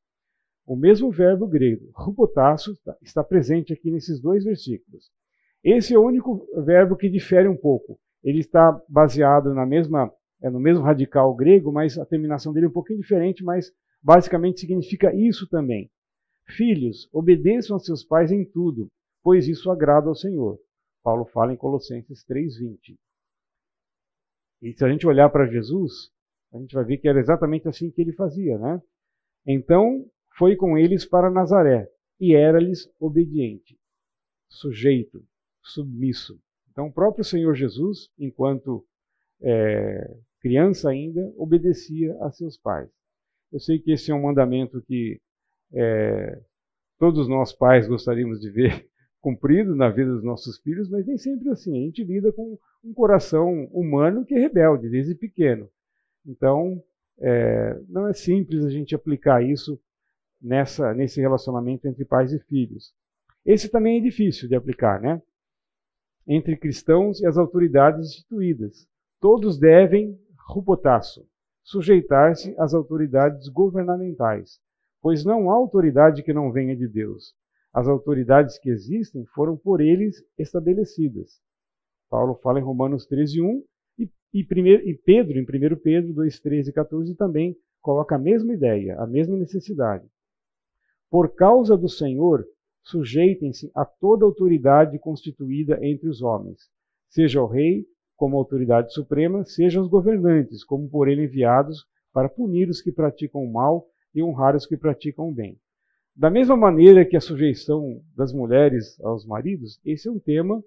O 0.66 0.74
mesmo 0.74 1.10
verbo 1.10 1.46
grego, 1.46 1.90
rupotasso, 1.94 2.76
está 3.02 3.22
presente 3.22 3.72
aqui 3.72 3.90
nesses 3.90 4.20
dois 4.20 4.44
versículos. 4.44 5.10
Esse 5.62 5.94
é 5.94 5.98
o 5.98 6.04
único 6.04 6.46
verbo 6.64 6.96
que 6.96 7.08
difere 7.08 7.48
um 7.48 7.56
pouco. 7.56 7.98
Ele 8.24 8.40
está 8.40 8.72
baseado 8.88 9.52
na 9.52 9.66
mesma, 9.66 10.10
é, 10.42 10.48
no 10.48 10.58
mesmo 10.58 10.82
radical 10.82 11.34
grego, 11.34 11.70
mas 11.70 11.98
a 11.98 12.06
terminação 12.06 12.52
dele 12.52 12.66
é 12.66 12.68
um 12.70 12.72
pouquinho 12.72 13.00
diferente, 13.00 13.44
mas 13.44 13.70
basicamente 14.02 14.60
significa 14.60 15.14
isso 15.14 15.46
também. 15.48 15.90
Filhos, 16.56 17.08
obedeçam 17.12 17.76
a 17.76 17.80
seus 17.80 18.02
pais 18.02 18.32
em 18.32 18.44
tudo, 18.44 18.88
pois 19.22 19.46
isso 19.46 19.70
agrada 19.70 20.08
ao 20.08 20.14
Senhor. 20.14 20.58
Paulo 21.02 21.26
fala 21.26 21.52
em 21.52 21.56
Colossenses 21.56 22.24
3:20. 22.24 22.96
E 24.62 24.72
se 24.72 24.82
a 24.82 24.88
gente 24.88 25.06
olhar 25.06 25.28
para 25.28 25.46
Jesus, 25.46 26.10
a 26.52 26.58
gente 26.58 26.74
vai 26.74 26.84
ver 26.84 26.96
que 26.96 27.08
era 27.08 27.20
exatamente 27.20 27.68
assim 27.68 27.90
que 27.90 28.00
ele 28.00 28.12
fazia, 28.14 28.58
né? 28.58 28.80
Então, 29.46 30.06
foi 30.38 30.56
com 30.56 30.78
eles 30.78 31.04
para 31.04 31.30
Nazaré 31.30 31.86
e 32.18 32.34
era-lhes 32.34 32.90
obediente, 32.98 33.78
sujeito, 34.48 35.22
submisso. 35.62 36.40
Então, 36.74 36.88
o 36.88 36.92
próprio 36.92 37.24
Senhor 37.24 37.54
Jesus, 37.54 38.10
enquanto 38.18 38.84
é, 39.40 40.16
criança 40.40 40.90
ainda, 40.90 41.32
obedecia 41.36 42.16
a 42.20 42.32
seus 42.32 42.58
pais. 42.58 42.90
Eu 43.52 43.60
sei 43.60 43.78
que 43.78 43.92
esse 43.92 44.10
é 44.10 44.14
um 44.14 44.22
mandamento 44.22 44.82
que 44.82 45.20
é, 45.72 46.42
todos 46.98 47.28
nós 47.28 47.52
pais 47.52 47.86
gostaríamos 47.86 48.40
de 48.40 48.50
ver 48.50 48.88
cumprido 49.22 49.76
na 49.76 49.88
vida 49.88 50.12
dos 50.12 50.24
nossos 50.24 50.58
filhos, 50.58 50.90
mas 50.90 51.06
nem 51.06 51.16
sempre 51.16 51.48
assim. 51.48 51.80
A 51.80 51.86
gente 51.86 52.02
lida 52.02 52.32
com 52.32 52.58
um 52.82 52.92
coração 52.92 53.66
humano 53.66 54.24
que 54.26 54.34
é 54.34 54.40
rebelde 54.40 54.88
desde 54.88 55.14
pequeno. 55.14 55.70
Então, 56.26 56.82
é, 57.20 57.80
não 57.88 58.08
é 58.08 58.12
simples 58.12 58.64
a 58.64 58.70
gente 58.70 58.96
aplicar 58.96 59.44
isso 59.44 59.80
nessa, 60.42 60.92
nesse 60.92 61.20
relacionamento 61.20 61.86
entre 61.86 62.04
pais 62.04 62.32
e 62.32 62.40
filhos. 62.40 62.92
Esse 63.46 63.68
também 63.68 63.98
é 63.98 64.02
difícil 64.02 64.48
de 64.48 64.56
aplicar, 64.56 65.00
né? 65.00 65.22
Entre 66.26 66.56
cristãos 66.56 67.20
e 67.20 67.26
as 67.26 67.36
autoridades 67.36 68.10
instituídas. 68.10 68.86
Todos 69.20 69.58
devem, 69.58 70.18
rupotaço, 70.48 71.26
sujeitar-se 71.62 72.54
às 72.58 72.74
autoridades 72.74 73.48
governamentais, 73.48 74.60
pois 75.00 75.24
não 75.24 75.50
há 75.50 75.54
autoridade 75.54 76.22
que 76.22 76.32
não 76.32 76.52
venha 76.52 76.76
de 76.76 76.86
Deus. 76.86 77.34
As 77.72 77.88
autoridades 77.88 78.58
que 78.58 78.70
existem 78.70 79.24
foram 79.34 79.56
por 79.56 79.80
eles 79.80 80.22
estabelecidas. 80.38 81.40
Paulo 82.08 82.34
fala 82.36 82.60
em 82.60 82.62
Romanos 82.62 83.06
13, 83.06 83.42
1 83.42 83.64
e, 83.98 84.10
e, 84.32 84.44
primeiro, 84.44 84.86
e 84.88 84.94
Pedro, 84.94 85.38
em 85.38 85.42
1 85.42 85.76
Pedro 85.82 86.12
2, 86.12 86.40
13 86.40 86.70
e 86.70 86.72
14, 86.72 87.14
também 87.16 87.56
coloca 87.80 88.14
a 88.14 88.18
mesma 88.18 88.54
ideia, 88.54 88.98
a 89.00 89.06
mesma 89.06 89.36
necessidade. 89.36 90.06
Por 91.10 91.34
causa 91.34 91.76
do 91.76 91.88
Senhor, 91.88 92.46
sujeitem-se 92.84 93.70
a 93.74 93.84
toda 93.84 94.24
autoridade 94.24 94.98
constituída 94.98 95.78
entre 95.82 96.08
os 96.08 96.22
homens, 96.22 96.58
seja 97.08 97.42
o 97.42 97.46
rei 97.46 97.84
como 98.16 98.36
autoridade 98.36 98.92
suprema, 98.92 99.44
seja 99.44 99.80
os 99.80 99.88
governantes 99.88 100.62
como 100.64 100.88
por 100.88 101.08
ele 101.08 101.24
enviados 101.24 101.84
para 102.12 102.28
punir 102.28 102.68
os 102.68 102.80
que 102.80 102.92
praticam 102.92 103.42
o 103.42 103.52
mal 103.52 103.86
e 104.14 104.22
honrar 104.22 104.54
os 104.54 104.66
que 104.66 104.76
praticam 104.76 105.28
o 105.28 105.34
bem. 105.34 105.58
Da 106.14 106.30
mesma 106.30 106.56
maneira 106.56 107.04
que 107.04 107.16
a 107.16 107.20
sujeição 107.20 108.00
das 108.16 108.32
mulheres 108.32 109.00
aos 109.00 109.26
maridos, 109.26 109.80
esse 109.84 110.08
é 110.08 110.12
um 110.12 110.20
tema 110.20 110.62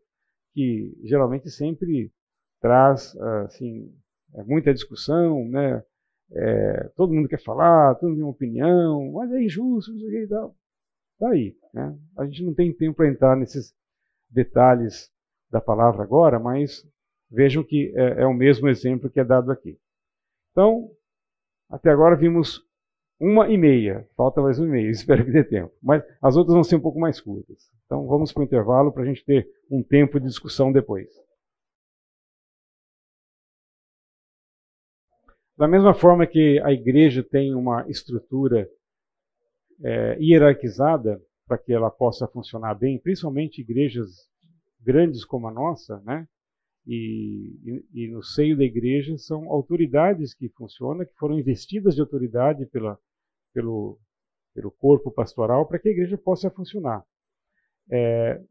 que 0.53 0.93
geralmente 1.03 1.49
sempre 1.49 2.11
traz 2.59 3.15
assim 3.45 3.93
é 4.33 4.43
muita 4.43 4.73
discussão, 4.73 5.47
né? 5.47 5.81
É, 6.31 6.89
todo 6.95 7.13
mundo 7.13 7.29
quer 7.29 7.41
falar, 7.41 7.95
todo 7.95 8.09
mundo 8.09 8.17
tem 8.17 8.23
uma 8.23 8.31
opinião, 8.31 9.11
mas 9.13 9.31
é 9.31 9.41
injusto, 9.41 9.91
não 9.93 9.99
sei 9.99 10.07
o 10.07 10.11
que 10.11 10.23
e 10.23 10.27
tal. 10.27 10.55
Está 11.17 11.29
aí. 11.31 11.57
Né? 11.73 11.97
A 12.15 12.25
gente 12.25 12.43
não 12.43 12.53
tem 12.53 12.71
tempo 12.71 12.97
para 12.97 13.09
entrar 13.09 13.35
nesses 13.35 13.73
detalhes 14.29 15.11
da 15.49 15.59
palavra 15.59 16.03
agora, 16.03 16.39
mas 16.39 16.87
vejam 17.29 17.63
que 17.63 17.91
é, 17.95 18.21
é, 18.21 18.25
o 18.25 18.33
mesmo 18.33 18.69
exemplo 18.69 19.09
que 19.09 19.19
é 19.19 19.23
dado 19.23 19.51
aqui. 19.51 19.79
Então, 20.51 20.91
até 21.69 21.89
agora 21.89 22.15
vimos 22.15 22.61
uma 23.19 23.49
e 23.49 23.57
meia, 23.57 24.07
falta 24.15 24.41
mais 24.41 24.59
uma 24.59 24.67
e 24.67 24.71
meia, 24.71 24.89
espero 24.91 25.25
que 25.25 25.31
dê 25.31 25.43
tempo. 25.43 25.73
Mas 25.81 26.03
as 26.21 26.37
outras 26.37 26.53
vão 26.53 26.63
ser 26.63 26.75
um 26.75 26.81
pouco 26.81 26.99
mais 26.99 27.19
curtas. 27.19 27.71
Então 27.85 28.05
vamos 28.05 28.31
para 28.31 28.41
o 28.41 28.45
intervalo 28.45 28.91
para 28.91 29.01
a 29.03 29.05
gente 29.05 29.25
ter 29.25 29.47
um 29.71 29.81
tempo 29.81 30.19
de 30.19 30.27
discussão 30.27 30.71
depois. 30.71 31.09
Da 35.57 35.67
mesma 35.67 35.95
forma 35.95 36.27
que 36.27 36.61
a 36.63 36.71
igreja 36.71 37.23
tem 37.23 37.55
uma 37.55 37.89
estrutura 37.89 38.69
é, 39.83 40.17
hierarquizada 40.19 41.21
para 41.47 41.57
que 41.57 41.71
ela 41.71 41.89
possa 41.89 42.27
funcionar 42.27 42.75
bem, 42.75 42.99
principalmente 42.99 43.61
igrejas 43.61 44.27
grandes 44.81 45.23
como 45.23 45.47
a 45.47 45.51
nossa, 45.51 45.99
né? 46.01 46.27
E, 46.85 47.83
e, 47.93 48.05
e, 48.05 48.07
no 48.07 48.23
seio 48.23 48.55
da 48.55 48.63
igreja 48.63 49.17
são 49.17 49.49
autoridades 49.51 50.33
que 50.33 50.47
funcionam, 50.49 51.05
que 51.05 51.13
foram 51.15 51.37
investidas 51.37 51.95
de 51.95 52.01
autoridade 52.01 52.65
pela, 52.67 52.97
pelo, 53.53 53.99
pelo 54.53 54.71
corpo 54.71 55.11
pastoral 55.11 55.67
para 55.67 55.79
que 55.79 55.89
a 55.89 55.91
igreja 55.91 56.17
possa 56.17 56.49
funcionar. 56.49 57.03
É, 57.91 58.41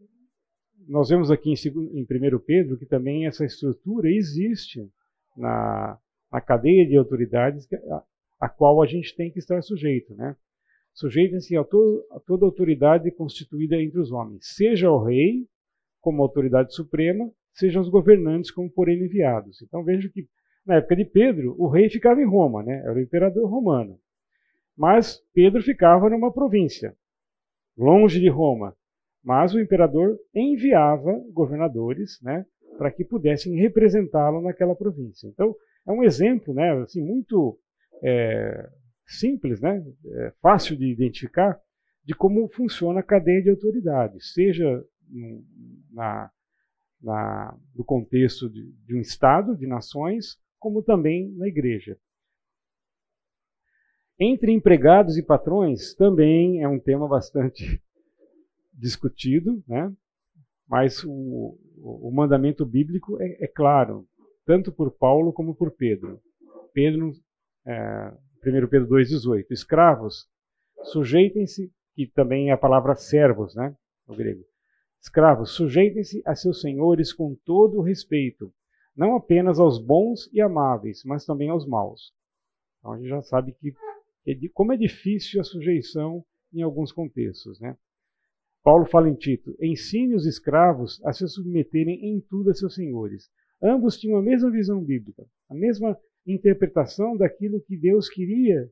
nós 0.87 1.09
vemos 1.09 1.31
aqui 1.31 1.51
em, 1.51 1.99
em 1.99 2.03
1 2.03 2.39
Pedro 2.41 2.79
que 2.79 2.85
também 2.85 3.27
essa 3.27 3.45
estrutura 3.45 4.11
existe 4.11 4.87
na, 5.35 5.99
na 6.31 6.41
cadeia 6.41 6.87
de 6.87 6.97
autoridades 6.97 7.67
a, 7.73 8.05
a 8.41 8.49
qual 8.51 8.83
a 8.83 8.87
gente 8.87 9.17
tem 9.17 9.31
que 9.31 9.39
estar 9.39 9.63
sujeito. 9.63 10.15
Né? 10.15 10.37
Sujeitem-se 10.97 11.57
a, 11.57 11.61
a 11.61 12.21
toda 12.27 12.47
autoridade 12.47 13.11
constituída 13.11 13.81
entre 13.81 14.01
os 14.01 14.11
homens, 14.11 14.41
seja 14.57 14.91
o 14.91 15.05
rei 15.05 15.47
como 16.01 16.23
autoridade 16.23 16.75
suprema, 16.75 17.31
seja 17.53 17.81
os 17.81 17.89
governantes 17.89 18.51
como 18.51 18.71
por 18.71 18.89
ele 18.89 19.05
enviados. 19.05 19.63
Então 19.63 19.85
veja 19.85 20.09
que 20.09 20.27
na 20.67 20.77
época 20.77 20.97
de 20.97 21.05
Pedro, 21.05 21.55
o 21.59 21.69
rei 21.69 21.89
ficava 21.89 22.21
em 22.21 22.27
Roma, 22.27 22.63
né? 22.63 22.81
era 22.83 22.95
o 22.95 23.01
imperador 23.01 23.49
romano. 23.49 23.99
Mas 24.77 25.23
Pedro 25.33 25.63
ficava 25.63 26.11
numa 26.11 26.33
província, 26.33 26.95
longe 27.77 28.19
de 28.19 28.29
Roma. 28.29 28.75
Mas 29.23 29.55
o 29.55 29.61
imperador 29.61 30.19
enviava 30.35 31.13
governadores 31.33 32.21
né, 32.23 32.45
para 32.79 32.91
que 32.91 33.05
pudessem 33.05 33.57
representá-lo 33.57 34.41
naquela 34.41 34.75
província. 34.75 35.29
Então, 35.29 35.55
é 35.87 35.93
um 35.93 36.03
exemplo 36.03 36.55
né, 36.55 36.73
assim, 36.83 37.03
muito 37.03 37.59
é, 38.03 38.69
simples, 39.07 39.61
né? 39.61 39.85
É 40.07 40.33
fácil 40.43 40.77
de 40.77 40.87
identificar, 40.87 41.59
de 42.05 42.15
como 42.15 42.49
funciona 42.49 43.01
a 43.01 43.05
cadeia 43.05 43.43
de 43.43 43.51
autoridade, 43.51 44.23
seja 44.25 44.85
na, 45.93 46.31
na, 47.01 47.59
no 47.75 47.85
contexto 47.85 48.49
de, 48.51 48.73
de 48.85 48.95
um 48.95 49.01
Estado, 49.01 49.57
de 49.57 49.67
nações, 49.67 50.39
como 50.59 50.83
também 50.83 51.33
na 51.37 51.47
igreja. 51.47 51.99
Entre 54.19 54.51
empregados 54.51 55.19
e 55.19 55.23
patrões 55.23 55.95
também 55.95 56.63
é 56.63 56.69
um 56.69 56.81
tema 56.81 57.07
bastante 57.07 57.83
discutido, 58.73 59.63
né? 59.69 59.93
mas 60.69 61.05
o, 61.05 61.59
o 61.77 62.11
mandamento 62.13 62.65
bíblico 62.65 63.21
é, 63.21 63.45
é, 63.45 63.47
claro, 63.47 64.07
tanto 64.45 64.73
por 64.73 64.91
Paulo 64.91 65.33
como 65.33 65.55
por 65.55 65.71
Pedro. 65.71 66.21
Pedro 66.73 67.13
é, 67.67 68.13
1 68.47 68.69
Pedro 68.69 68.89
2,18. 68.89 69.47
Escravos, 69.51 70.29
sujeitem-se, 70.85 71.73
que 71.95 72.07
também 72.07 72.51
é 72.51 72.53
a 72.53 72.59
palavra 72.59 72.95
servos, 72.95 73.55
né, 73.57 73.75
no 74.07 74.15
grego. 74.15 74.45
Escravos, 75.03 75.51
sujeitem-se 75.51 76.23
a 76.25 76.35
seus 76.35 76.61
senhores 76.61 77.13
com 77.13 77.35
todo 77.45 77.79
o 77.79 77.83
respeito, 77.83 78.53
não 78.97 79.17
apenas 79.17 79.59
aos 79.59 79.79
bons 79.79 80.29
e 80.33 80.41
amáveis, 80.41 81.03
mas 81.05 81.25
também 81.25 81.51
aos 81.51 81.67
maus. 81.67 82.13
Então 82.79 82.93
a 82.93 82.99
gente 82.99 83.09
já 83.09 83.23
sabe 83.23 83.53
que 83.53 83.75
como 84.51 84.73
é 84.73 84.77
difícil 84.77 85.41
a 85.41 85.45
sujeição 85.45 86.25
em 86.53 86.63
alguns 86.63 86.93
contextos, 86.93 87.61
né? 87.61 87.77
Paulo 88.63 88.87
fala 88.87 89.09
em 89.09 89.15
Tito: 89.15 89.57
ensine 89.61 90.15
os 90.15 90.27
escravos 90.27 91.01
a 91.05 91.13
se 91.13 91.27
submeterem 91.29 92.07
em 92.07 92.21
tudo 92.21 92.51
a 92.51 92.55
seus 92.55 92.75
senhores. 92.75 93.31
Ambos 93.63 93.97
tinham 93.97 94.19
a 94.19 94.23
mesma 94.23 94.51
visão 94.51 94.83
bíblica, 94.83 95.25
a 95.49 95.55
mesma 95.55 95.97
interpretação 96.27 97.17
daquilo 97.17 97.61
que 97.61 97.77
Deus 97.77 98.09
queria 98.09 98.69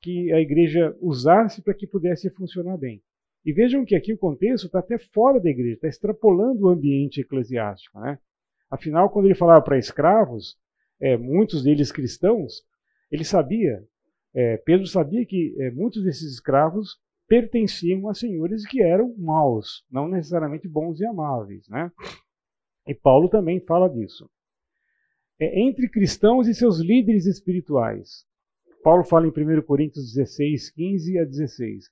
que 0.00 0.32
a 0.32 0.40
igreja 0.40 0.96
usasse 1.00 1.62
para 1.62 1.74
que 1.74 1.86
pudesse 1.86 2.30
funcionar 2.30 2.76
bem. 2.76 3.02
E 3.44 3.52
vejam 3.52 3.84
que 3.84 3.94
aqui 3.94 4.12
o 4.12 4.18
contexto 4.18 4.66
está 4.66 4.80
até 4.80 4.98
fora 4.98 5.40
da 5.40 5.48
igreja, 5.48 5.74
está 5.74 5.88
extrapolando 5.88 6.64
o 6.64 6.68
ambiente 6.68 7.20
eclesiástico. 7.20 7.98
Né? 8.00 8.18
Afinal, 8.70 9.08
quando 9.08 9.26
ele 9.26 9.34
falava 9.34 9.62
para 9.62 9.78
escravos, 9.78 10.56
é, 11.00 11.16
muitos 11.16 11.62
deles 11.62 11.92
cristãos, 11.92 12.62
ele 13.10 13.24
sabia, 13.24 13.84
é, 14.34 14.56
Pedro 14.58 14.86
sabia 14.86 15.24
que 15.24 15.54
é, 15.58 15.70
muitos 15.70 16.02
desses 16.02 16.32
escravos 16.32 16.98
pertenciam 17.28 18.08
a 18.08 18.14
senhores 18.14 18.66
que 18.66 18.82
eram 18.82 19.14
maus, 19.16 19.84
não 19.90 20.08
necessariamente 20.08 20.68
bons 20.68 21.00
e 21.00 21.06
amáveis. 21.06 21.68
Né? 21.68 21.90
E 22.86 22.94
Paulo 22.94 23.28
também 23.28 23.60
fala 23.60 23.88
disso. 23.88 24.28
É, 25.38 25.60
entre 25.60 25.88
cristãos 25.88 26.48
e 26.48 26.54
seus 26.54 26.80
líderes 26.80 27.26
espirituais. 27.26 28.24
Paulo 28.82 29.04
fala 29.04 29.26
em 29.26 29.30
1 29.30 29.62
Coríntios 29.62 30.14
16, 30.14 30.70
15 30.70 31.18
a 31.18 31.24
16. 31.24 31.84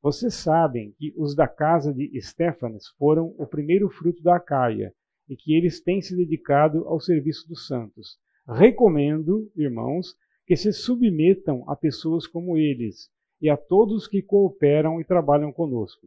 Vocês 0.00 0.34
sabem 0.34 0.94
que 0.98 1.12
os 1.16 1.34
da 1.34 1.48
casa 1.48 1.92
de 1.92 2.16
Estéfanes 2.16 2.88
foram 2.98 3.34
o 3.38 3.46
primeiro 3.46 3.88
fruto 3.88 4.22
da 4.22 4.36
Acaia 4.36 4.92
e 5.28 5.36
que 5.36 5.54
eles 5.54 5.80
têm 5.80 6.00
se 6.00 6.14
dedicado 6.14 6.86
ao 6.86 7.00
serviço 7.00 7.48
dos 7.48 7.66
santos. 7.66 8.18
Recomendo, 8.46 9.50
irmãos, 9.56 10.14
que 10.46 10.56
se 10.56 10.72
submetam 10.72 11.64
a 11.68 11.74
pessoas 11.74 12.26
como 12.26 12.56
eles 12.56 13.08
e 13.40 13.48
a 13.48 13.56
todos 13.56 14.06
que 14.06 14.22
cooperam 14.22 15.00
e 15.00 15.04
trabalham 15.04 15.52
conosco. 15.52 16.06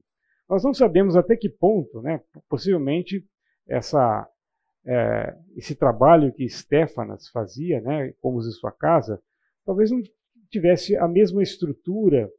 Nós 0.49 0.63
não 0.63 0.73
sabemos 0.73 1.15
até 1.15 1.35
que 1.35 1.49
ponto, 1.49 2.01
né, 2.01 2.21
possivelmente, 2.47 3.25
essa, 3.67 4.29
é, 4.86 5.36
esse 5.55 5.75
trabalho 5.75 6.31
que 6.31 6.47
Stefanas 6.47 7.27
fazia, 7.29 7.81
né, 7.81 8.13
como 8.21 8.39
de 8.39 8.51
sua 8.53 8.71
casa, 8.71 9.21
talvez 9.65 9.89
não 9.91 10.01
tivesse 10.49 10.95
a 10.95 11.07
mesma 11.07 11.41
estrutura 11.41 12.29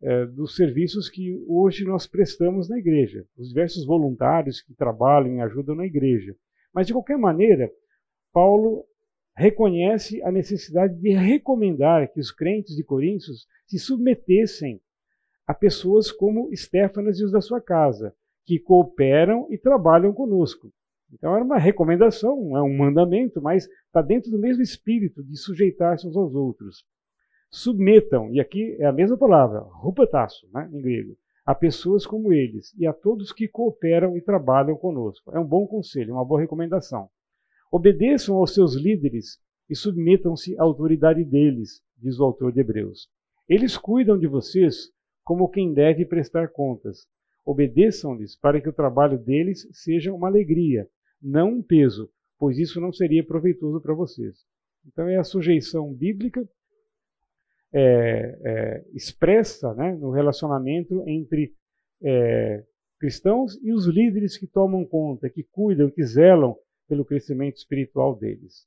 é, 0.00 0.26
dos 0.26 0.54
serviços 0.54 1.08
que 1.08 1.44
hoje 1.48 1.84
nós 1.84 2.06
prestamos 2.06 2.68
na 2.68 2.78
igreja, 2.78 3.26
os 3.36 3.48
diversos 3.48 3.84
voluntários 3.84 4.60
que 4.60 4.74
trabalham 4.74 5.36
e 5.36 5.40
ajudam 5.40 5.74
na 5.74 5.86
igreja. 5.86 6.36
Mas, 6.72 6.86
de 6.86 6.92
qualquer 6.92 7.18
maneira, 7.18 7.70
Paulo 8.32 8.84
reconhece 9.34 10.22
a 10.22 10.30
necessidade 10.30 10.94
de 11.00 11.10
recomendar 11.10 12.10
que 12.12 12.20
os 12.20 12.30
crentes 12.30 12.76
de 12.76 12.84
Coríntios 12.84 13.46
se 13.66 13.78
submetessem 13.78 14.80
a 15.46 15.54
pessoas 15.54 16.10
como 16.10 16.52
Estéfanas 16.52 17.18
e 17.18 17.24
os 17.24 17.32
da 17.32 17.40
sua 17.40 17.60
casa, 17.60 18.14
que 18.44 18.58
cooperam 18.58 19.46
e 19.50 19.58
trabalham 19.58 20.12
conosco. 20.12 20.72
Então 21.16 21.34
era 21.34 21.44
uma 21.44 21.58
recomendação, 21.58 22.56
é 22.56 22.62
um 22.62 22.76
mandamento, 22.76 23.42
mas 23.42 23.68
está 23.86 24.00
dentro 24.00 24.30
do 24.30 24.38
mesmo 24.38 24.62
espírito 24.62 25.22
de 25.22 25.36
sujeitar-se 25.36 26.06
uns 26.06 26.16
aos 26.16 26.34
outros 26.34 26.84
submetam, 27.50 28.30
e 28.32 28.40
aqui 28.40 28.76
é 28.78 28.86
a 28.86 28.92
mesma 28.92 29.16
palavra, 29.16 29.60
rupataço, 29.60 30.46
né, 30.52 30.68
em 30.72 30.80
grego, 30.80 31.16
a 31.44 31.54
pessoas 31.54 32.06
como 32.06 32.32
eles 32.32 32.74
e 32.76 32.86
a 32.86 32.92
todos 32.92 33.32
que 33.32 33.48
cooperam 33.48 34.16
e 34.16 34.20
trabalham 34.20 34.76
conosco. 34.76 35.30
É 35.34 35.38
um 35.38 35.46
bom 35.46 35.66
conselho, 35.66 36.14
uma 36.14 36.24
boa 36.24 36.40
recomendação. 36.40 37.08
Obedeçam 37.70 38.36
aos 38.36 38.52
seus 38.52 38.74
líderes 38.74 39.38
e 39.70 39.74
submetam-se 39.74 40.58
à 40.58 40.62
autoridade 40.62 41.24
deles, 41.24 41.82
diz 41.96 42.18
o 42.18 42.24
autor 42.24 42.52
de 42.52 42.60
Hebreus. 42.60 43.08
Eles 43.48 43.76
cuidam 43.78 44.18
de 44.18 44.26
vocês 44.26 44.90
como 45.24 45.48
quem 45.48 45.72
deve 45.72 46.04
prestar 46.04 46.48
contas. 46.48 47.06
Obedeçam-lhes 47.44 48.36
para 48.36 48.60
que 48.60 48.68
o 48.68 48.72
trabalho 48.72 49.18
deles 49.18 49.68
seja 49.72 50.12
uma 50.12 50.28
alegria, 50.28 50.88
não 51.22 51.54
um 51.54 51.62
peso, 51.62 52.10
pois 52.38 52.58
isso 52.58 52.80
não 52.80 52.92
seria 52.92 53.24
proveitoso 53.24 53.80
para 53.80 53.94
vocês. 53.94 54.44
Então 54.86 55.08
é 55.08 55.16
a 55.16 55.24
sujeição 55.24 55.92
bíblica 55.92 56.48
é, 57.72 58.38
é, 58.44 58.84
expressa 58.94 59.74
né, 59.74 59.94
no 59.94 60.10
relacionamento 60.10 61.02
entre 61.06 61.54
é, 62.02 62.64
cristãos 62.98 63.58
e 63.62 63.72
os 63.72 63.86
líderes 63.86 64.38
que 64.38 64.46
tomam 64.46 64.84
conta, 64.84 65.28
que 65.28 65.42
cuidam, 65.44 65.90
que 65.90 66.02
zelam 66.04 66.56
pelo 66.88 67.04
crescimento 67.04 67.56
espiritual 67.56 68.16
deles. 68.16 68.66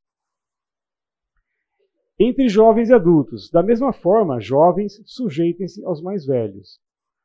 Entre 2.20 2.50
jovens 2.50 2.90
e 2.90 2.94
adultos, 2.94 3.50
da 3.50 3.64
mesma 3.64 3.94
forma, 3.94 4.42
jovens 4.42 5.02
sujeitem-se 5.06 5.84
aos 5.86 6.02
mais 6.02 6.26
velhos. 6.26 6.80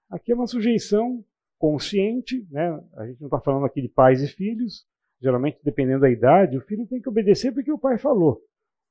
Aqui 0.09 0.31
é 0.31 0.35
uma 0.35 0.47
sujeição 0.47 1.25
consciente, 1.59 2.47
né? 2.51 2.81
a 2.97 3.07
gente 3.07 3.21
não 3.21 3.27
está 3.27 3.41
falando 3.41 3.67
aqui 3.67 3.83
de 3.83 3.89
pais 3.89 4.23
e 4.23 4.29
filhos, 4.29 4.87
geralmente 5.25 5.59
dependendo 5.65 6.03
da 6.03 6.11
idade, 6.11 6.59
o 6.59 6.61
filho 6.61 6.87
tem 6.87 7.01
que 7.01 7.09
obedecer 7.09 7.51
porque 7.51 7.73
o 7.73 7.79
pai 7.79 7.97
falou. 7.97 8.43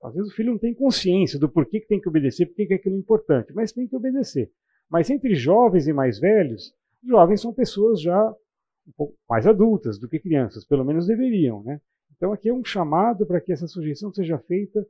Às 0.03 0.15
vezes 0.15 0.31
o 0.31 0.35
filho 0.35 0.51
não 0.51 0.57
tem 0.57 0.73
consciência 0.73 1.37
do 1.37 1.47
porquê 1.47 1.79
que 1.79 1.87
tem 1.87 2.01
que 2.01 2.09
obedecer, 2.09 2.47
porquê 2.47 2.65
que 2.65 2.73
aquilo 2.73 2.95
é 2.95 2.99
importante, 2.99 3.53
mas 3.53 3.71
tem 3.71 3.87
que 3.87 3.95
obedecer. 3.95 4.51
Mas 4.89 5.11
entre 5.11 5.35
jovens 5.35 5.87
e 5.87 5.93
mais 5.93 6.19
velhos, 6.19 6.73
jovens 7.07 7.39
são 7.39 7.53
pessoas 7.53 8.01
já 8.01 8.31
um 8.87 8.91
pouco 8.97 9.15
mais 9.29 9.45
adultas 9.45 9.99
do 9.99 10.09
que 10.09 10.19
crianças, 10.19 10.65
pelo 10.65 10.83
menos 10.83 11.05
deveriam. 11.05 11.61
Né? 11.63 11.79
Então 12.17 12.33
aqui 12.33 12.49
é 12.49 12.53
um 12.53 12.65
chamado 12.65 13.27
para 13.27 13.39
que 13.39 13.53
essa 13.53 13.67
sujeição 13.67 14.11
seja 14.11 14.39
feita 14.39 14.85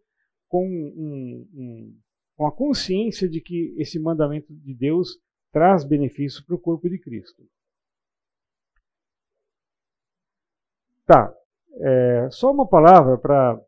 com, 0.47 0.65
um, 0.65 1.47
um, 1.53 1.95
com 2.37 2.47
a 2.47 2.51
consciência 2.51 3.27
de 3.27 3.41
que 3.41 3.75
esse 3.77 3.99
mandamento 3.99 4.53
de 4.53 4.73
Deus 4.73 5.19
traz 5.51 5.83
benefício 5.83 6.43
para 6.45 6.55
o 6.55 6.59
corpo 6.59 6.89
de 6.89 6.97
Cristo. 6.97 7.43
Tá, 11.05 11.33
é, 11.79 12.29
só 12.31 12.51
uma 12.51 12.67
palavra 12.67 13.17
para 13.17 13.59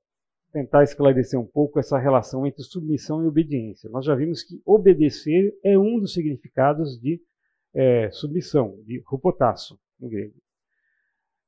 tentar 0.53 0.83
esclarecer 0.83 1.37
um 1.37 1.45
pouco 1.45 1.79
essa 1.79 1.97
relação 1.97 2.47
entre 2.47 2.63
submissão 2.63 3.23
e 3.23 3.27
obediência. 3.27 3.89
Nós 3.89 4.05
já 4.05 4.15
vimos 4.15 4.41
que 4.41 4.61
obedecer 4.65 5.53
é 5.63 5.77
um 5.77 5.99
dos 5.99 6.13
significados 6.13 6.97
de 6.99 7.21
é, 7.73 8.09
submissão, 8.11 8.81
de 8.85 9.03
rupotasso, 9.05 9.77
no 9.99 10.07
grego. 10.07 10.35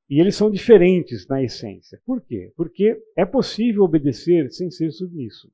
E 0.09 0.19
eles 0.19 0.35
são 0.35 0.51
diferentes 0.51 1.25
na 1.27 1.41
essência. 1.41 2.01
Por 2.05 2.21
quê? 2.21 2.51
Porque 2.55 3.01
é 3.15 3.25
possível 3.25 3.83
obedecer 3.83 4.51
sem 4.51 4.69
ser 4.69 4.91
submisso. 4.91 5.49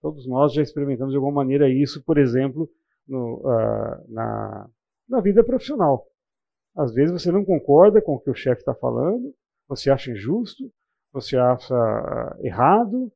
Todos 0.00 0.26
nós 0.26 0.52
já 0.52 0.62
experimentamos 0.62 1.12
de 1.12 1.16
alguma 1.16 1.36
maneira 1.36 1.68
isso, 1.68 2.02
por 2.02 2.18
exemplo, 2.18 2.68
no, 3.06 3.38
uh, 3.38 4.12
na, 4.12 4.68
na 5.08 5.20
vida 5.20 5.42
profissional. 5.42 6.06
Às 6.74 6.92
vezes 6.92 7.12
você 7.12 7.30
não 7.30 7.44
concorda 7.44 8.02
com 8.02 8.14
o 8.14 8.20
que 8.20 8.30
o 8.30 8.34
chefe 8.34 8.60
está 8.60 8.74
falando, 8.74 9.34
você 9.68 9.90
acha 9.90 10.10
injusto, 10.10 10.70
você 11.12 11.36
acha 11.36 11.74
errado, 12.40 13.12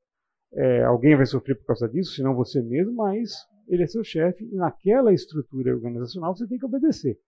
é, 0.53 0.85
alguém 0.85 1.17
vai 1.17 1.27
sofrer 1.27 1.57
por 1.57 1.67
causa 1.67 1.89
disso, 1.89 2.13
senão 2.13 2.35
você 2.35 2.63
mesmo, 2.63 2.95
mas 2.95 3.33
ele 3.67 3.83
é 3.83 3.87
seu 3.87 4.03
chefe 4.03 4.45
e 4.45 4.55
naquela 4.55 5.13
estrutura 5.13 5.75
organizacional 5.75 6.35
você 6.35 6.47
tem 6.47 6.59
que 6.59 6.65
obedecer. 6.65 7.19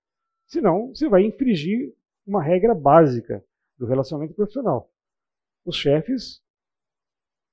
Senão, 0.46 0.88
você 0.88 1.08
vai 1.08 1.22
infringir 1.22 1.92
uma 2.26 2.42
regra 2.42 2.74
básica 2.74 3.44
do 3.78 3.86
relacionamento 3.86 4.34
profissional. 4.34 4.90
Os 5.64 5.76
chefes 5.76 6.40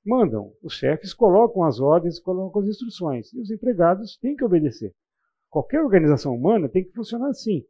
mandam, 0.06 0.54
os 0.64 0.74
chefes 0.74 1.14
colocam 1.14 1.64
as 1.64 1.80
ordens, 1.80 2.20
colocam 2.20 2.62
as 2.62 2.70
instruções, 2.70 3.34
e 3.34 3.42
os 3.42 3.52
empregados 3.52 4.18
têm 4.18 4.36
que 4.36 4.44
obedecer. 4.44 4.96
Qualquer 5.50 5.82
organização 5.82 6.34
humana 6.34 6.70
tem 6.70 6.84
que 6.84 6.94
funcionar 6.94 7.30
assim. 7.30 7.66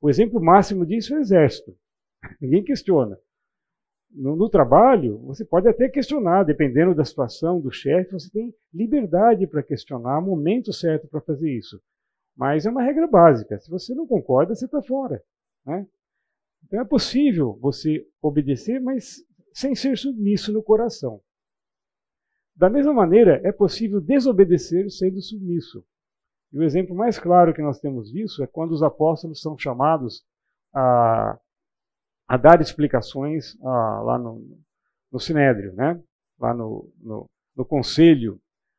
O 0.00 0.08
exemplo 0.08 0.40
máximo 0.40 0.86
disso 0.86 1.14
é 1.14 1.18
o 1.18 1.20
exército. 1.20 1.76
Ninguém 2.40 2.62
questiona. 2.62 3.18
No, 4.10 4.36
no, 4.36 4.48
trabalho, 4.48 5.18
você 5.18 5.44
pode 5.44 5.68
até 5.68 5.88
questionar, 5.88 6.44
dependendo 6.44 6.94
da 6.94 7.04
situação 7.04 7.60
do 7.60 7.70
chefe, 7.70 8.12
você 8.12 8.30
tem 8.30 8.54
liberdade 8.72 9.46
para 9.46 9.62
questionar, 9.62 10.20
momento 10.20 10.72
certo 10.72 11.06
para 11.08 11.20
fazer 11.20 11.50
isso. 11.50 11.80
Mas 12.36 12.64
é 12.64 12.70
uma 12.70 12.82
regra 12.82 13.06
básica. 13.06 13.58
Se 13.58 13.70
você 13.70 13.94
não 13.94 14.06
concorda, 14.06 14.54
você 14.54 14.64
está 14.64 14.80
fora. 14.82 15.22
Né? 15.66 15.86
Então 16.64 16.80
é 16.80 16.84
possível 16.84 17.58
você 17.60 18.06
obedecer, 18.22 18.80
mas 18.80 19.16
sem 19.52 19.74
ser 19.74 19.98
submisso 19.98 20.52
no 20.52 20.62
coração. 20.62 21.20
Da 22.56 22.70
mesma 22.70 22.92
maneira, 22.92 23.40
é 23.44 23.52
possível 23.52 24.00
desobedecer 24.00 24.90
sendo 24.90 25.20
submisso. 25.20 25.84
E 26.52 26.58
o 26.58 26.62
exemplo 26.62 26.94
mais 26.94 27.18
claro 27.18 27.52
que 27.52 27.62
nós 27.62 27.78
temos 27.78 28.10
disso 28.10 28.42
é 28.42 28.46
quando 28.46 28.72
os 28.72 28.82
apóstolos 28.82 29.40
são 29.40 29.56
chamados 29.58 30.24
a 30.72 31.38
a 32.28 32.36
dar 32.36 32.60
explicações 32.60 33.56
ah, 33.62 34.02
lá 34.04 34.18
no, 34.18 34.60
no 35.10 35.18
Sinédrio, 35.18 35.72
né? 35.72 35.98
lá 36.38 36.52
no, 36.52 36.92
no, 37.00 37.26
no 37.56 37.64
conselho 37.64 38.38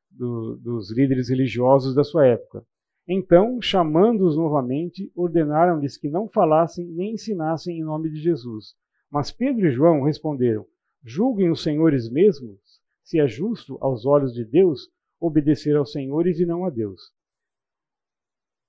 do, 0.09 0.55
dos 0.57 0.91
líderes 0.91 1.29
religiosos 1.29 1.95
da 1.95 2.03
sua 2.03 2.27
época. 2.27 2.63
Então, 3.07 3.59
chamando-os 3.59 4.37
novamente, 4.37 5.11
ordenaram-lhes 5.15 5.97
que 5.97 6.09
não 6.09 6.29
falassem 6.29 6.85
nem 6.85 7.13
ensinassem 7.13 7.79
em 7.79 7.83
nome 7.83 8.11
de 8.11 8.17
Jesus. 8.17 8.75
Mas 9.09 9.31
Pedro 9.31 9.65
e 9.65 9.71
João 9.71 10.03
responderam: 10.03 10.63
Julguem 11.03 11.49
os 11.49 11.63
senhores 11.63 12.07
mesmos 12.07 12.59
se 13.03 13.19
é 13.19 13.27
justo 13.27 13.79
aos 13.81 14.05
olhos 14.05 14.31
de 14.31 14.45
Deus 14.45 14.91
obedecer 15.19 15.75
aos 15.75 15.91
senhores 15.91 16.39
e 16.39 16.45
não 16.45 16.65
a 16.65 16.69
Deus. 16.69 17.01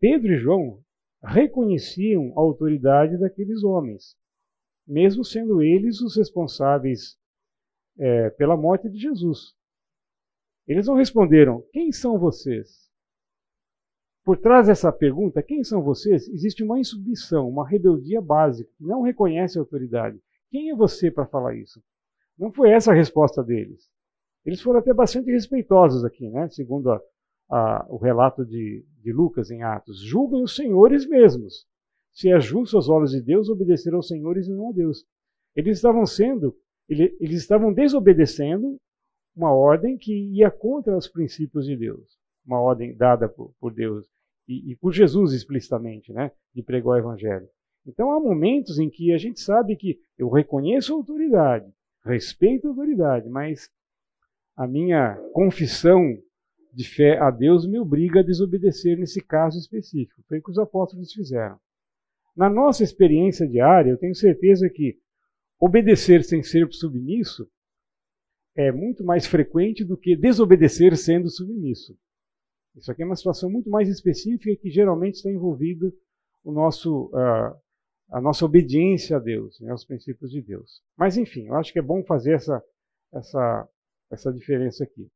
Pedro 0.00 0.32
e 0.32 0.38
João 0.38 0.82
reconheciam 1.22 2.32
a 2.34 2.40
autoridade 2.40 3.18
daqueles 3.18 3.62
homens, 3.62 4.16
mesmo 4.86 5.22
sendo 5.22 5.62
eles 5.62 6.00
os 6.00 6.16
responsáveis 6.16 7.18
é, 7.98 8.30
pela 8.30 8.56
morte 8.56 8.88
de 8.88 8.98
Jesus. 8.98 9.54
Eles 10.66 10.86
não 10.86 10.94
responderam: 10.94 11.62
Quem 11.70 11.92
são 11.92 12.18
vocês? 12.18 12.88
Por 14.24 14.38
trás 14.38 14.68
dessa 14.68 14.92
pergunta, 14.92 15.42
quem 15.42 15.62
são 15.62 15.82
vocês? 15.82 16.28
Existe 16.28 16.62
uma 16.62 16.78
insubmissão, 16.78 17.48
uma 17.48 17.68
rebeldia 17.68 18.20
básica, 18.20 18.70
que 18.76 18.84
não 18.84 19.02
reconhece 19.02 19.58
a 19.58 19.62
autoridade. 19.62 20.18
Quem 20.50 20.70
é 20.70 20.74
você 20.74 21.10
para 21.10 21.26
falar 21.26 21.54
isso? 21.56 21.82
Não 22.38 22.52
foi 22.52 22.70
essa 22.70 22.90
a 22.90 22.94
resposta 22.94 23.42
deles. 23.42 23.88
Eles 24.44 24.60
foram 24.60 24.80
até 24.80 24.94
bastante 24.94 25.30
respeitosos 25.30 26.04
aqui, 26.04 26.28
né? 26.28 26.48
segundo 26.48 26.90
a, 26.90 27.00
a, 27.50 27.84
o 27.88 27.96
relato 27.96 28.44
de, 28.44 28.84
de 29.02 29.12
Lucas 29.12 29.50
em 29.50 29.62
Atos. 29.62 30.00
Julguem 30.00 30.42
os 30.42 30.54
senhores 30.54 31.06
mesmos. 31.06 31.66
Se 32.12 32.30
é 32.30 32.40
justo 32.40 32.76
aos 32.76 32.88
olhos 32.88 33.10
de 33.10 33.20
Deus, 33.20 33.48
obedecer 33.48 33.92
aos 33.92 34.08
senhores 34.08 34.46
e 34.46 34.52
não 34.52 34.70
a 34.70 34.72
Deus. 34.72 35.04
Eles 35.54 35.78
estavam 35.78 36.06
sendo, 36.06 36.56
eles 36.88 37.40
estavam 37.40 37.72
desobedecendo 37.72 38.78
uma 39.34 39.52
ordem 39.52 39.96
que 39.96 40.12
ia 40.32 40.50
contra 40.50 40.96
os 40.96 41.08
princípios 41.08 41.66
de 41.66 41.76
Deus. 41.76 42.18
Uma 42.46 42.60
ordem 42.60 42.94
dada 42.96 43.28
por, 43.28 43.52
por 43.60 43.72
Deus 43.72 44.06
e, 44.48 44.72
e, 44.72 44.76
por 44.76 44.92
Jesus 44.92 45.32
explicitamente, 45.32 46.12
né? 46.12 46.32
De 46.54 46.62
pregar 46.62 46.94
o 46.94 46.96
evangelho. 46.96 47.48
Então 47.86 48.12
há 48.12 48.20
momentos 48.20 48.78
em 48.78 48.90
que 48.90 49.12
a 49.12 49.18
gente 49.18 49.40
sabe 49.40 49.76
que 49.76 49.98
eu 50.18 50.28
reconheço 50.28 50.92
a 50.92 50.96
autoridade, 50.96 51.72
respeito 52.04 52.66
a 52.66 52.70
autoridade, 52.70 53.28
mas 53.28 53.70
a 54.56 54.66
minha 54.66 55.16
confissão 55.32 56.18
de 56.72 56.88
fé 56.88 57.18
a 57.18 57.30
Deus 57.30 57.66
me 57.66 57.78
obriga 57.78 58.20
a 58.20 58.22
desobedecer 58.22 58.98
nesse 58.98 59.20
caso 59.20 59.58
específico. 59.58 60.22
Foi 60.28 60.38
o 60.38 60.42
que 60.42 60.50
os 60.50 60.58
apóstolos 60.58 61.12
fizeram. 61.12 61.58
Na 62.36 62.48
nossa 62.48 62.84
experiência 62.84 63.46
diária, 63.46 63.90
eu 63.90 63.98
tenho 63.98 64.14
certeza 64.14 64.68
que 64.68 64.98
obedecer 65.58 66.24
sem 66.24 66.42
ser 66.42 66.72
submisso 66.72 67.50
é 68.56 68.72
muito 68.72 69.04
mais 69.04 69.26
frequente 69.26 69.84
do 69.84 69.96
que 69.96 70.16
desobedecer 70.16 70.96
sendo 70.96 71.28
submisso. 71.28 71.96
Isso 72.76 72.90
aqui 72.90 73.02
é 73.02 73.06
uma 73.06 73.16
situação 73.16 73.50
muito 73.50 73.68
mais 73.68 73.88
específica 73.88 74.60
que 74.60 74.70
geralmente 74.70 75.16
está 75.16 75.30
envolvido 75.30 75.92
o 76.44 76.52
nosso, 76.52 77.06
uh, 77.06 77.56
a 78.10 78.20
nossa 78.20 78.44
obediência 78.44 79.16
a 79.16 79.20
Deus, 79.20 79.60
né, 79.60 79.70
aos 79.70 79.84
princípios 79.84 80.30
de 80.30 80.40
Deus. 80.40 80.82
Mas 80.96 81.16
enfim, 81.16 81.46
eu 81.46 81.54
acho 81.54 81.72
que 81.72 81.78
é 81.78 81.82
bom 81.82 82.02
fazer 82.04 82.34
essa, 82.34 82.62
essa, 83.12 83.68
essa 84.10 84.32
diferença 84.32 84.84
aqui. 84.84 85.10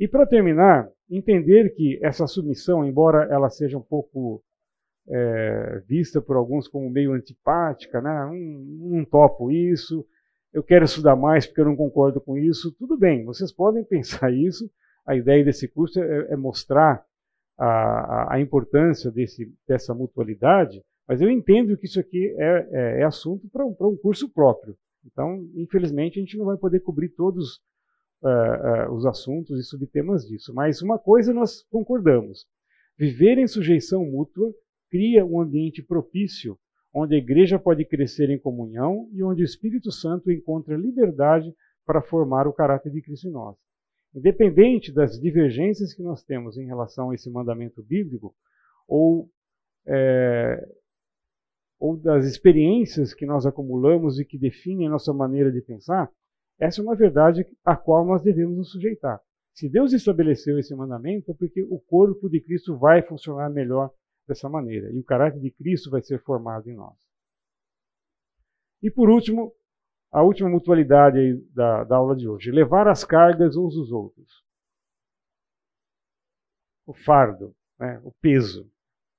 E 0.00 0.08
para 0.08 0.26
terminar, 0.26 0.90
entender 1.10 1.74
que 1.74 2.00
essa 2.02 2.26
submissão, 2.26 2.86
embora 2.86 3.28
ela 3.30 3.50
seja 3.50 3.76
um 3.76 3.82
pouco 3.82 4.42
é, 5.06 5.82
vista 5.86 6.22
por 6.22 6.36
alguns 6.36 6.66
como 6.66 6.88
meio 6.88 7.12
antipática, 7.12 8.00
né? 8.00 8.10
Não, 8.32 9.04
topo 9.04 9.50
isso, 9.50 10.06
eu 10.54 10.62
quero 10.62 10.86
estudar 10.86 11.16
mais 11.16 11.46
porque 11.46 11.60
eu 11.60 11.66
não 11.66 11.76
concordo 11.76 12.18
com 12.18 12.38
isso. 12.38 12.74
Tudo 12.78 12.96
bem, 12.96 13.26
vocês 13.26 13.52
podem 13.52 13.84
pensar 13.84 14.32
isso. 14.32 14.70
A 15.04 15.14
ideia 15.14 15.44
desse 15.44 15.68
curso 15.68 16.00
é, 16.00 16.32
é 16.32 16.36
mostrar 16.36 17.04
a, 17.58 18.36
a, 18.36 18.40
importância 18.40 19.10
desse, 19.10 19.52
dessa 19.68 19.92
mutualidade, 19.92 20.82
mas 21.06 21.20
eu 21.20 21.30
entendo 21.30 21.76
que 21.76 21.84
isso 21.84 22.00
aqui 22.00 22.34
é, 22.38 22.68
é, 22.70 23.00
é 23.00 23.04
assunto 23.04 23.46
para 23.50 23.66
um, 23.66 23.76
um 23.78 23.96
curso 23.98 24.32
próprio. 24.32 24.74
Então, 25.04 25.46
infelizmente, 25.54 26.18
a 26.18 26.22
gente 26.22 26.38
não 26.38 26.46
vai 26.46 26.56
poder 26.56 26.80
cobrir 26.80 27.10
todos 27.10 27.60
uh, 28.22 28.90
uh, 28.90 28.94
os 28.94 29.06
assuntos 29.06 29.58
e 29.58 29.62
subtemas 29.62 30.26
disso. 30.26 30.52
Mas 30.54 30.82
uma 30.82 30.98
coisa 30.98 31.32
nós 31.32 31.62
concordamos: 31.70 32.46
viver 32.98 33.38
em 33.38 33.46
sujeição 33.46 34.04
mútua 34.04 34.52
cria 34.90 35.24
um 35.24 35.40
ambiente 35.40 35.82
propício 35.82 36.58
onde 36.92 37.14
a 37.14 37.18
igreja 37.18 37.58
pode 37.58 37.84
crescer 37.84 38.30
em 38.30 38.38
comunhão 38.38 39.08
e 39.12 39.22
onde 39.22 39.42
o 39.42 39.44
Espírito 39.44 39.92
Santo 39.92 40.30
encontra 40.30 40.76
liberdade 40.76 41.54
para 41.86 42.02
formar 42.02 42.46
o 42.46 42.52
caráter 42.52 42.90
de 42.90 43.00
Cristo 43.00 43.28
em 43.28 43.30
nós. 43.30 43.56
Independente 44.14 44.92
das 44.92 45.20
divergências 45.20 45.94
que 45.94 46.02
nós 46.02 46.22
temos 46.24 46.58
em 46.58 46.66
relação 46.66 47.10
a 47.10 47.14
esse 47.14 47.30
mandamento 47.30 47.80
bíblico, 47.82 48.34
ou, 48.88 49.30
é, 49.86 50.68
ou 51.78 51.96
das 51.96 52.24
experiências 52.24 53.14
que 53.14 53.24
nós 53.24 53.46
acumulamos 53.46 54.18
e 54.18 54.24
que 54.24 54.36
definem 54.36 54.88
a 54.88 54.90
nossa 54.90 55.12
maneira 55.12 55.52
de 55.52 55.62
pensar, 55.62 56.10
essa 56.60 56.80
é 56.80 56.84
uma 56.84 56.94
verdade 56.94 57.46
a 57.64 57.74
qual 57.74 58.04
nós 58.04 58.22
devemos 58.22 58.56
nos 58.56 58.70
sujeitar. 58.70 59.20
Se 59.54 59.68
Deus 59.68 59.92
estabeleceu 59.92 60.58
esse 60.58 60.74
mandamento, 60.74 61.30
é 61.30 61.34
porque 61.34 61.62
o 61.62 61.78
corpo 61.78 62.28
de 62.28 62.40
Cristo 62.40 62.78
vai 62.78 63.02
funcionar 63.02 63.50
melhor 63.50 63.90
dessa 64.28 64.48
maneira, 64.48 64.92
e 64.92 64.98
o 64.98 65.04
caráter 65.04 65.40
de 65.40 65.50
Cristo 65.50 65.90
vai 65.90 66.02
ser 66.02 66.22
formado 66.22 66.70
em 66.70 66.74
nós. 66.74 66.96
E 68.82 68.90
por 68.90 69.10
último, 69.10 69.52
a 70.12 70.22
última 70.22 70.48
mutualidade 70.48 71.36
da, 71.52 71.84
da 71.84 71.96
aula 71.96 72.14
de 72.14 72.28
hoje: 72.28 72.50
levar 72.50 72.88
as 72.88 73.04
cargas 73.04 73.56
uns 73.56 73.74
dos 73.74 73.90
outros. 73.90 74.44
O 76.86 76.94
fardo, 76.94 77.54
né, 77.78 78.00
o 78.04 78.12
peso, 78.20 78.70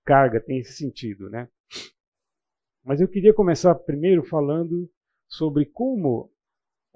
carga 0.05 0.39
tem 0.39 0.59
esse 0.59 0.73
sentido, 0.73 1.29
né? 1.29 1.49
Mas 2.83 2.99
eu 2.99 3.07
queria 3.07 3.33
começar 3.33 3.75
primeiro 3.75 4.23
falando 4.23 4.89
sobre 5.27 5.65
como 5.65 6.30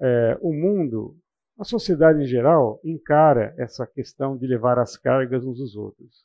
é, 0.00 0.38
o 0.40 0.52
mundo, 0.52 1.16
a 1.58 1.64
sociedade 1.64 2.22
em 2.22 2.26
geral, 2.26 2.80
encara 2.84 3.54
essa 3.56 3.86
questão 3.86 4.36
de 4.36 4.46
levar 4.46 4.78
as 4.78 4.96
cargas 4.96 5.44
uns 5.44 5.58
dos 5.58 5.76
outros. 5.76 6.24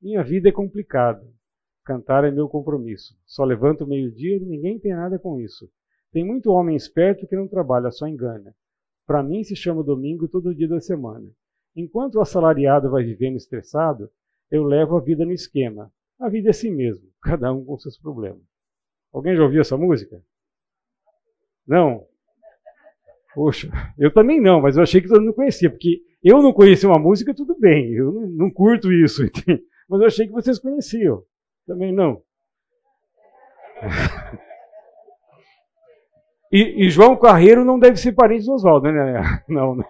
Minha 0.00 0.22
vida 0.22 0.48
é 0.48 0.52
complicada. 0.52 1.26
Cantar 1.84 2.24
é 2.24 2.30
meu 2.30 2.48
compromisso. 2.48 3.18
Só 3.24 3.44
levanto 3.44 3.86
meio-dia 3.86 4.36
e 4.36 4.40
ninguém 4.40 4.78
tem 4.78 4.94
nada 4.94 5.18
com 5.18 5.40
isso. 5.40 5.70
Tem 6.12 6.24
muito 6.24 6.50
homem 6.50 6.76
esperto 6.76 7.26
que 7.26 7.34
não 7.34 7.48
trabalha, 7.48 7.90
só 7.90 8.06
engana. 8.06 8.54
Para 9.06 9.22
mim 9.22 9.42
se 9.42 9.56
chama 9.56 9.82
domingo 9.82 10.28
todo 10.28 10.54
dia 10.54 10.68
da 10.68 10.80
semana. 10.80 11.28
Enquanto 11.74 12.14
o 12.16 12.20
assalariado 12.20 12.90
vai 12.90 13.02
vivendo 13.02 13.36
estressado, 13.36 14.08
eu 14.50 14.62
levo 14.62 14.96
a 14.96 15.00
vida 15.00 15.24
no 15.24 15.32
esquema. 15.32 15.92
A 16.20 16.28
vida 16.28 16.48
é 16.48 16.52
assim 16.52 16.70
mesmo, 16.70 17.08
cada 17.20 17.52
um 17.52 17.64
com 17.64 17.76
seus 17.78 17.98
problemas. 17.98 18.42
Alguém 19.12 19.36
já 19.36 19.42
ouviu 19.42 19.60
essa 19.60 19.76
música? 19.76 20.22
Não? 21.66 22.04
Poxa, 23.34 23.70
eu 23.98 24.12
também 24.12 24.40
não, 24.40 24.60
mas 24.60 24.76
eu 24.76 24.82
achei 24.82 25.00
que 25.00 25.08
todo 25.08 25.20
mundo 25.20 25.34
conhecia, 25.34 25.68
porque 25.68 26.00
eu 26.22 26.40
não 26.40 26.52
conhecia 26.52 26.88
uma 26.88 26.98
música, 26.98 27.34
tudo 27.34 27.58
bem, 27.58 27.92
eu 27.92 28.12
não, 28.30 28.48
curto 28.50 28.92
isso, 28.92 29.22
mas 29.88 30.00
eu 30.00 30.06
achei 30.06 30.26
que 30.26 30.32
vocês 30.32 30.58
conheciam. 30.58 31.22
Também 31.66 31.92
não. 31.92 32.22
E, 36.52 36.86
e, 36.86 36.88
João 36.88 37.16
Carreiro 37.16 37.64
não 37.64 37.80
deve 37.80 37.96
ser 37.96 38.12
parente 38.12 38.46
do 38.46 38.52
Oswaldo, 38.52 38.92
né? 38.92 39.42
Não, 39.48 39.74
né? 39.74 39.84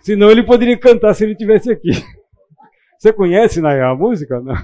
Senão 0.00 0.30
ele 0.30 0.42
poderia 0.42 0.78
cantar 0.78 1.12
se 1.12 1.24
ele 1.24 1.32
estivesse 1.32 1.70
aqui. 1.70 1.90
Você 2.98 3.12
conhece 3.12 3.60
né, 3.60 3.82
a 3.82 3.94
música? 3.94 4.40
Não. 4.40 4.54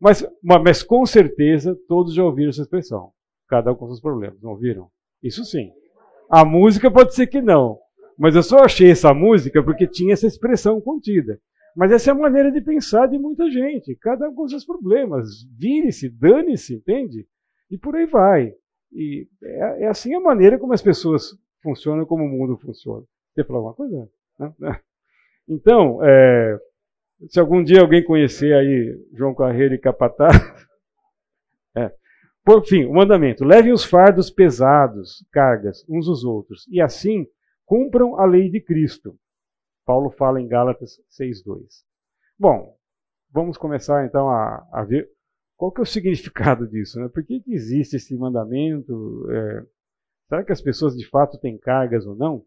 Mas, 0.00 0.24
mas 0.42 0.82
com 0.82 1.04
certeza 1.04 1.76
todos 1.88 2.14
já 2.14 2.22
ouviram 2.22 2.50
essa 2.50 2.62
expressão. 2.62 3.10
Cada 3.48 3.72
um 3.72 3.74
com 3.74 3.86
seus 3.86 4.00
problemas, 4.00 4.40
não 4.40 4.50
ouviram? 4.50 4.88
Isso 5.22 5.44
sim. 5.44 5.70
A 6.30 6.44
música 6.44 6.90
pode 6.90 7.14
ser 7.14 7.26
que 7.26 7.40
não. 7.40 7.78
Mas 8.18 8.34
eu 8.34 8.42
só 8.42 8.58
achei 8.58 8.90
essa 8.90 9.14
música 9.14 9.62
porque 9.62 9.86
tinha 9.86 10.12
essa 10.12 10.26
expressão 10.26 10.80
contida. 10.80 11.40
Mas 11.74 11.92
essa 11.92 12.10
é 12.10 12.12
a 12.12 12.16
maneira 12.16 12.50
de 12.50 12.60
pensar 12.60 13.06
de 13.06 13.18
muita 13.18 13.48
gente. 13.50 13.94
Cada 13.96 14.28
um 14.28 14.34
com 14.34 14.48
seus 14.48 14.64
problemas. 14.64 15.28
Vire-se, 15.56 16.08
dane-se, 16.08 16.74
entende? 16.74 17.26
E 17.70 17.78
por 17.78 17.94
aí 17.94 18.06
vai. 18.06 18.52
E 18.92 19.28
é, 19.42 19.84
é, 19.84 19.86
assim 19.86 20.14
a 20.14 20.20
maneira 20.20 20.58
como 20.58 20.72
as 20.72 20.82
pessoas 20.82 21.36
funcionam, 21.62 22.04
como 22.04 22.24
o 22.24 22.28
mundo 22.28 22.58
funciona. 22.58 23.04
Quer 23.34 23.46
falar 23.46 23.58
alguma 23.58 23.74
coisa? 23.74 24.08
Então, 25.50 26.04
é, 26.04 26.58
se 27.26 27.40
algum 27.40 27.62
dia 27.62 27.80
alguém 27.80 28.04
conhecer 28.04 28.54
aí 28.54 29.06
João 29.12 29.34
Carreiro 29.34 29.74
e 29.74 29.78
Capataz, 29.78 30.36
é. 31.76 31.92
Por 32.44 32.64
fim, 32.64 32.84
o 32.84 32.94
mandamento: 32.94 33.44
levem 33.44 33.72
os 33.72 33.84
fardos 33.84 34.30
pesados, 34.30 35.26
cargas, 35.32 35.84
uns 35.88 36.08
aos 36.08 36.24
outros, 36.24 36.66
e 36.68 36.80
assim 36.80 37.26
cumpram 37.64 38.18
a 38.18 38.24
lei 38.24 38.50
de 38.50 38.60
Cristo. 38.60 39.18
Paulo 39.84 40.10
fala 40.10 40.40
em 40.40 40.46
Gálatas 40.46 41.00
6,2. 41.20 41.64
Bom, 42.38 42.76
vamos 43.30 43.58
começar 43.58 44.06
então 44.06 44.28
a, 44.28 44.66
a, 44.72 44.84
ver 44.84 45.08
qual 45.56 45.72
que 45.72 45.80
é 45.80 45.82
o 45.82 45.86
significado 45.86 46.66
disso. 46.66 47.00
Né? 47.00 47.08
Por 47.08 47.24
que, 47.24 47.40
que 47.40 47.52
existe 47.52 47.96
esse 47.96 48.16
mandamento? 48.16 49.26
É, 49.30 49.66
será 50.28 50.44
que 50.44 50.52
as 50.52 50.60
pessoas 50.60 50.94
de 50.94 51.06
fato 51.08 51.38
têm 51.38 51.58
cargas 51.58 52.06
ou 52.06 52.14
não? 52.14 52.44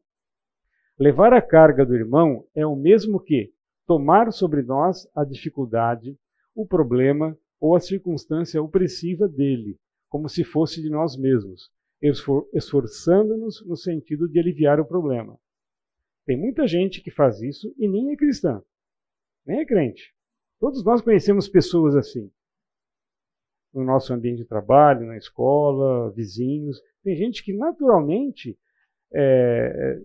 Levar 1.00 1.34
a 1.34 1.42
carga 1.42 1.86
do 1.86 1.96
irmão 1.96 2.46
é 2.56 2.66
o 2.66 2.76
mesmo 2.76 3.20
que 3.20 3.52
tomar 3.92 4.32
sobre 4.32 4.62
nós 4.62 5.06
a 5.14 5.26
dificuldade, 5.26 6.18
o 6.56 6.66
problema 6.66 7.38
ou 7.60 7.76
a 7.76 7.80
circunstância 7.82 8.64
opressiva 8.64 9.28
dele, 9.28 9.78
como 10.08 10.30
se 10.30 10.46
fosse 10.46 10.82
de 10.82 10.90
nós 10.90 11.18
mesmos, 11.18 11.70
esforçando-nos 12.54 13.68
no 13.68 13.76
sentido 13.76 14.30
de 14.30 14.40
aliviar 14.40 14.80
o 14.80 14.86
problema. 14.86 15.38
Tem 16.26 16.38
muita 16.38 16.66
gente 16.66 17.02
que 17.02 17.12
faz 17.12 17.42
isso 17.42 17.76
e 17.78 17.86
nem 17.86 18.14
é 18.14 18.16
cristã, 18.16 18.64
nem 19.46 19.60
é 19.60 19.66
crente. 19.66 20.16
Todos 20.58 20.86
nós 20.86 21.02
conhecemos 21.02 21.50
pessoas 21.50 21.94
assim. 21.94 22.32
No 23.74 23.84
nosso 23.84 24.14
ambiente 24.14 24.38
de 24.38 24.46
trabalho, 24.46 25.06
na 25.06 25.18
escola, 25.18 26.12
vizinhos. 26.12 26.82
Tem 27.04 27.14
gente 27.14 27.44
que 27.44 27.52
naturalmente 27.52 28.58
é, 29.14 30.00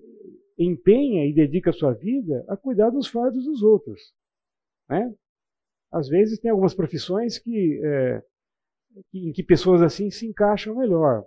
empenha 0.59 1.27
e 1.27 1.35
dedica 1.35 1.71
a 1.71 1.73
sua 1.73 1.93
vida 1.93 2.45
a 2.49 2.57
cuidar 2.57 2.91
dos 2.91 3.07
fardos 3.07 3.45
dos 3.45 3.63
outros. 3.63 4.13
Né? 4.89 5.15
Às 5.93 6.09
vezes 6.09 6.39
tem 6.39 6.51
algumas 6.51 6.75
profissões 6.75 7.39
que, 7.39 7.81
é, 7.85 8.23
em 9.15 9.33
que 9.33 9.43
pessoas 9.43 9.83
assim 9.83 10.11
se 10.11 10.27
encaixam 10.27 10.77
melhor, 10.77 11.25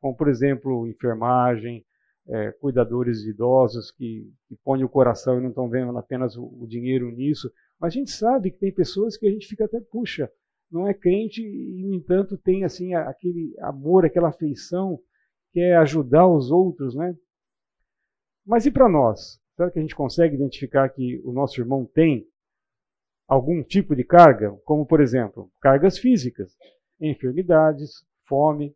como 0.00 0.16
por 0.16 0.28
exemplo 0.28 0.86
enfermagem, 0.86 1.84
é, 2.28 2.52
cuidadores 2.52 3.22
de 3.22 3.30
idosos 3.30 3.90
que, 3.90 4.32
que 4.48 4.56
põem 4.64 4.84
o 4.84 4.88
coração 4.88 5.38
e 5.38 5.42
não 5.42 5.48
estão 5.48 5.68
vendo 5.68 5.96
apenas 5.98 6.36
o, 6.36 6.44
o, 6.44 6.66
dinheiro 6.66 7.10
nisso. 7.10 7.50
Mas 7.80 7.92
a 7.92 7.98
gente 7.98 8.12
sabe 8.12 8.50
que 8.50 8.58
tem 8.58 8.72
pessoas 8.72 9.16
que 9.16 9.26
a 9.26 9.30
gente 9.30 9.46
fica 9.46 9.64
até, 9.64 9.80
puxa, 9.80 10.30
não 10.70 10.86
é 10.86 10.94
crente 10.94 11.42
e, 11.42 11.84
no 11.84 11.94
entanto, 11.94 12.38
tem 12.38 12.64
assim 12.64 12.94
aquele 12.94 13.54
amor, 13.60 14.04
aquela 14.04 14.28
afeição, 14.28 15.00
que 15.52 15.60
é 15.60 15.76
ajudar 15.76 16.26
os 16.26 16.50
outros, 16.50 16.94
né? 16.94 17.14
Mas 18.44 18.66
e 18.66 18.70
para 18.70 18.88
nós? 18.88 19.40
Será 19.56 19.70
que 19.70 19.78
a 19.78 19.82
gente 19.82 19.94
consegue 19.94 20.34
identificar 20.34 20.88
que 20.88 21.20
o 21.24 21.32
nosso 21.32 21.60
irmão 21.60 21.84
tem 21.84 22.26
algum 23.28 23.62
tipo 23.62 23.94
de 23.94 24.04
carga? 24.04 24.52
Como, 24.64 24.84
por 24.84 25.00
exemplo, 25.00 25.50
cargas 25.60 25.98
físicas, 25.98 26.56
enfermidades, 27.00 28.04
fome, 28.26 28.74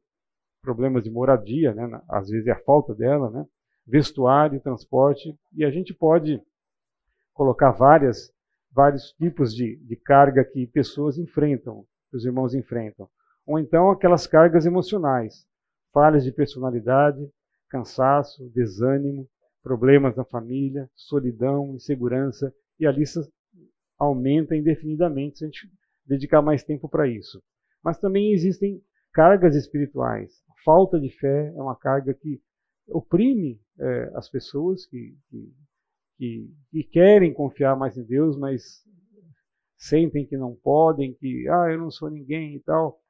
problemas 0.62 1.02
de 1.02 1.10
moradia, 1.10 1.74
né? 1.74 2.00
às 2.08 2.28
vezes 2.28 2.46
é 2.46 2.52
a 2.52 2.62
falta 2.62 2.94
dela, 2.94 3.30
né? 3.30 3.46
vestuário, 3.86 4.60
transporte, 4.60 5.36
e 5.52 5.64
a 5.64 5.70
gente 5.70 5.94
pode 5.94 6.42
colocar 7.32 7.70
várias, 7.70 8.32
vários 8.72 9.12
tipos 9.12 9.54
de, 9.54 9.76
de 9.76 9.96
carga 9.96 10.44
que 10.44 10.66
pessoas 10.66 11.18
enfrentam, 11.18 11.84
que 12.10 12.16
os 12.16 12.24
irmãos 12.24 12.54
enfrentam. 12.54 13.08
Ou 13.46 13.58
então 13.58 13.90
aquelas 13.90 14.26
cargas 14.26 14.66
emocionais, 14.66 15.46
falhas 15.92 16.24
de 16.24 16.32
personalidade, 16.32 17.30
cansaço, 17.68 18.50
desânimo, 18.50 19.28
problemas 19.66 20.14
na 20.14 20.24
família, 20.24 20.88
solidão, 20.94 21.74
insegurança, 21.74 22.54
e 22.78 22.86
a 22.86 22.92
lista 22.92 23.20
aumenta 23.98 24.54
indefinidamente 24.54 25.38
se 25.38 25.44
a 25.44 25.48
gente 25.48 25.68
dedicar 26.06 26.40
mais 26.40 26.62
tempo 26.62 26.88
para 26.88 27.08
isso. 27.08 27.42
Mas 27.82 27.98
também 27.98 28.32
existem 28.32 28.80
cargas 29.12 29.56
espirituais. 29.56 30.30
A 30.48 30.54
falta 30.64 31.00
de 31.00 31.10
fé 31.10 31.52
é 31.52 31.60
uma 31.60 31.74
carga 31.74 32.14
que 32.14 32.40
oprime 32.86 33.60
é, 33.80 34.12
as 34.14 34.30
pessoas 34.30 34.86
que, 34.86 35.16
que, 35.28 35.52
que, 36.16 36.54
que, 36.70 36.84
querem 36.84 37.34
confiar 37.34 37.76
mais 37.76 37.96
em 37.96 38.04
Deus, 38.04 38.38
mas 38.38 38.84
sentem 39.76 40.24
que 40.24 40.36
não 40.36 40.54
podem, 40.54 41.12
que 41.14 41.48
ah, 41.48 41.72
eu 41.72 41.78
não 41.78 41.90
sou 41.90 42.08
ninguém 42.08 42.54
e 42.54 42.60
tal. 42.60 43.00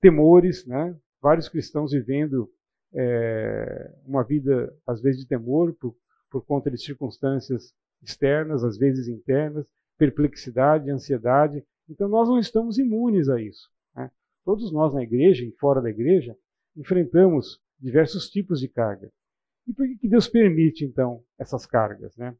Temores, 0.00 0.66
né? 0.66 0.96
Vários 1.20 1.46
cristãos 1.46 1.92
vivendo 1.92 2.50
é, 2.92 3.94
uma 4.04 4.24
vida, 4.24 4.74
às 4.86 5.00
vezes, 5.00 5.20
de 5.20 5.28
temor 5.28 5.74
por, 5.74 5.94
por 6.30 6.44
conta 6.44 6.70
de 6.70 6.78
circunstâncias 6.78 7.72
externas, 8.02 8.64
às 8.64 8.76
vezes 8.76 9.08
internas, 9.08 9.66
perplexidade, 9.98 10.90
ansiedade. 10.90 11.64
Então, 11.88 12.08
nós 12.08 12.28
não 12.28 12.38
estamos 12.38 12.78
imunes 12.78 13.28
a 13.28 13.40
isso. 13.40 13.68
Né? 13.94 14.10
Todos 14.44 14.72
nós 14.72 14.94
na 14.94 15.02
igreja 15.02 15.44
e 15.44 15.52
fora 15.52 15.80
da 15.80 15.90
igreja 15.90 16.36
enfrentamos 16.76 17.60
diversos 17.78 18.28
tipos 18.28 18.60
de 18.60 18.68
carga. 18.68 19.10
E 19.66 19.72
por 19.72 19.86
que 19.86 20.08
Deus 20.08 20.28
permite, 20.28 20.84
então, 20.84 21.22
essas 21.38 21.66
cargas? 21.66 22.16
Né? 22.16 22.34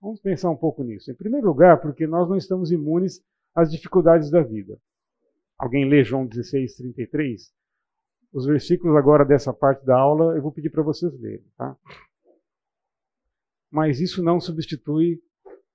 Vamos 0.00 0.20
pensar 0.20 0.50
um 0.50 0.56
pouco 0.56 0.82
nisso. 0.82 1.10
Em 1.10 1.14
primeiro 1.14 1.46
lugar, 1.46 1.80
porque 1.80 2.06
nós 2.06 2.28
não 2.28 2.36
estamos 2.36 2.70
imunes 2.70 3.22
às 3.54 3.70
dificuldades 3.70 4.30
da 4.30 4.42
vida. 4.42 4.78
Alguém 5.58 5.88
lê 5.88 6.02
João 6.02 6.26
16, 6.26 6.76
33? 6.76 7.52
Os 8.32 8.46
versículos 8.46 8.96
agora 8.96 9.24
dessa 9.24 9.52
parte 9.52 9.84
da 9.84 9.98
aula 9.98 10.36
eu 10.36 10.42
vou 10.42 10.52
pedir 10.52 10.70
para 10.70 10.82
vocês 10.82 11.12
lerem. 11.20 11.44
Tá? 11.56 11.76
Mas 13.70 14.00
isso 14.00 14.22
não 14.22 14.40
substitui 14.40 15.20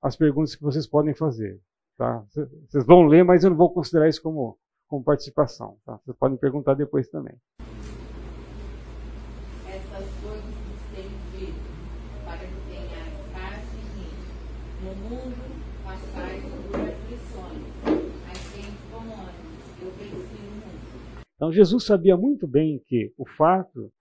as 0.01 0.16
perguntas 0.16 0.56
que 0.56 0.64
vocês 0.64 0.88
podem 0.88 1.14
fazer. 1.14 1.62
Tá? 1.97 2.26
Vocês 2.68 2.86
vão 2.86 3.08
ler, 3.08 3.24
mas 3.24 3.43
eu 3.43 3.49
não 3.49 3.58
vou 3.58 3.74
considerar 3.74 4.08
isso 4.08 4.22
como, 4.22 4.58
como 4.88 5.03
participação. 5.03 5.78
Tá? 5.86 5.99
Vocês 6.06 6.18
podem 6.18 6.38
perguntar 6.38 6.76
depois 6.76 7.10
também. 7.10 7.36
Essas 9.68 10.08
coisas 10.22 10.43
que 10.45 10.95
tenho 10.95 11.10
dito, 11.32 11.60
para 12.24 12.38
que 12.38 12.70
tenhais 12.70 13.14
paz 13.34 13.64
em 13.74 13.99
mim. 13.99 14.14
No 14.84 14.95
mundo 15.10 15.56
passais 15.84 16.43
por 16.43 16.80
aflições, 16.80 17.64
mas 18.26 18.53
tem 18.53 18.72
bom 18.91 19.03
ânimo, 19.03 19.56
eu 19.82 19.91
venci 19.91 20.36
o 20.36 20.51
mundo. 20.51 21.25
Então 21.36 21.52
Jesus 21.52 21.84
sabia 21.84 22.16
muito 22.16 22.48
bem 22.48 22.82
que 22.86 23.14
o 23.18 23.28
fato 23.28 23.92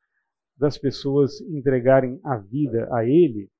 das 0.56 0.78
pessoas 0.78 1.40
entregarem 1.40 2.20
a 2.22 2.36
vida 2.36 2.88
a 2.92 3.04
Ele 3.04 3.50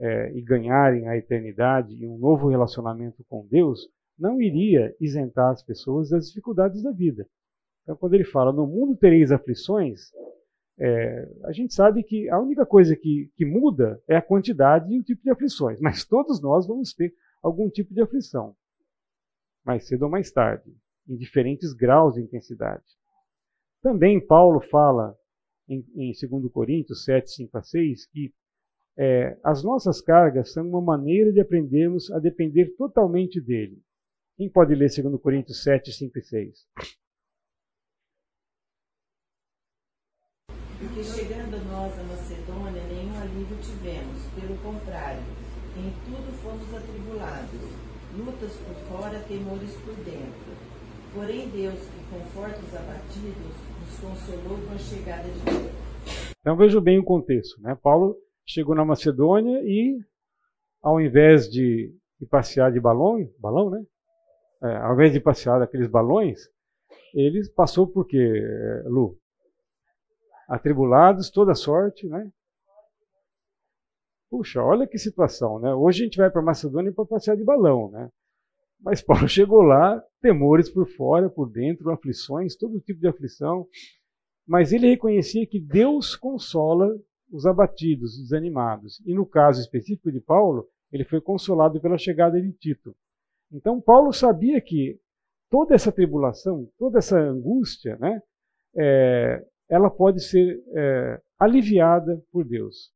é, 0.00 0.32
e 0.32 0.42
ganharem 0.42 1.08
a 1.08 1.16
eternidade 1.16 1.94
e 1.94 2.06
um 2.06 2.18
novo 2.18 2.48
relacionamento 2.48 3.24
com 3.28 3.46
Deus 3.46 3.88
não 4.18 4.42
iria 4.42 4.94
isentar 5.00 5.50
as 5.50 5.62
pessoas 5.62 6.10
das 6.10 6.28
dificuldades 6.28 6.82
da 6.82 6.90
vida. 6.90 7.28
Então, 7.82 7.96
quando 7.96 8.14
ele 8.14 8.24
fala, 8.24 8.52
no 8.52 8.66
mundo 8.66 8.96
tereis 8.96 9.30
aflições, 9.30 10.10
é, 10.78 11.28
a 11.44 11.52
gente 11.52 11.72
sabe 11.72 12.02
que 12.02 12.28
a 12.28 12.38
única 12.38 12.66
coisa 12.66 12.94
que, 12.94 13.30
que 13.34 13.44
muda 13.44 14.00
é 14.06 14.16
a 14.16 14.22
quantidade 14.22 14.92
e 14.92 14.98
o 14.98 15.02
tipo 15.02 15.22
de 15.22 15.30
aflições, 15.30 15.80
mas 15.80 16.04
todos 16.04 16.40
nós 16.40 16.66
vamos 16.66 16.92
ter 16.92 17.14
algum 17.42 17.70
tipo 17.70 17.94
de 17.94 18.00
aflição, 18.00 18.54
mais 19.64 19.86
cedo 19.86 20.02
ou 20.02 20.10
mais 20.10 20.30
tarde, 20.30 20.70
em 21.08 21.16
diferentes 21.16 21.72
graus 21.72 22.14
de 22.14 22.20
intensidade. 22.20 22.84
Também 23.82 24.24
Paulo 24.24 24.60
fala 24.60 25.16
em, 25.68 25.84
em 25.94 26.12
2 26.12 26.52
Coríntios 26.52 27.04
7, 27.04 27.30
5 27.30 27.58
a 27.58 27.62
6 27.62 28.06
que 28.06 28.32
é, 29.00 29.38
as 29.44 29.62
nossas 29.62 30.00
cargas 30.00 30.52
são 30.52 30.68
uma 30.68 30.80
maneira 30.80 31.32
de 31.32 31.40
aprendermos 31.40 32.10
a 32.10 32.18
depender 32.18 32.74
totalmente 32.76 33.40
dele. 33.40 33.80
Quem 34.36 34.50
pode 34.50 34.74
ler 34.74 34.90
2 34.90 35.20
Coríntios 35.20 35.62
7, 35.62 35.92
5 35.92 36.18
e 36.18 36.22
6? 36.22 36.66
Porque 40.80 41.02
chegando 41.02 41.64
nós 41.70 41.98
a 41.98 42.02
Macedônia, 42.04 42.82
nenhum 42.84 43.18
alívio 43.20 43.56
tivemos, 43.58 44.22
pelo 44.34 44.56
contrário, 44.62 45.22
em 45.76 45.90
tudo 46.04 46.32
fomos 46.38 46.74
atribulados, 46.74 47.60
lutas 48.16 48.56
por 48.56 48.74
fora, 48.86 49.20
temores 49.22 49.76
por 49.76 49.94
dentro. 50.04 50.77
Porém, 51.14 51.48
Deus, 51.48 51.74
que 51.74 52.14
conforta 52.14 52.58
os 52.58 52.74
abatidos, 52.74 53.36
nos 53.80 54.00
consolou 54.00 54.58
com 54.66 54.74
a 54.74 54.78
chegada 54.78 55.28
de 55.28 55.40
Deus. 55.40 55.88
Então 56.40 56.56
veja 56.56 56.80
bem 56.80 56.98
o 56.98 57.04
contexto. 57.04 57.60
Né? 57.60 57.76
Paulo 57.82 58.16
chegou 58.46 58.74
na 58.74 58.84
Macedônia 58.84 59.60
e, 59.64 59.98
ao 60.82 61.00
invés 61.00 61.50
de, 61.50 61.94
de 62.20 62.26
passear 62.26 62.72
de 62.72 62.80
balão, 62.80 63.28
balão, 63.38 63.70
né? 63.70 63.84
É, 64.62 64.76
ao 64.78 64.94
invés 64.94 65.12
de 65.12 65.20
passear 65.20 65.60
daqueles 65.60 65.88
balões, 65.88 66.48
ele 67.14 67.48
passou 67.50 67.86
por 67.86 68.06
quê, 68.06 68.42
Lu? 68.86 69.16
Atribulados, 70.48 71.30
toda 71.30 71.54
sorte, 71.54 72.06
né? 72.08 72.30
Puxa, 74.30 74.62
olha 74.62 74.86
que 74.86 74.98
situação, 74.98 75.58
né? 75.58 75.74
Hoje 75.74 76.02
a 76.02 76.04
gente 76.04 76.18
vai 76.18 76.30
para 76.30 76.42
Macedônia 76.42 76.92
para 76.92 77.04
passear 77.04 77.36
de 77.36 77.44
balão, 77.44 77.90
né? 77.90 78.10
Mas 78.80 79.02
Paulo 79.02 79.26
chegou 79.28 79.62
lá, 79.62 80.02
temores 80.20 80.68
por 80.68 80.86
fora, 80.88 81.28
por 81.28 81.50
dentro, 81.50 81.90
aflições, 81.90 82.56
todo 82.56 82.80
tipo 82.80 83.00
de 83.00 83.08
aflição. 83.08 83.66
Mas 84.46 84.72
ele 84.72 84.88
reconhecia 84.88 85.46
que 85.46 85.60
Deus 85.60 86.16
consola 86.16 86.88
os 87.30 87.44
abatidos, 87.44 88.14
os 88.14 88.22
desanimados. 88.22 89.00
E 89.06 89.14
no 89.14 89.26
caso 89.26 89.60
específico 89.60 90.10
de 90.10 90.20
Paulo, 90.20 90.66
ele 90.90 91.04
foi 91.04 91.20
consolado 91.20 91.80
pela 91.80 91.98
chegada 91.98 92.40
de 92.40 92.52
Tito. 92.52 92.96
Então, 93.52 93.80
Paulo 93.80 94.12
sabia 94.12 94.60
que 94.60 94.98
toda 95.50 95.74
essa 95.74 95.92
tribulação, 95.92 96.68
toda 96.78 96.98
essa 96.98 97.18
angústia, 97.18 97.96
né, 97.96 98.22
é, 98.76 99.44
ela 99.68 99.90
pode 99.90 100.22
ser 100.22 100.62
é, 100.74 101.20
aliviada 101.38 102.22
por 102.30 102.44
Deus. 102.44 102.92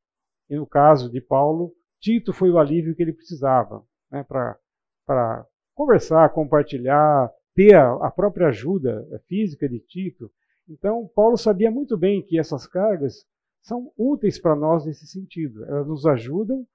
E 0.48 0.56
no 0.56 0.66
caso 0.66 1.10
de 1.10 1.20
Paulo, 1.20 1.74
Tito 2.00 2.32
foi 2.32 2.50
o 2.50 2.58
alívio 2.58 2.94
que 2.94 3.02
ele 3.02 3.12
precisava 3.12 3.84
né, 4.10 4.24
para 4.24 5.46
conversar, 5.74 6.28
compartilhar, 6.30 7.30
ter 7.54 7.74
a, 7.74 8.10
própria 8.10 8.48
ajuda 8.48 9.06
física 9.26 9.68
de 9.68 9.78
Tito. 9.80 10.30
Então, 10.68 11.10
Paulo 11.14 11.36
sabia 11.36 11.70
muito 11.70 11.96
bem 11.96 12.22
que 12.22 12.38
essas 12.38 12.66
cargas 12.66 13.26
são 13.62 13.92
úteis 13.96 14.38
para 14.38 14.56
nós 14.56 14.86
nesse 14.86 15.06
sentido. 15.06 15.64
Elas 15.64 15.86
nos 15.86 16.06
ajudam 16.06 16.66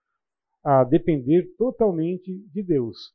a 0.63 0.83
depender 0.83 1.47
totalmente 1.57 2.37
de 2.53 2.63
Deus. 2.63 3.13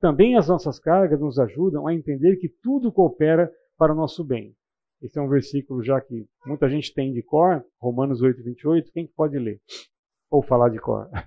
Também 0.00 0.36
as 0.36 0.48
nossas 0.48 0.78
cargas 0.78 1.18
nos 1.18 1.38
ajudam 1.38 1.86
a 1.86 1.94
entender 1.94 2.36
que 2.36 2.48
tudo 2.48 2.92
coopera 2.92 3.52
para 3.76 3.92
o 3.92 3.96
nosso 3.96 4.24
bem. 4.24 4.54
Esse 5.02 5.18
é 5.18 5.22
um 5.22 5.28
versículo 5.28 5.82
já 5.82 6.00
que 6.00 6.26
muita 6.44 6.68
gente 6.68 6.92
tem 6.92 7.12
de 7.12 7.22
cor, 7.22 7.64
Romanos 7.80 8.20
8, 8.20 8.42
28. 8.42 8.92
Quem 8.92 9.06
pode 9.06 9.38
ler? 9.38 9.60
ou 10.30 10.42
falar 10.42 10.68
de 10.68 10.78
cor. 10.78 11.08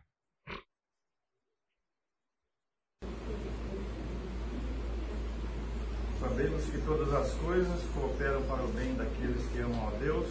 Sabemos 6.20 6.70
que 6.70 6.78
todas 6.92 7.14
as 7.14 7.34
coisas 7.36 7.84
cooperam 7.94 8.42
para 8.48 8.66
o 8.66 8.68
bem 8.74 8.94
daqueles 8.96 9.48
que 9.48 9.60
amam 9.60 9.88
a 9.88 9.92
Deus, 9.92 10.28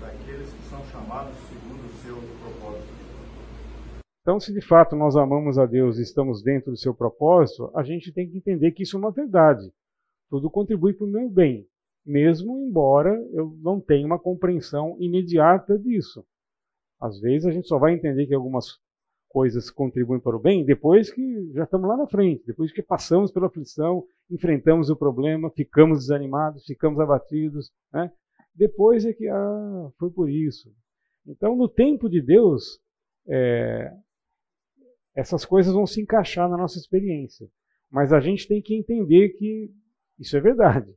daqueles 0.00 0.52
que 0.52 0.62
são 0.68 0.84
chamados 0.86 1.36
segundo 1.48 1.86
o 1.86 1.92
seu 2.02 2.16
propósito. 2.42 2.92
Então, 4.20 4.40
se 4.40 4.52
de 4.52 4.60
fato 4.60 4.96
nós 4.96 5.14
amamos 5.14 5.56
a 5.56 5.66
Deus 5.66 5.98
e 5.98 6.02
estamos 6.02 6.42
dentro 6.42 6.72
do 6.72 6.76
seu 6.76 6.92
propósito, 6.92 7.70
a 7.76 7.84
gente 7.84 8.12
tem 8.12 8.28
que 8.28 8.38
entender 8.38 8.72
que 8.72 8.82
isso 8.82 8.96
é 8.96 8.98
uma 8.98 9.12
verdade. 9.12 9.72
Tudo 10.28 10.50
contribui 10.50 10.94
para 10.94 11.06
o 11.06 11.10
meu 11.10 11.30
bem, 11.30 11.64
mesmo 12.04 12.58
embora 12.58 13.14
eu 13.32 13.56
não 13.62 13.80
tenha 13.80 14.04
uma 14.04 14.18
compreensão 14.18 14.96
imediata 14.98 15.78
disso. 15.78 16.26
Às 17.00 17.20
vezes 17.20 17.46
a 17.46 17.52
gente 17.52 17.68
só 17.68 17.78
vai 17.78 17.94
entender 17.94 18.26
que 18.26 18.34
algumas 18.34 18.80
coisas 19.30 19.70
contribuem 19.70 20.20
para 20.20 20.36
o 20.36 20.40
bem 20.40 20.64
depois 20.64 21.10
que 21.10 21.52
já 21.52 21.62
estamos 21.62 21.88
lá 21.88 21.96
na 21.96 22.06
frente, 22.06 22.44
depois 22.44 22.72
que 22.72 22.82
passamos 22.82 23.30
pela 23.30 23.46
aflição, 23.46 24.04
enfrentamos 24.28 24.90
o 24.90 24.96
problema, 24.96 25.50
ficamos 25.50 26.00
desanimados, 26.00 26.64
ficamos 26.64 26.98
abatidos. 27.00 27.70
Né? 27.92 28.12
Depois 28.54 29.06
é 29.06 29.12
que, 29.12 29.28
ah, 29.28 29.90
foi 29.98 30.10
por 30.10 30.28
isso. 30.28 30.70
Então, 31.26 31.56
no 31.56 31.68
tempo 31.68 32.08
de 32.08 32.20
Deus, 32.20 32.80
é, 33.28 33.92
essas 35.14 35.44
coisas 35.44 35.72
vão 35.72 35.86
se 35.86 36.00
encaixar 36.00 36.48
na 36.48 36.56
nossa 36.56 36.78
experiência. 36.78 37.48
Mas 37.88 38.12
a 38.12 38.20
gente 38.20 38.48
tem 38.48 38.60
que 38.60 38.74
entender 38.74 39.30
que 39.30 39.70
isso 40.18 40.36
é 40.36 40.40
verdade. 40.40 40.92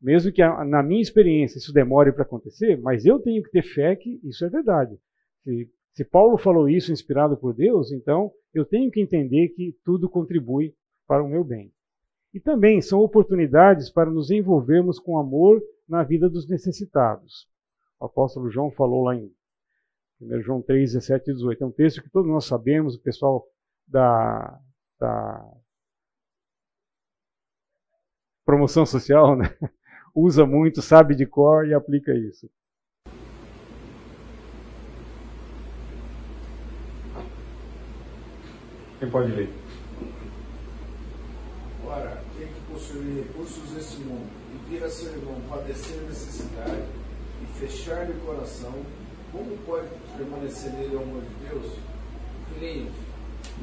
Mesmo 0.00 0.32
que 0.32 0.42
na 0.64 0.82
minha 0.82 1.02
experiência 1.02 1.58
isso 1.58 1.72
demore 1.72 2.12
para 2.12 2.22
acontecer, 2.22 2.76
mas 2.80 3.04
eu 3.04 3.20
tenho 3.20 3.42
que 3.42 3.50
ter 3.50 3.62
fé 3.62 3.96
que 3.96 4.20
isso 4.24 4.44
é 4.44 4.48
verdade. 4.48 4.96
Se, 5.42 5.68
se 5.98 6.04
Paulo 6.04 6.38
falou 6.38 6.68
isso 6.68 6.92
inspirado 6.92 7.36
por 7.36 7.52
Deus, 7.52 7.90
então 7.90 8.30
eu 8.54 8.64
tenho 8.64 8.88
que 8.88 9.00
entender 9.00 9.48
que 9.48 9.76
tudo 9.84 10.08
contribui 10.08 10.72
para 11.08 11.24
o 11.24 11.28
meu 11.28 11.42
bem. 11.42 11.74
E 12.32 12.38
também 12.38 12.80
são 12.80 13.00
oportunidades 13.00 13.90
para 13.90 14.08
nos 14.08 14.30
envolvermos 14.30 15.00
com 15.00 15.18
amor 15.18 15.60
na 15.88 16.04
vida 16.04 16.30
dos 16.30 16.48
necessitados. 16.48 17.48
O 17.98 18.04
apóstolo 18.04 18.48
João 18.48 18.70
falou 18.70 19.02
lá 19.06 19.16
em 19.16 19.28
1 20.20 20.40
João 20.40 20.62
3, 20.62 20.92
17 20.92 21.32
e 21.32 21.34
18. 21.34 21.64
É 21.64 21.66
um 21.66 21.72
texto 21.72 22.00
que 22.00 22.10
todos 22.10 22.30
nós 22.30 22.44
sabemos, 22.44 22.94
o 22.94 23.02
pessoal 23.02 23.44
da, 23.84 24.56
da 25.00 25.52
promoção 28.44 28.86
social 28.86 29.36
né? 29.36 29.46
usa 30.14 30.46
muito, 30.46 30.80
sabe 30.80 31.16
de 31.16 31.26
cor 31.26 31.66
e 31.66 31.74
aplica 31.74 32.14
isso. 32.14 32.48
Quem 38.98 39.08
pode 39.10 39.30
ler? 39.30 39.48
Ora, 41.86 42.20
quem 42.36 42.48
que 42.48 42.60
possui 42.72 43.22
recursos 43.22 43.70
desse 43.70 44.00
mundo 44.00 44.28
e 44.52 44.70
vir 44.70 44.82
a 44.82 44.88
seu 44.88 45.12
irmão 45.12 45.40
padecer 45.48 46.02
necessidade 46.02 46.82
e 47.42 47.46
fechar-lhe 47.60 48.12
o 48.12 48.20
coração, 48.26 48.74
como 49.30 49.56
pode 49.58 49.88
permanecer 50.16 50.72
nele 50.72 50.96
o 50.96 51.02
amor 51.02 51.22
de 51.22 51.48
Deus? 51.48 51.78
Filhinhos, 52.52 52.92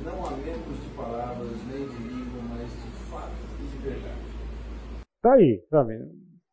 não 0.06 0.26
há 0.26 0.32
membros 0.32 0.82
de 0.82 0.90
palavras 0.96 1.52
nem 1.68 1.86
de 1.86 1.98
língua, 1.98 2.42
mas 2.50 2.70
de 2.70 3.12
fato 3.12 3.34
e 3.60 3.68
de 3.68 3.78
verdade. 3.90 4.16
Tá 5.22 5.34
aí, 5.34 5.62
tá 5.70 5.84
vendo? 5.84 6.12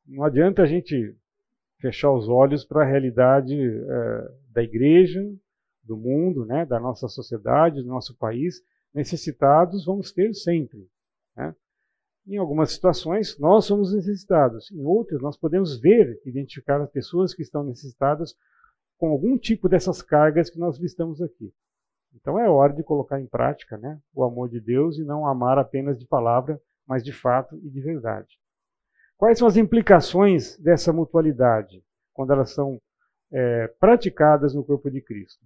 Não 0.09 0.25
adianta 0.25 0.63
a 0.63 0.67
gente 0.67 1.17
fechar 1.79 2.11
os 2.11 2.29
olhos 2.29 2.65
para 2.65 2.83
a 2.83 2.87
realidade 2.87 3.55
é, 3.55 4.31
da 4.51 4.63
igreja, 4.63 5.23
do 5.85 5.97
mundo, 5.97 6.45
né, 6.45 6.65
da 6.65 6.81
nossa 6.81 7.09
sociedade, 7.09 7.83
do 7.83 7.89
nosso 7.89 8.17
país. 8.17 8.63
Necessitados 8.95 9.85
vamos 9.85 10.13
ter 10.13 10.35
sempre. 10.35 10.89
Né? 11.37 11.55
Em 12.27 12.37
algumas 12.37 12.73
situações, 12.73 13.39
nós 13.39 13.65
somos 13.65 13.93
necessitados. 13.93 14.71
Em 14.71 14.85
outras, 14.85 15.21
nós 15.21 15.37
podemos 15.37 15.81
ver, 15.81 16.21
identificar 16.25 16.81
as 16.81 16.91
pessoas 16.91 17.35
que 17.35 17.43
estão 17.43 17.65
necessitadas 17.65 18.35
com 18.97 19.09
algum 19.09 19.37
tipo 19.37 19.69
dessas 19.69 20.01
cargas 20.01 20.49
que 20.49 20.59
nós 20.59 20.79
listamos 20.79 21.21
aqui. 21.21 21.53
Então 22.15 22.39
é 22.39 22.49
hora 22.49 22.73
de 22.73 22.83
colocar 22.83 23.21
em 23.21 23.27
prática 23.27 23.77
né, 23.79 23.99
o 24.15 24.23
amor 24.23 24.49
de 24.49 24.61
Deus 24.61 24.99
e 24.99 25.05
não 25.05 25.27
amar 25.27 25.59
apenas 25.59 25.99
de 25.99 26.07
palavra, 26.07 26.61
mas 26.87 27.03
de 27.03 27.13
fato 27.13 27.57
e 27.57 27.71
de 27.71 27.81
verdade. 27.81 28.39
Quais 29.17 29.39
são 29.39 29.49
as 29.49 29.57
implicações 29.57 30.59
dessa 30.59 30.93
mutualidade 30.93 31.83
quando 32.13 32.33
elas 32.33 32.51
são 32.51 32.81
é, 33.33 33.69
praticadas 33.81 34.55
no 34.55 34.65
corpo 34.65 34.91
de 34.91 35.01
Cristo? 35.01 35.45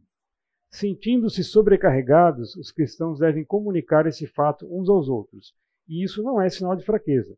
Sentindo-se 0.70 1.42
sobrecarregados, 1.44 2.54
os 2.56 2.70
cristãos 2.70 3.18
devem 3.18 3.44
comunicar 3.44 4.06
esse 4.06 4.26
fato 4.26 4.66
uns 4.70 4.88
aos 4.88 5.08
outros. 5.08 5.54
E 5.88 6.04
isso 6.04 6.22
não 6.22 6.40
é 6.40 6.48
sinal 6.48 6.76
de 6.76 6.84
fraqueza. 6.84 7.36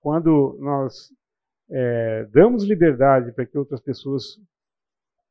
Quando 0.00 0.56
nós 0.60 1.12
é, 1.70 2.24
damos 2.32 2.64
liberdade 2.64 3.32
para 3.32 3.46
que 3.46 3.56
outras 3.56 3.80
pessoas 3.80 4.38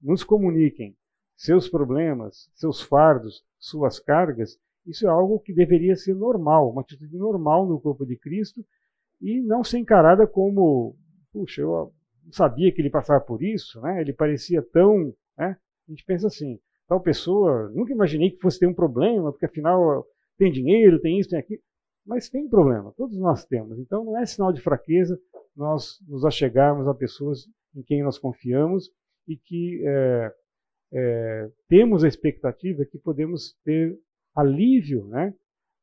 nos 0.02 0.24
comuniquem 0.24 0.96
seus 1.36 1.70
problemas, 1.70 2.50
seus 2.56 2.82
fardos, 2.82 3.44
suas 3.60 4.00
cargas, 4.00 4.60
isso 4.86 5.06
é 5.06 5.10
algo 5.10 5.40
que 5.40 5.54
deveria 5.54 5.96
ser 5.96 6.16
normal, 6.16 6.72
uma 6.72 6.82
atitude 6.82 7.16
normal 7.18 7.68
no 7.68 7.80
corpo 7.80 8.06
de 8.06 8.18
Cristo 8.18 8.66
e 9.22 9.42
não 9.42 9.64
ser 9.64 9.80
encarada 9.80 10.26
como, 10.26 10.96
puxa, 11.32 11.62
eu 11.62 11.94
não 12.24 12.32
sabia 12.32 12.72
que 12.72 12.82
ele 12.82 12.90
passava 12.90 13.24
por 13.24 13.44
isso, 13.44 13.82
né? 13.82 14.02
ele 14.02 14.14
parecia 14.14 14.62
tão. 14.62 15.14
Né? 15.38 15.58
A 15.88 15.92
gente 15.92 16.06
pensa 16.06 16.28
assim, 16.28 16.60
tal 16.88 17.02
pessoa, 17.02 17.70
nunca 17.70 17.92
imaginei 17.92 18.32
que 18.32 18.40
fosse 18.40 18.60
ter 18.60 18.68
um 18.68 18.74
problema, 18.74 19.32
porque 19.32 19.46
afinal 19.46 20.06
tem 20.38 20.52
dinheiro, 20.52 21.02
tem 21.02 21.20
isso, 21.20 21.30
tem 21.30 21.40
aquilo. 21.40 21.62
Mas 22.06 22.30
tem 22.30 22.48
problema, 22.48 22.94
todos 22.96 23.18
nós 23.20 23.46
temos. 23.46 23.78
Então 23.80 24.06
não 24.06 24.18
é 24.18 24.26
sinal 24.26 24.54
de 24.54 24.62
fraqueza 24.62 25.20
nós 25.56 26.00
nos 26.08 26.24
achegarmos 26.24 26.88
a 26.88 26.94
pessoas 26.94 27.48
em 27.76 27.82
quem 27.82 28.04
nós 28.04 28.18
confiamos 28.18 28.90
e 29.28 29.36
que 29.36 29.84
é, 29.86 30.34
é, 30.94 31.52
temos 31.68 32.04
a 32.04 32.08
expectativa 32.08 32.86
que 32.86 32.98
podemos 32.98 33.58
ter 33.64 33.98
alívio 34.36 35.06
né, 35.08 35.34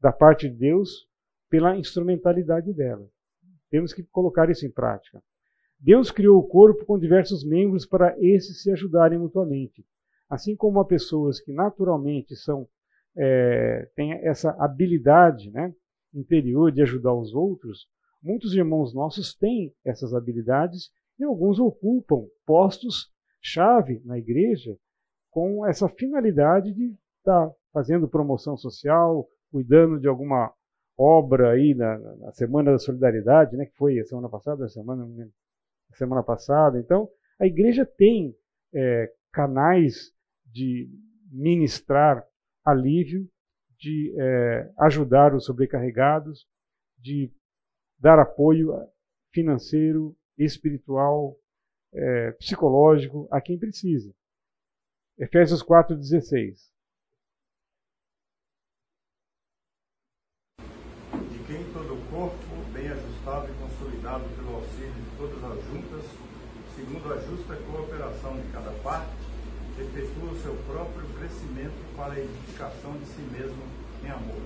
da 0.00 0.12
parte 0.12 0.48
de 0.48 0.56
Deus 0.56 1.06
pela 1.50 1.76
instrumentalidade 1.76 2.72
dela. 2.72 3.06
Temos 3.70 3.92
que 3.92 4.02
colocar 4.04 4.48
isso 4.48 4.64
em 4.64 4.70
prática. 4.70 5.22
Deus 5.78 6.10
criou 6.10 6.38
o 6.38 6.46
corpo 6.46 6.86
com 6.86 6.98
diversos 6.98 7.44
membros 7.44 7.84
para 7.84 8.16
esses 8.18 8.62
se 8.62 8.70
ajudarem 8.70 9.18
mutuamente. 9.18 9.84
Assim 10.28 10.56
como 10.56 10.80
há 10.80 10.84
pessoas 10.84 11.40
que 11.40 11.52
naturalmente 11.52 12.34
são 12.34 12.66
é, 13.16 13.88
têm 13.94 14.12
essa 14.26 14.50
habilidade 14.58 15.50
né, 15.50 15.72
interior 16.12 16.72
de 16.72 16.82
ajudar 16.82 17.14
os 17.14 17.34
outros, 17.34 17.86
muitos 18.22 18.54
irmãos 18.54 18.94
nossos 18.94 19.34
têm 19.34 19.72
essas 19.84 20.14
habilidades 20.14 20.90
e 21.18 21.24
alguns 21.24 21.58
ocupam 21.60 22.26
postos 22.44 23.12
chave 23.40 24.00
na 24.04 24.18
igreja 24.18 24.76
com 25.30 25.66
essa 25.66 25.88
finalidade 25.88 26.72
de 26.72 26.96
estar 27.18 27.48
tá 27.48 27.54
fazendo 27.72 28.08
promoção 28.08 28.56
social, 28.56 29.28
cuidando 29.50 30.00
de 30.00 30.08
alguma 30.08 30.52
obra 30.96 31.50
aí 31.50 31.74
na, 31.74 31.98
na, 31.98 32.32
Semana 32.32 32.72
da 32.72 32.78
Solidariedade, 32.78 33.56
né, 33.56 33.66
que 33.66 33.76
foi 33.76 33.98
a 33.98 34.04
semana 34.04 34.28
passada, 34.28 34.64
a 34.64 34.68
semana, 34.68 35.04
a 35.92 35.96
semana 35.96 36.22
passada. 36.22 36.78
Então, 36.78 37.08
a 37.38 37.46
igreja 37.46 37.84
tem 37.84 38.34
é, 38.72 39.12
canais 39.32 40.13
de 40.54 40.88
ministrar 41.32 42.24
alívio, 42.64 43.28
de 43.76 44.14
é, 44.16 44.72
ajudar 44.78 45.34
os 45.34 45.44
sobrecarregados, 45.44 46.46
de 46.96 47.32
dar 47.98 48.20
apoio 48.20 48.70
financeiro, 49.32 50.16
espiritual, 50.38 51.36
é, 51.92 52.30
psicológico 52.32 53.26
a 53.32 53.40
quem 53.40 53.58
precisa. 53.58 54.14
Efésios 55.18 55.60
4,16. 55.60 56.72
De 61.30 61.38
quem 61.46 61.72
todo 61.72 61.94
o 61.94 62.10
corpo, 62.10 62.72
bem 62.72 62.88
ajustado 62.88 63.50
e 63.50 63.54
consolidado 63.58 64.24
pelo 64.36 64.54
auxílio 64.54 64.92
de 64.92 65.16
todas 65.18 65.44
as 65.44 65.64
juntas, 65.64 66.04
segundo 66.76 67.12
a 67.12 67.18
justa 67.18 67.56
cooperação 67.56 68.40
de 68.40 68.52
cada 68.52 68.72
parte, 68.82 69.33
efetua 69.78 70.30
o 70.30 70.36
seu 70.36 70.54
próprio 70.66 71.06
crescimento 71.18 71.96
para 71.96 72.14
a 72.14 72.20
edificação 72.20 72.92
de 72.98 73.06
si 73.06 73.22
mesmo 73.22 73.62
em 74.04 74.10
amor. 74.10 74.40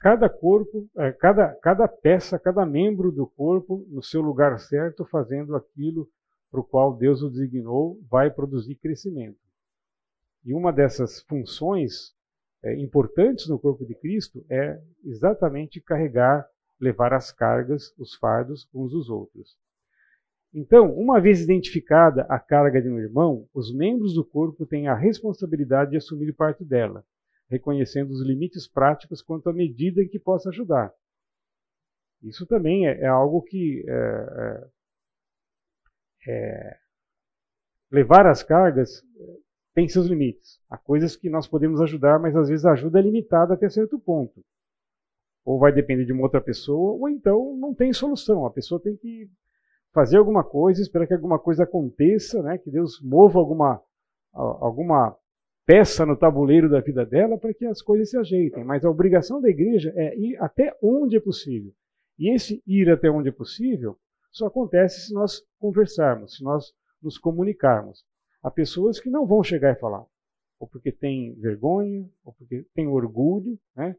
Cada 0.00 0.28
corpo, 0.28 0.86
é, 0.98 1.12
cada, 1.12 1.54
cada 1.62 1.88
peça, 1.88 2.38
cada 2.38 2.66
membro 2.66 3.10
do 3.10 3.26
corpo 3.26 3.86
no 3.88 4.02
seu 4.02 4.20
lugar 4.20 4.58
certo, 4.58 5.04
fazendo 5.06 5.56
aquilo 5.56 6.08
para 6.50 6.60
o 6.60 6.64
qual 6.64 6.94
Deus 6.94 7.22
o 7.22 7.30
designou, 7.30 7.98
vai 8.10 8.30
produzir 8.30 8.74
crescimento. 8.76 9.38
E 10.44 10.52
uma 10.52 10.72
dessas 10.72 11.22
funções 11.22 12.14
é, 12.62 12.78
importantes 12.78 13.48
no 13.48 13.58
corpo 13.58 13.84
de 13.86 13.94
Cristo 13.94 14.44
é 14.50 14.78
exatamente 15.02 15.80
carregar, 15.80 16.46
levar 16.78 17.14
as 17.14 17.32
cargas, 17.32 17.94
os 17.98 18.14
fardos 18.14 18.68
uns 18.74 18.92
dos 18.92 19.08
outros. 19.08 19.56
Então, 20.54 20.94
uma 20.94 21.20
vez 21.20 21.40
identificada 21.40 22.22
a 22.28 22.38
carga 22.38 22.80
de 22.80 22.88
um 22.88 22.96
irmão, 22.96 23.48
os 23.52 23.74
membros 23.74 24.14
do 24.14 24.24
corpo 24.24 24.64
têm 24.64 24.86
a 24.86 24.94
responsabilidade 24.94 25.90
de 25.90 25.96
assumir 25.96 26.32
parte 26.32 26.64
dela, 26.64 27.04
reconhecendo 27.50 28.12
os 28.12 28.24
limites 28.24 28.68
práticos 28.68 29.20
quanto 29.20 29.50
à 29.50 29.52
medida 29.52 30.00
em 30.00 30.08
que 30.08 30.18
possa 30.18 30.50
ajudar. 30.50 30.94
Isso 32.22 32.46
também 32.46 32.86
é, 32.86 33.00
é 33.00 33.06
algo 33.06 33.42
que 33.42 33.84
é, 33.88 34.70
é, 36.28 36.30
é 36.30 36.78
levar 37.90 38.24
as 38.24 38.44
cargas 38.44 39.02
tem 39.74 39.88
seus 39.88 40.06
limites. 40.06 40.60
Há 40.70 40.78
coisas 40.78 41.16
que 41.16 41.28
nós 41.28 41.48
podemos 41.48 41.80
ajudar, 41.80 42.20
mas 42.20 42.36
às 42.36 42.48
vezes 42.48 42.64
a 42.64 42.72
ajuda 42.72 43.00
é 43.00 43.02
limitada 43.02 43.54
até 43.54 43.68
certo 43.68 43.98
ponto. 43.98 44.40
Ou 45.44 45.58
vai 45.58 45.72
depender 45.72 46.04
de 46.04 46.12
uma 46.12 46.22
outra 46.22 46.40
pessoa, 46.40 46.92
ou 46.92 47.08
então 47.08 47.56
não 47.56 47.74
tem 47.74 47.92
solução. 47.92 48.46
A 48.46 48.52
pessoa 48.52 48.80
tem 48.80 48.96
que 48.96 49.28
fazer 49.94 50.18
alguma 50.18 50.42
coisa, 50.42 50.82
esperar 50.82 51.06
que 51.06 51.14
alguma 51.14 51.38
coisa 51.38 51.62
aconteça, 51.62 52.42
né? 52.42 52.58
que 52.58 52.68
Deus 52.70 53.00
mova 53.00 53.38
alguma, 53.38 53.80
alguma 54.32 55.16
peça 55.64 56.04
no 56.04 56.16
tabuleiro 56.16 56.68
da 56.68 56.80
vida 56.80 57.06
dela 57.06 57.38
para 57.38 57.54
que 57.54 57.64
as 57.64 57.80
coisas 57.80 58.10
se 58.10 58.18
ajeitem. 58.18 58.64
Mas 58.64 58.84
a 58.84 58.90
obrigação 58.90 59.40
da 59.40 59.48
igreja 59.48 59.92
é 59.94 60.18
ir 60.18 60.36
até 60.42 60.76
onde 60.82 61.16
é 61.16 61.20
possível. 61.20 61.72
E 62.18 62.34
esse 62.34 62.60
ir 62.66 62.90
até 62.90 63.08
onde 63.08 63.28
é 63.28 63.32
possível 63.32 63.96
só 64.32 64.46
acontece 64.46 65.06
se 65.06 65.14
nós 65.14 65.40
conversarmos, 65.60 66.36
se 66.36 66.42
nós 66.42 66.72
nos 67.00 67.16
comunicarmos. 67.16 68.04
Há 68.42 68.50
pessoas 68.50 68.98
que 68.98 69.08
não 69.08 69.24
vão 69.24 69.44
chegar 69.44 69.72
e 69.72 69.78
falar, 69.78 70.04
ou 70.58 70.66
porque 70.66 70.90
têm 70.90 71.34
vergonha, 71.36 72.04
ou 72.24 72.32
porque 72.32 72.66
têm 72.74 72.88
orgulho, 72.88 73.56
né? 73.76 73.96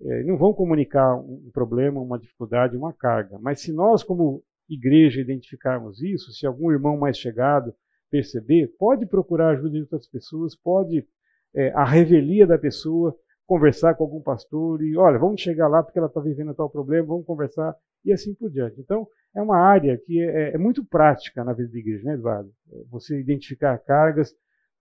É, 0.00 0.22
não 0.24 0.36
vão 0.36 0.52
comunicar 0.52 1.16
um 1.16 1.50
problema, 1.52 2.00
uma 2.00 2.18
dificuldade, 2.18 2.76
uma 2.76 2.92
carga. 2.92 3.38
Mas 3.40 3.60
se 3.62 3.72
nós, 3.72 4.02
como 4.02 4.42
igreja, 4.68 5.20
identificarmos 5.20 6.02
isso, 6.02 6.32
se 6.32 6.46
algum 6.46 6.70
irmão 6.70 6.96
mais 6.96 7.16
chegado 7.16 7.74
perceber, 8.10 8.72
pode 8.78 9.06
procurar 9.06 9.50
ajuda 9.50 9.70
de 9.70 9.80
outras 9.80 10.06
pessoas, 10.08 10.56
pode, 10.56 11.06
é, 11.54 11.70
a 11.72 11.84
revelia 11.84 12.46
da 12.46 12.58
pessoa, 12.58 13.16
conversar 13.46 13.94
com 13.94 14.04
algum 14.04 14.20
pastor 14.20 14.82
e, 14.82 14.96
olha, 14.96 15.18
vamos 15.18 15.40
chegar 15.40 15.68
lá 15.68 15.82
porque 15.82 15.98
ela 15.98 16.08
está 16.08 16.20
vivendo 16.20 16.54
tal 16.54 16.68
problema, 16.68 17.06
vamos 17.06 17.26
conversar 17.26 17.76
e 18.04 18.12
assim 18.12 18.34
por 18.34 18.50
diante. 18.50 18.80
Então, 18.80 19.06
é 19.34 19.40
uma 19.40 19.58
área 19.58 19.96
que 19.98 20.20
é, 20.20 20.54
é 20.54 20.58
muito 20.58 20.84
prática 20.84 21.44
na 21.44 21.52
vida 21.52 21.70
da 21.70 21.78
igreja, 21.78 22.04
né, 22.04 22.14
Eduardo? 22.14 22.50
Você 22.90 23.20
identificar 23.20 23.78
cargas, 23.78 24.34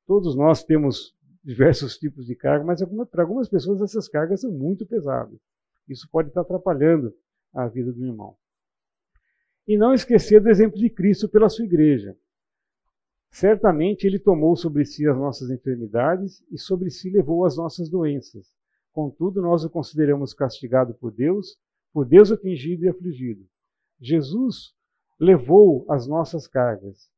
todos 0.08 0.36
nós 0.36 0.64
temos 0.64 1.14
diversos 1.44 1.98
tipos 1.98 2.26
de 2.26 2.36
carga, 2.36 2.66
mas 2.66 2.82
para 3.12 3.24
algumas 3.24 3.48
pessoas 3.48 3.82
essas 3.82 4.08
cargas 4.08 4.42
são 4.42 4.52
muito 4.52 4.86
pesadas. 4.86 5.38
Isso 5.88 6.08
pode 6.12 6.30
estar 6.30 6.42
atrapalhando 6.42 7.14
a 7.54 7.68
vida 7.68 7.92
do 7.92 8.04
irmão. 8.04 8.36
E 9.68 9.78
não 9.78 9.94
esquecer 9.94 10.42
do 10.42 10.50
exemplo 10.50 10.78
de 10.78 10.90
Cristo 10.90 11.28
pela 11.28 11.50
sua 11.50 11.66
igreja. 11.66 12.16
Certamente 13.32 14.06
ele 14.06 14.20
tomou 14.20 14.56
sobre 14.56 14.86
si 14.86 15.08
as 15.08 15.18
nossas 15.18 15.50
enfermidades 15.50 16.44
e 16.52 16.58
sobre 16.58 16.90
si 16.90 17.10
levou 17.10 17.46
as 17.46 17.58
nossas 17.58 17.90
doenças. 17.90 18.54
Contudo, 18.94 19.42
nós 19.42 19.66
o 19.66 19.70
consideramos 19.70 20.34
castigado 20.34 20.94
por 20.94 21.12
Deus, 21.12 21.58
por 21.92 22.06
Deus 22.06 22.32
atingido 22.32 22.86
e 22.86 22.90
afligido. 22.90 23.46
Jesus 24.00 24.74
levou 25.20 25.86
as 25.90 26.08
nossas 26.08 26.48
cargas. 26.48 27.10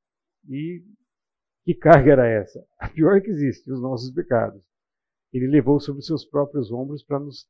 E 0.49 0.83
que 1.63 1.75
carga 1.75 2.13
era 2.13 2.27
essa? 2.27 2.65
A 2.79 2.89
pior 2.89 3.21
que 3.21 3.29
existe, 3.29 3.71
os 3.71 3.81
nossos 3.81 4.09
pecados. 4.11 4.63
Ele 5.33 5.47
levou 5.47 5.79
sobre 5.79 6.01
seus 6.01 6.25
próprios 6.25 6.71
ombros 6.71 7.03
para 7.03 7.19
nos, 7.19 7.47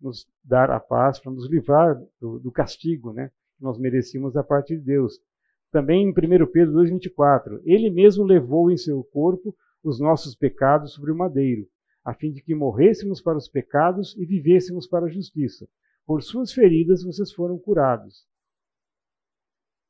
nos, 0.00 0.26
dar 0.42 0.70
a 0.70 0.80
paz, 0.80 1.20
para 1.20 1.30
nos 1.30 1.48
livrar 1.48 2.02
do, 2.20 2.38
do 2.40 2.50
castigo 2.50 3.12
né, 3.12 3.30
nós 3.60 3.78
merecíamos 3.78 4.32
da 4.32 4.42
parte 4.42 4.76
de 4.76 4.82
Deus. 4.82 5.20
Também 5.70 6.04
em 6.04 6.10
1 6.10 6.12
Pedro 6.50 6.74
2,24, 6.74 7.60
ele 7.64 7.90
mesmo 7.90 8.24
levou 8.24 8.70
em 8.70 8.76
seu 8.76 9.02
corpo 9.04 9.54
os 9.82 10.00
nossos 10.00 10.34
pecados 10.34 10.94
sobre 10.94 11.12
o 11.12 11.16
madeiro, 11.16 11.68
a 12.04 12.14
fim 12.14 12.32
de 12.32 12.42
que 12.42 12.54
morrêssemos 12.54 13.20
para 13.20 13.36
os 13.36 13.48
pecados 13.48 14.16
e 14.16 14.24
vivêssemos 14.24 14.86
para 14.86 15.06
a 15.06 15.10
justiça. 15.10 15.68
Por 16.06 16.22
suas 16.22 16.52
feridas 16.52 17.04
vocês 17.04 17.32
foram 17.32 17.58
curados. 17.58 18.26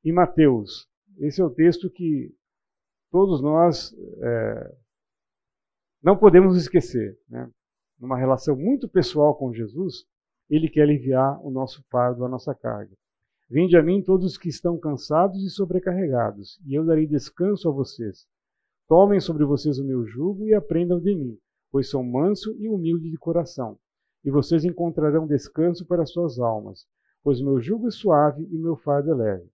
Em 0.05 0.13
Mateus, 0.13 0.89
esse 1.19 1.41
é 1.41 1.45
o 1.45 1.51
texto 1.51 1.91
que 1.91 2.35
todos 3.11 3.41
nós 3.41 3.95
é, 4.21 4.77
não 6.03 6.17
podemos 6.17 6.57
esquecer. 6.57 7.19
Né? 7.29 7.51
Numa 7.99 8.19
relação 8.19 8.57
muito 8.57 8.89
pessoal 8.89 9.37
com 9.37 9.53
Jesus, 9.53 10.05
ele 10.49 10.69
quer 10.69 10.83
aliviar 10.83 11.45
o 11.45 11.51
nosso 11.51 11.85
fardo, 11.91 12.25
a 12.25 12.29
nossa 12.29 12.55
carga. 12.55 12.97
Vinde 13.51 13.77
a 13.77 13.83
mim 13.83 14.03
todos 14.03 14.33
os 14.33 14.39
que 14.39 14.49
estão 14.49 14.79
cansados 14.79 15.43
e 15.43 15.51
sobrecarregados, 15.51 16.61
e 16.67 16.75
eu 16.75 16.85
darei 16.85 17.07
descanso 17.07 17.69
a 17.69 17.73
vocês. 17.73 18.27
Tomem 18.87 19.21
sobre 19.21 19.45
vocês 19.45 19.79
o 19.79 19.85
meu 19.85 20.05
jugo 20.07 20.47
e 20.47 20.55
aprendam 20.55 21.01
de 21.01 21.15
mim, 21.15 21.39
pois 21.71 21.89
sou 21.89 22.03
manso 22.03 22.55
e 22.59 22.69
humilde 22.69 23.11
de 23.11 23.17
coração 23.17 23.79
e 24.25 24.31
vocês 24.31 24.65
encontrarão 24.65 25.27
descanso 25.27 25.87
para 25.87 26.05
suas 26.05 26.39
almas, 26.39 26.87
pois 27.23 27.41
meu 27.41 27.61
jugo 27.61 27.89
é 27.89 27.91
suave 27.91 28.47
e 28.51 28.59
meu 28.59 28.77
fardo 28.77 29.13
é 29.13 29.15
leve. 29.15 29.51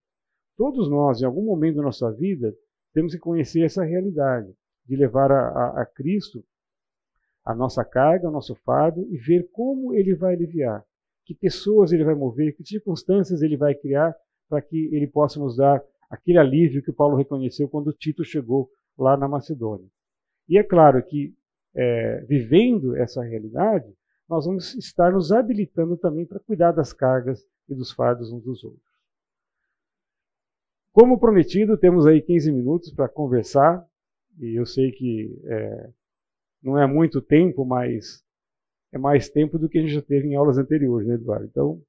Todos 0.57 0.89
nós, 0.89 1.21
em 1.21 1.25
algum 1.25 1.43
momento 1.43 1.77
da 1.77 1.83
nossa 1.83 2.11
vida, 2.11 2.53
temos 2.93 3.13
que 3.13 3.19
conhecer 3.19 3.61
essa 3.61 3.83
realidade, 3.83 4.53
de 4.85 4.95
levar 4.95 5.31
a, 5.31 5.47
a, 5.47 5.81
a 5.81 5.85
Cristo 5.85 6.43
a 7.43 7.53
nossa 7.53 7.85
carga, 7.85 8.27
o 8.27 8.31
nosso 8.31 8.55
fardo 8.55 9.01
e 9.09 9.17
ver 9.17 9.49
como 9.51 9.93
ele 9.93 10.15
vai 10.15 10.33
aliviar, 10.33 10.83
que 11.25 11.33
pessoas 11.33 11.91
ele 11.91 12.03
vai 12.03 12.15
mover, 12.15 12.55
que 12.55 12.63
circunstâncias 12.63 13.41
ele 13.41 13.57
vai 13.57 13.73
criar 13.73 14.15
para 14.47 14.61
que 14.61 14.89
ele 14.93 15.07
possa 15.07 15.39
nos 15.39 15.57
dar 15.57 15.83
aquele 16.09 16.37
alívio 16.37 16.83
que 16.83 16.93
Paulo 16.93 17.15
reconheceu 17.17 17.67
quando 17.67 17.91
Tito 17.91 18.23
chegou 18.23 18.69
lá 18.97 19.17
na 19.17 19.27
Macedônia. 19.27 19.89
E 20.47 20.57
é 20.57 20.63
claro 20.63 21.03
que, 21.03 21.33
é, 21.73 22.21
vivendo 22.21 22.95
essa 22.95 23.23
realidade, 23.23 23.91
nós 24.29 24.45
vamos 24.45 24.75
estar 24.75 25.11
nos 25.11 25.31
habilitando 25.31 25.97
também 25.97 26.25
para 26.25 26.39
cuidar 26.39 26.71
das 26.71 26.93
cargas 26.93 27.43
e 27.67 27.75
dos 27.75 27.91
fardos 27.91 28.31
uns 28.31 28.43
dos 28.43 28.63
outros. 28.63 28.95
Como 30.91 31.19
prometido, 31.19 31.77
temos 31.77 32.05
aí 32.05 32.21
15 32.21 32.51
minutos 32.51 32.93
para 32.93 33.09
conversar, 33.09 33.85
e 34.39 34.57
eu 34.57 34.65
sei 34.65 34.91
que 34.91 35.37
é, 35.45 35.89
não 36.63 36.77
é 36.77 36.87
muito 36.87 37.21
tempo, 37.21 37.65
mas 37.65 38.24
é 38.95 38.99
mais 38.99 39.29
tempo 39.29 39.57
do 39.59 39.69
que 39.69 39.77
a 39.77 39.81
gente 39.81 39.93
já 39.93 40.01
teve 40.01 40.27
em 40.27 40.35
aulas 40.35 40.57
anteriores, 40.57 41.07
né, 41.07 41.15
Eduardo? 41.15 41.45
Então, 41.45 41.81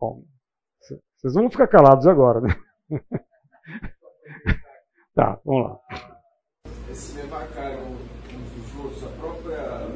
bom, 0.00 0.24
vocês 1.16 1.34
vão 1.34 1.50
ficar 1.50 1.68
calados 1.68 2.06
agora, 2.06 2.40
né? 2.40 2.48
tá, 5.14 5.40
vamos 5.44 5.70
lá 5.70 6.14
se 6.94 7.16
levar 7.16 7.42
a 7.42 7.46
cara 7.48 7.76
uns 7.80 8.50
dos 8.52 8.84
outros, 8.84 9.04
a 9.04 9.08
própria 9.18 9.88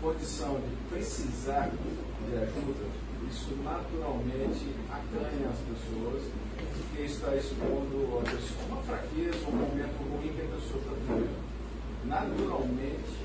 condição 0.00 0.58
de 0.60 0.76
precisar 0.88 1.68
de 1.68 2.36
ajuda, 2.36 3.01
isso 3.32 3.56
naturalmente 3.64 4.68
acanha 4.90 5.48
as 5.48 5.58
pessoas, 5.60 6.22
porque 6.76 7.02
está 7.02 7.34
expondo 7.34 8.18
a 8.18 8.22
pessoa 8.30 8.66
uma 8.68 8.82
fraqueza, 8.82 9.48
um 9.48 9.56
momento 9.56 9.96
ruim 10.10 10.32
que 10.34 10.42
a 10.42 10.54
pessoa 10.54 10.80
está 10.80 10.92
vivendo. 10.92 11.52
Naturalmente, 12.04 13.22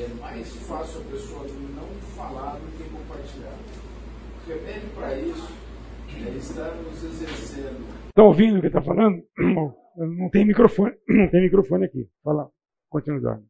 é 0.00 0.08
mais 0.20 0.56
fácil 0.56 1.02
a 1.02 1.04
pessoa 1.04 1.46
não 1.46 1.88
falar 2.16 2.58
do 2.58 2.66
que 2.76 2.90
compartilhar. 2.90 3.56
O 4.44 4.48
remédio 4.48 4.88
para 4.96 5.16
isso 5.16 5.52
é 6.26 6.36
estar 6.36 6.74
nos 6.74 7.04
exercendo. 7.04 7.86
Estão 8.08 8.26
ouvindo 8.26 8.58
o 8.58 8.60
que 8.60 8.66
está 8.66 8.82
falando? 8.82 9.22
Não 9.96 10.28
tem 10.28 10.44
microfone, 10.44 10.92
não 11.08 11.30
tem 11.30 11.40
microfone 11.40 11.86
aqui. 11.86 12.06
Fala, 12.22 12.50
continua. 12.90 13.42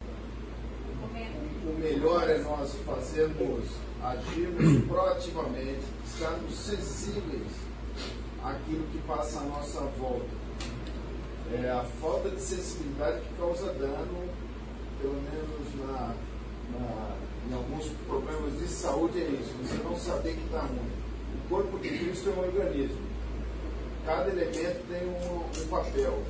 O 0.00 1.78
melhor 1.78 2.26
é 2.26 2.38
nós 2.38 2.74
fazermos, 2.86 3.79
agirmos 4.02 4.84
proativamente, 4.86 5.82
estarmos 6.06 6.54
sensíveis 6.54 7.52
àquilo 8.42 8.84
que 8.92 8.98
passa 9.06 9.40
à 9.40 9.44
nossa 9.44 9.80
volta. 9.98 10.40
É 11.52 11.70
a 11.70 11.84
falta 12.00 12.30
de 12.30 12.40
sensibilidade 12.40 13.20
que 13.20 13.34
causa 13.34 13.72
dano, 13.74 14.28
pelo 15.00 15.14
menos 15.14 15.86
na, 15.86 16.14
na, 16.72 17.16
em 17.48 17.54
alguns 17.54 17.88
problemas 18.06 18.58
de 18.58 18.68
saúde, 18.68 19.20
é 19.20 19.24
isso. 19.24 19.52
Você 19.62 19.82
não 19.82 19.96
saber 19.96 20.34
que 20.34 20.44
está 20.44 20.60
ruim. 20.60 20.90
O 21.34 21.48
corpo 21.48 21.78
de 21.78 21.88
Cristo 21.88 22.30
é 22.30 22.32
um 22.32 22.44
organismo 22.44 23.10
cada 24.04 24.30
elemento 24.30 24.86
tem 24.88 25.06
um, 25.06 25.62
um 25.62 25.68
papel. 25.68 26.22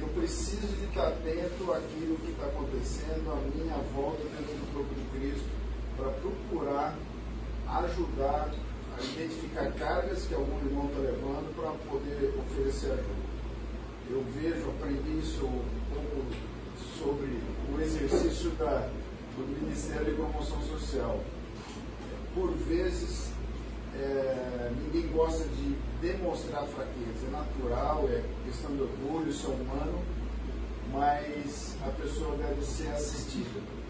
Eu 0.00 0.08
preciso 0.08 0.66
de 0.66 0.84
estar 0.84 1.08
atento 1.08 1.72
àquilo 1.72 2.16
que 2.16 2.32
está 2.32 2.46
acontecendo 2.46 3.32
à 3.32 3.36
minha 3.56 3.76
volta 3.94 4.22
dentro 4.24 4.56
do 4.56 4.74
corpo 4.74 4.94
de 4.94 5.18
Cristo 5.18 5.61
para 6.02 6.10
procurar 6.10 6.98
ajudar 7.68 8.50
a 8.98 9.02
identificar 9.02 9.72
cargas 9.72 10.26
que 10.26 10.34
algum 10.34 10.58
irmão 10.58 10.86
está 10.86 10.98
levando 10.98 11.54
para 11.54 11.70
poder 11.88 12.34
oferecer 12.38 12.90
ajuda. 12.90 13.22
Eu 14.10 14.24
vejo, 14.34 14.68
aprendi 14.70 15.18
isso 15.20 15.46
um 15.46 15.62
pouco 15.94 16.26
sobre 16.98 17.38
o 17.72 17.80
exercício 17.80 18.50
da, 18.50 18.90
do 19.36 19.62
Ministério 19.62 20.04
de 20.06 20.12
Promoção 20.12 20.60
Social. 20.62 21.20
por 22.34 22.50
vezes, 22.50 23.30
é, 23.94 24.72
ninguém 24.82 25.10
gosta 25.12 25.44
de 25.44 25.76
demonstrar 26.00 26.64
fraqueza. 26.64 27.26
É 27.28 27.30
natural, 27.30 28.08
é 28.10 28.22
questão 28.44 28.74
de 28.74 28.82
orgulho, 28.82 29.30
isso 29.30 29.46
é 29.46 29.54
humano, 29.54 30.02
mas 30.90 31.76
a 31.86 31.90
pessoa 31.90 32.36
deve 32.36 32.62
ser 32.62 32.88
assistida. 32.88 33.81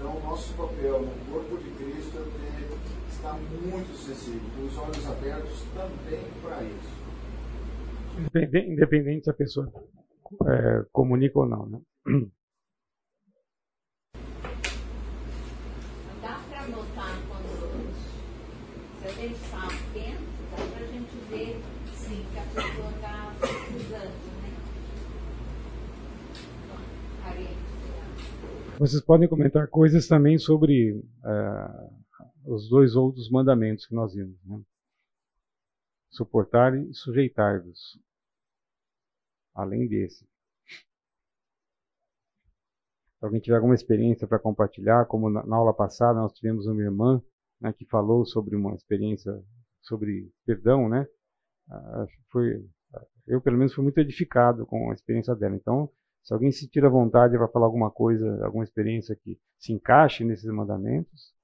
Então, 0.00 0.16
o 0.16 0.20
nosso 0.22 0.54
papel 0.54 1.02
no 1.02 1.12
corpo 1.30 1.58
de 1.58 1.70
Cristo 1.72 2.16
é 2.16 2.22
ter, 2.22 2.72
estar 3.10 3.34
muito 3.34 3.94
sensível, 3.98 4.40
com 4.56 4.64
os 4.64 4.78
olhos 4.78 5.06
abertos 5.06 5.62
também 5.74 6.24
para 6.40 6.62
isso. 6.62 6.88
Independente, 8.18 8.70
independente 8.70 9.24
se 9.24 9.30
a 9.30 9.34
pessoa 9.34 9.70
é, 10.48 10.86
comunica 10.90 11.38
ou 11.38 11.46
não. 11.46 11.66
Né? 11.66 11.80
Dá 16.22 16.40
para 16.48 16.66
notar 16.68 17.20
quando 17.28 17.92
se 19.02 19.06
a 19.06 19.10
gente 19.10 19.34
está 19.34 19.66
atento, 19.66 20.24
dá 20.50 20.56
para 20.76 20.82
a 20.82 20.88
gente 20.88 21.14
ver 21.28 21.60
sim 21.94 22.24
que 22.32 22.38
a 22.38 22.42
pessoa 22.54 22.88
está 22.88 23.34
usando, 23.76 24.14
né? 24.40 24.50
Carente. 27.22 27.70
Vocês 28.80 29.02
podem 29.02 29.28
comentar 29.28 29.68
coisas 29.68 30.08
também 30.08 30.38
sobre 30.38 31.04
é, 31.22 31.90
os 32.46 32.66
dois 32.70 32.96
outros 32.96 33.30
mandamentos 33.30 33.84
que 33.84 33.94
nós 33.94 34.14
vimos. 34.14 34.42
Né? 34.42 34.58
Suportar 36.08 36.74
e 36.74 36.94
sujeitar-vos. 36.94 38.00
Além 39.54 39.86
desse. 39.86 40.24
Se 43.18 43.26
alguém 43.26 43.38
tiver 43.38 43.56
alguma 43.56 43.74
experiência 43.74 44.26
para 44.26 44.38
compartilhar, 44.38 45.04
como 45.04 45.28
na, 45.28 45.44
na, 45.44 45.56
aula 45.56 45.74
passada 45.74 46.18
nós 46.18 46.32
tivemos 46.32 46.66
uma 46.66 46.80
irmã 46.80 47.22
né, 47.60 47.74
que 47.74 47.84
falou 47.84 48.24
sobre 48.24 48.56
uma 48.56 48.74
experiência 48.74 49.44
sobre 49.82 50.32
perdão, 50.46 50.88
né? 50.88 51.06
Ah, 51.68 52.06
foi, 52.30 52.66
eu 53.26 53.42
pelo 53.42 53.58
menos 53.58 53.74
fui 53.74 53.84
muito 53.84 53.98
edificado 53.98 54.64
com 54.64 54.90
a 54.90 54.94
experiência 54.94 55.36
dela. 55.36 55.54
Então, 55.54 55.92
se 56.22 56.32
alguém 56.32 56.52
se 56.52 56.68
tira 56.68 56.88
vontade 56.88 57.36
para 57.36 57.48
falar 57.48 57.66
alguma 57.66 57.90
coisa, 57.90 58.44
alguma 58.44 58.64
experiência 58.64 59.16
que 59.16 59.38
se 59.58 59.72
encaixe 59.72 60.24
nesses 60.24 60.50
mandamentos, 60.50 61.34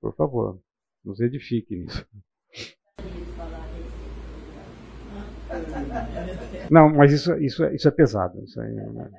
por 0.00 0.14
favor, 0.14 0.60
nos 1.04 1.20
edifique 1.20 1.76
nisso. 1.76 2.06
Não, 6.70 6.88
mas 6.90 7.12
isso, 7.12 7.34
isso, 7.38 7.64
isso 7.66 7.88
é 7.88 7.90
pesado. 7.90 8.42
Isso 8.42 8.60
aí, 8.60 8.72
né? 8.72 9.10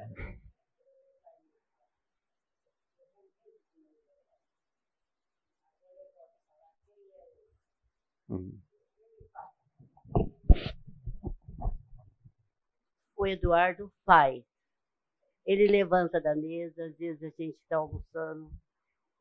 O 13.18 13.28
Eduardo 13.28 13.92
faz. 14.06 14.55
Ele 15.46 15.68
levanta 15.68 16.20
da 16.20 16.36
mesa, 16.36 16.86
às 16.86 16.98
vezes 16.98 17.22
a 17.22 17.30
gente 17.30 17.58
está 17.58 17.78
almoçando, 17.78 18.52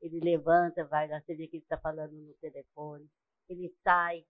ele 0.01 0.21
levanta, 0.21 0.85
vai 0.85 1.09
lá, 1.09 1.21
você 1.21 1.35
vê 1.35 1.47
que 1.47 1.57
ele 1.57 1.63
está 1.63 1.79
falando 1.79 2.13
no 2.13 2.35
telefone, 2.35 3.11
ele 3.49 3.75
sai, 3.83 4.25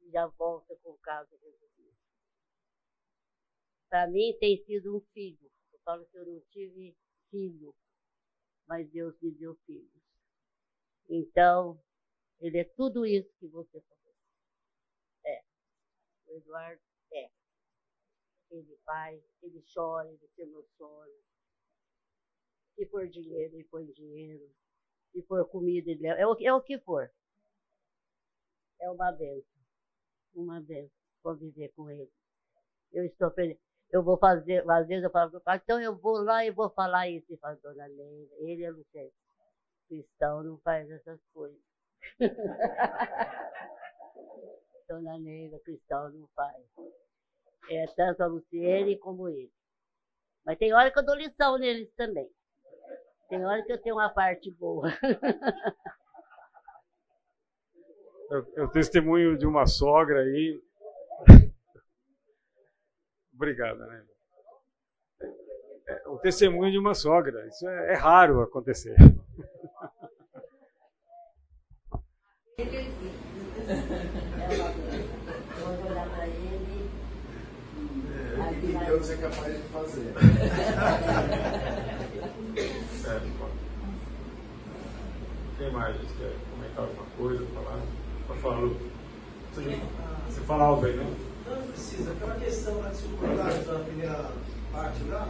e 0.00 0.10
já 0.10 0.26
volta 0.26 0.76
com 0.82 0.90
o 0.90 0.98
caso 0.98 1.30
resolvido. 1.36 1.96
Para 3.88 4.08
mim 4.08 4.36
tem 4.40 4.62
sido 4.64 4.96
um 4.96 5.00
filho. 5.12 5.50
Eu 5.72 5.78
falo 5.84 6.04
que 6.06 6.18
eu 6.18 6.26
não 6.26 6.40
tive 6.50 6.96
filho, 7.30 7.74
mas 8.66 8.90
Deus 8.90 9.18
me 9.20 9.30
deu 9.30 9.54
filhos. 9.66 10.02
Então, 11.08 11.80
ele 12.40 12.58
é 12.58 12.64
tudo 12.64 13.06
isso 13.06 13.32
que 13.38 13.46
você 13.46 13.80
falou. 13.80 14.14
É. 15.24 15.44
O 16.26 16.32
Eduardo 16.32 16.82
é. 17.12 17.30
Ele 18.50 18.78
vai, 18.84 19.22
ele 19.42 19.64
chora, 19.72 20.08
ele 20.08 20.28
se 20.34 20.42
emociona. 20.42 21.12
Se 22.74 22.86
for 22.86 23.08
dinheiro, 23.08 23.54
ele 23.54 23.64
põe 23.64 23.86
dinheiro. 23.92 24.50
Se 25.12 25.22
for 25.22 25.48
comida, 25.48 25.90
ele 25.90 26.02
leva. 26.02 26.20
É 26.20 26.26
o, 26.26 26.36
é 26.40 26.52
o 26.52 26.62
que 26.62 26.78
for. 26.78 27.10
É 28.80 28.90
uma 28.90 29.12
benção. 29.12 29.62
Uma 30.34 30.60
benção 30.60 31.04
conviver 31.24 31.72
com 31.74 31.90
ele. 31.90 32.12
Eu 32.92 33.04
estou 33.04 33.30
feliz. 33.30 33.58
Eu 33.90 34.02
vou 34.02 34.18
fazer, 34.18 34.68
às 34.70 34.86
vezes 34.86 35.04
eu 35.04 35.10
falo 35.10 35.30
para 35.30 35.38
o 35.38 35.42
pai, 35.42 35.60
então 35.62 35.80
eu 35.80 35.96
vou 35.96 36.18
lá 36.18 36.44
e 36.44 36.50
vou 36.50 36.68
falar 36.70 37.08
isso. 37.08 37.32
E 37.32 37.36
fala, 37.38 37.56
dona 37.62 37.86
Leila, 37.86 38.34
ele 38.40 38.64
é 38.64 38.70
Luciano. 38.70 39.12
Cristão 39.88 40.42
não 40.42 40.58
faz 40.58 40.90
essas 40.90 41.20
coisas. 41.32 41.60
Dona 44.88 45.18
Neila, 45.18 45.58
cristão 45.60 46.10
não 46.10 46.26
faz. 46.34 46.66
É 47.70 47.86
tanto 47.96 48.22
a 48.22 48.26
Luciene 48.26 48.98
como 48.98 49.28
ele. 49.28 49.50
Mas 50.44 50.58
tem 50.58 50.72
hora 50.74 50.90
que 50.90 50.98
eu 50.98 51.04
dou 51.04 51.14
lição 51.14 51.58
neles 51.58 51.90
também. 51.96 52.28
Tem 53.28 53.44
hora 53.44 53.62
que 53.64 53.72
eu 53.72 53.80
tenho 53.80 53.96
uma 53.96 54.10
parte 54.10 54.50
boa. 54.50 54.88
Eu, 58.30 58.44
eu 58.56 58.68
testemunho 58.68 59.36
de 59.36 59.46
uma 59.46 59.66
sogra 59.66 60.20
aí. 60.20 60.60
Obrigada, 63.32 63.86
né? 63.86 64.04
É, 65.86 66.08
o 66.08 66.18
testemunho 66.18 66.72
de 66.72 66.78
uma 66.78 66.94
sogra. 66.94 67.46
Isso 67.46 67.68
é, 67.68 67.92
é 67.92 67.94
raro 67.94 68.40
acontecer. 68.40 68.96
Vou 75.58 75.90
olhar 75.90 76.08
para 76.10 76.26
ele. 76.26 76.90
É, 78.38 78.43
o 78.54 78.60
que 78.60 78.84
Deus 78.86 79.10
é 79.10 79.16
capaz 79.16 79.52
de 79.54 79.62
fazer. 79.68 80.14
Certo, 83.02 83.26
Quem 85.58 85.70
mais 85.72 85.96
quer 85.96 86.36
comentar 86.50 86.84
alguma 86.84 87.06
coisa, 87.16 87.46
falar? 87.54 87.80
Pode 88.28 88.40
falar, 88.40 88.58
Lu. 88.60 88.76
Você, 89.54 89.80
você 90.28 90.40
fala 90.42 90.64
algo 90.64 90.86
aí, 90.86 90.96
né? 90.96 91.14
Não, 91.46 91.56
não 91.56 91.66
precisa. 91.68 92.12
Aquela 92.12 92.34
questão 92.36 92.82
da 92.82 92.88
dificuldade 92.90 93.64
da 93.64 93.78
primeira 93.80 94.30
parte 94.72 95.04
lá, 95.04 95.28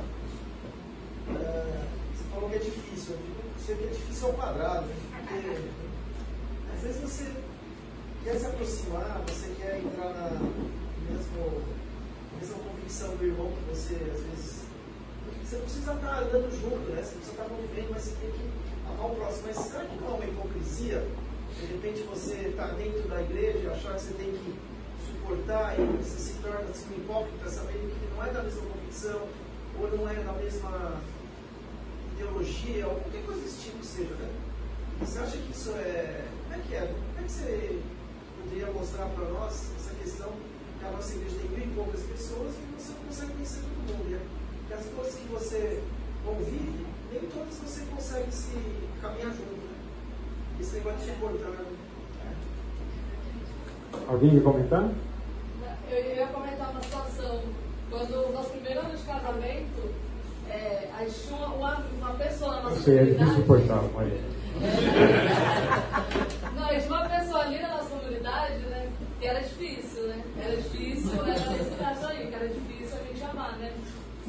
é, 1.31 1.85
você 2.14 2.25
falou 2.33 2.51
que 2.51 2.57
é 2.57 2.59
difícil. 2.59 3.14
Eu 3.14 3.18
digo 3.66 3.79
que 3.79 3.85
é 3.85 3.89
difícil 3.89 4.29
ao 4.29 4.35
quadrado, 4.35 4.87
né? 4.87 4.97
porque 5.11 5.35
às 6.75 6.83
vezes 6.83 7.01
você 7.01 7.33
quer 8.22 8.37
se 8.37 8.47
aproximar, 8.47 9.22
você 9.27 9.55
quer 9.59 9.79
entrar 9.79 10.11
na 10.14 10.31
mesmo, 11.11 11.62
mesma 12.45 12.59
convicção 12.59 13.16
do 13.16 13.25
irmão 13.25 13.51
que 13.53 13.75
você, 13.75 13.95
às 13.95 14.21
vezes. 14.21 14.65
Você 15.43 15.57
precisa 15.57 15.95
estar 15.95 16.23
andando 16.23 16.51
junto, 16.61 16.93
né? 16.93 17.03
Você 17.03 17.16
precisa 17.16 17.33
estar 17.33 17.45
convivendo, 17.45 17.89
mas 17.91 18.03
você 18.03 18.16
tem 18.21 18.31
que 18.33 18.51
amar 18.87 19.07
o 19.11 19.15
próximo. 19.16 19.43
Mas 19.47 19.57
será 19.57 19.85
que 19.85 19.97
não 19.97 20.09
é 20.09 20.15
uma 20.15 20.25
hipocrisia? 20.25 21.09
De 21.59 21.66
repente 21.66 22.03
você 22.03 22.35
está 22.49 22.66
dentro 22.69 23.09
da 23.09 23.23
igreja 23.23 23.59
e 23.59 23.66
achar 23.69 23.95
que 23.95 24.03
você 24.03 24.15
tem 24.15 24.33
que 24.33 24.55
suportar 25.07 25.79
e 25.79 25.85
você 25.97 26.19
se 26.19 26.35
torna 26.41 26.69
assim, 26.69 26.87
um 26.93 26.97
hipócrita, 26.99 27.49
sabendo 27.49 27.95
que 27.95 28.15
não 28.15 28.25
é 28.25 28.33
da 28.33 28.43
mesma 28.43 28.62
convicção, 28.62 29.29
ou 29.81 29.97
não 29.97 30.11
é 30.11 30.15
da 30.15 30.33
mesma 30.33 31.01
ideologia, 32.15 32.89
ou 32.89 32.97
qualquer 32.97 33.25
coisa 33.25 33.41
desse 33.41 33.62
tipo 33.62 33.79
que 33.79 33.87
seja, 33.87 34.15
né? 34.15 34.31
Você 35.01 35.19
acha 35.19 35.37
que 35.37 35.51
isso 35.51 35.71
é. 35.71 36.27
Como 36.43 36.55
é 36.55 36.59
que 36.66 36.75
é? 36.75 36.81
Como 36.81 37.21
é 37.21 37.23
que 37.23 37.33
você 37.33 37.81
poderia 38.43 38.66
mostrar 38.73 39.07
para 39.07 39.25
nós 39.27 39.71
essa 39.77 39.95
questão 39.95 40.33
que 40.85 40.89
a 40.89 40.93
nossa 40.93 41.15
igreja 41.15 41.36
tem 41.40 41.51
mil 41.51 41.66
e 41.66 41.74
poucas 41.74 42.02
pessoas 42.02 42.55
e 42.55 42.74
você 42.78 42.93
não 42.93 43.01
consegue 43.06 43.32
conhecer 43.32 43.61
todo 43.62 43.97
mundo, 43.97 44.11
né? 44.11 44.20
Que 44.69 44.74
as 44.74 44.85
pessoas 44.85 45.15
que 45.15 45.28
você 45.28 45.82
convive, 46.24 46.86
nem 47.11 47.20
todas 47.31 47.59
você 47.59 47.85
consegue 47.86 48.31
se 48.32 48.52
caminhar 49.01 49.31
junto, 49.31 49.43
né? 49.43 49.74
Esse 50.61 50.74
negócio 50.77 50.98
de 51.01 51.06
suportar. 51.06 51.48
Né? 51.51 51.65
Alguém 54.09 54.31
quer 54.31 54.43
comentar? 54.43 54.90
Eu 55.90 56.16
ia 56.16 56.27
comentar 56.27 56.70
uma 56.70 56.82
situação. 56.82 57.43
Quando 57.90 58.28
o 58.28 58.32
nosso 58.32 58.51
primeiro 58.51 58.81
ano 58.81 58.97
de 58.97 59.02
casamento, 59.05 59.94
é, 60.51 60.89
a 60.98 61.05
gente 61.05 61.27
tinha 61.27 61.47
uma, 61.47 61.85
uma 61.97 62.11
pessoa 62.15 62.56
na 62.56 62.62
nossa 62.62 62.77
Você 62.77 62.98
é 62.98 63.05
difícil 63.05 63.35
suportar, 63.36 63.82
Maria. 63.94 64.35
Não, 66.55 66.65
a 66.65 66.73
gente 66.73 66.86
tinha 66.86 66.98
uma 66.98 67.09
pessoa 67.09 67.43
ali 67.43 67.61
na 67.61 67.69
nossa 67.69 67.90
comunidade, 67.90 68.59
né? 68.66 68.89
Que 69.20 69.27
era 69.27 69.40
difícil, 69.40 70.09
né? 70.09 70.24
Era 70.43 70.56
difícil, 70.56 71.24
era 71.24 71.35
esse 71.35 71.70
caso 71.78 72.06
aí, 72.06 72.27
que 72.27 72.35
era 72.35 72.48
difícil 72.48 72.98
né? 73.56 73.74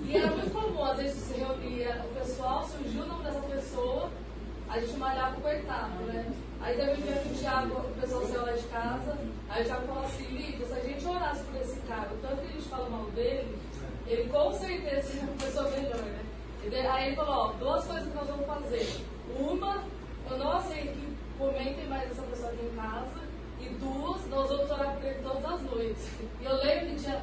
E 0.03 0.17
era 0.17 0.31
muito 0.31 0.51
comum, 0.51 0.83
às 0.83 0.97
vezes 0.97 1.15
se 1.15 1.39
reunia 1.39 2.05
o 2.05 2.19
pessoal, 2.19 2.67
surgiu 2.67 3.03
o 3.03 3.07
nome 3.07 3.23
dessa 3.23 3.39
pessoa, 3.41 4.09
a 4.69 4.79
gente 4.79 4.97
malhava 4.97 5.37
o 5.37 5.41
coitado, 5.41 6.03
né? 6.05 6.25
Aí 6.61 6.75
teve 6.75 6.91
um 6.91 7.05
dia 7.05 7.15
que 7.15 7.29
o 7.29 7.37
Thiago, 7.37 7.75
o 7.75 8.01
pessoal 8.01 8.25
saiu 8.25 8.45
lá 8.45 8.51
de 8.51 8.63
casa, 8.63 9.17
aí 9.49 9.61
o 9.61 9.65
Thiago 9.65 9.87
falou 9.87 10.05
assim, 10.05 10.25
Lídia, 10.25 10.65
se 10.65 10.73
a 10.73 10.79
gente 10.79 11.07
orasse 11.07 11.43
por 11.43 11.61
esse 11.61 11.79
cara, 11.81 12.09
o 12.11 12.17
tanto 12.17 12.41
que 12.41 12.47
a 12.47 12.51
gente 12.51 12.67
fala 12.67 12.89
mal 12.89 13.05
dele, 13.11 13.57
ele 14.07 14.29
com 14.29 14.51
certeza 14.53 15.01
seria 15.03 15.23
uma 15.23 15.37
pessoa 15.37 15.69
melhor, 15.69 15.97
né? 15.97 16.25
Aí 16.91 17.07
ele 17.07 17.15
falou, 17.15 17.35
ó, 17.35 17.47
duas 17.53 17.85
coisas 17.85 18.07
que 18.07 18.15
nós 18.15 18.27
vamos 18.27 18.45
fazer. 18.47 19.05
Uma, 19.39 19.83
eu 20.29 20.37
não 20.37 20.51
aceito 20.53 20.93
que 20.93 21.15
comentem 21.37 21.87
mais 21.87 22.09
essa 22.09 22.23
pessoa 22.23 22.49
aqui 22.49 22.65
em 22.65 22.75
casa. 22.75 23.25
E 23.61 23.69
duas, 23.69 24.27
nós 24.27 24.49
vamos 24.49 24.71
orar 24.71 24.95
por 24.95 25.05
ele 25.05 25.19
todas 25.23 25.45
as 25.45 25.61
noites. 25.61 26.09
E 26.41 26.45
eu 26.45 26.55
lembro 26.55 26.87
que 26.87 26.95
tinha, 26.95 27.21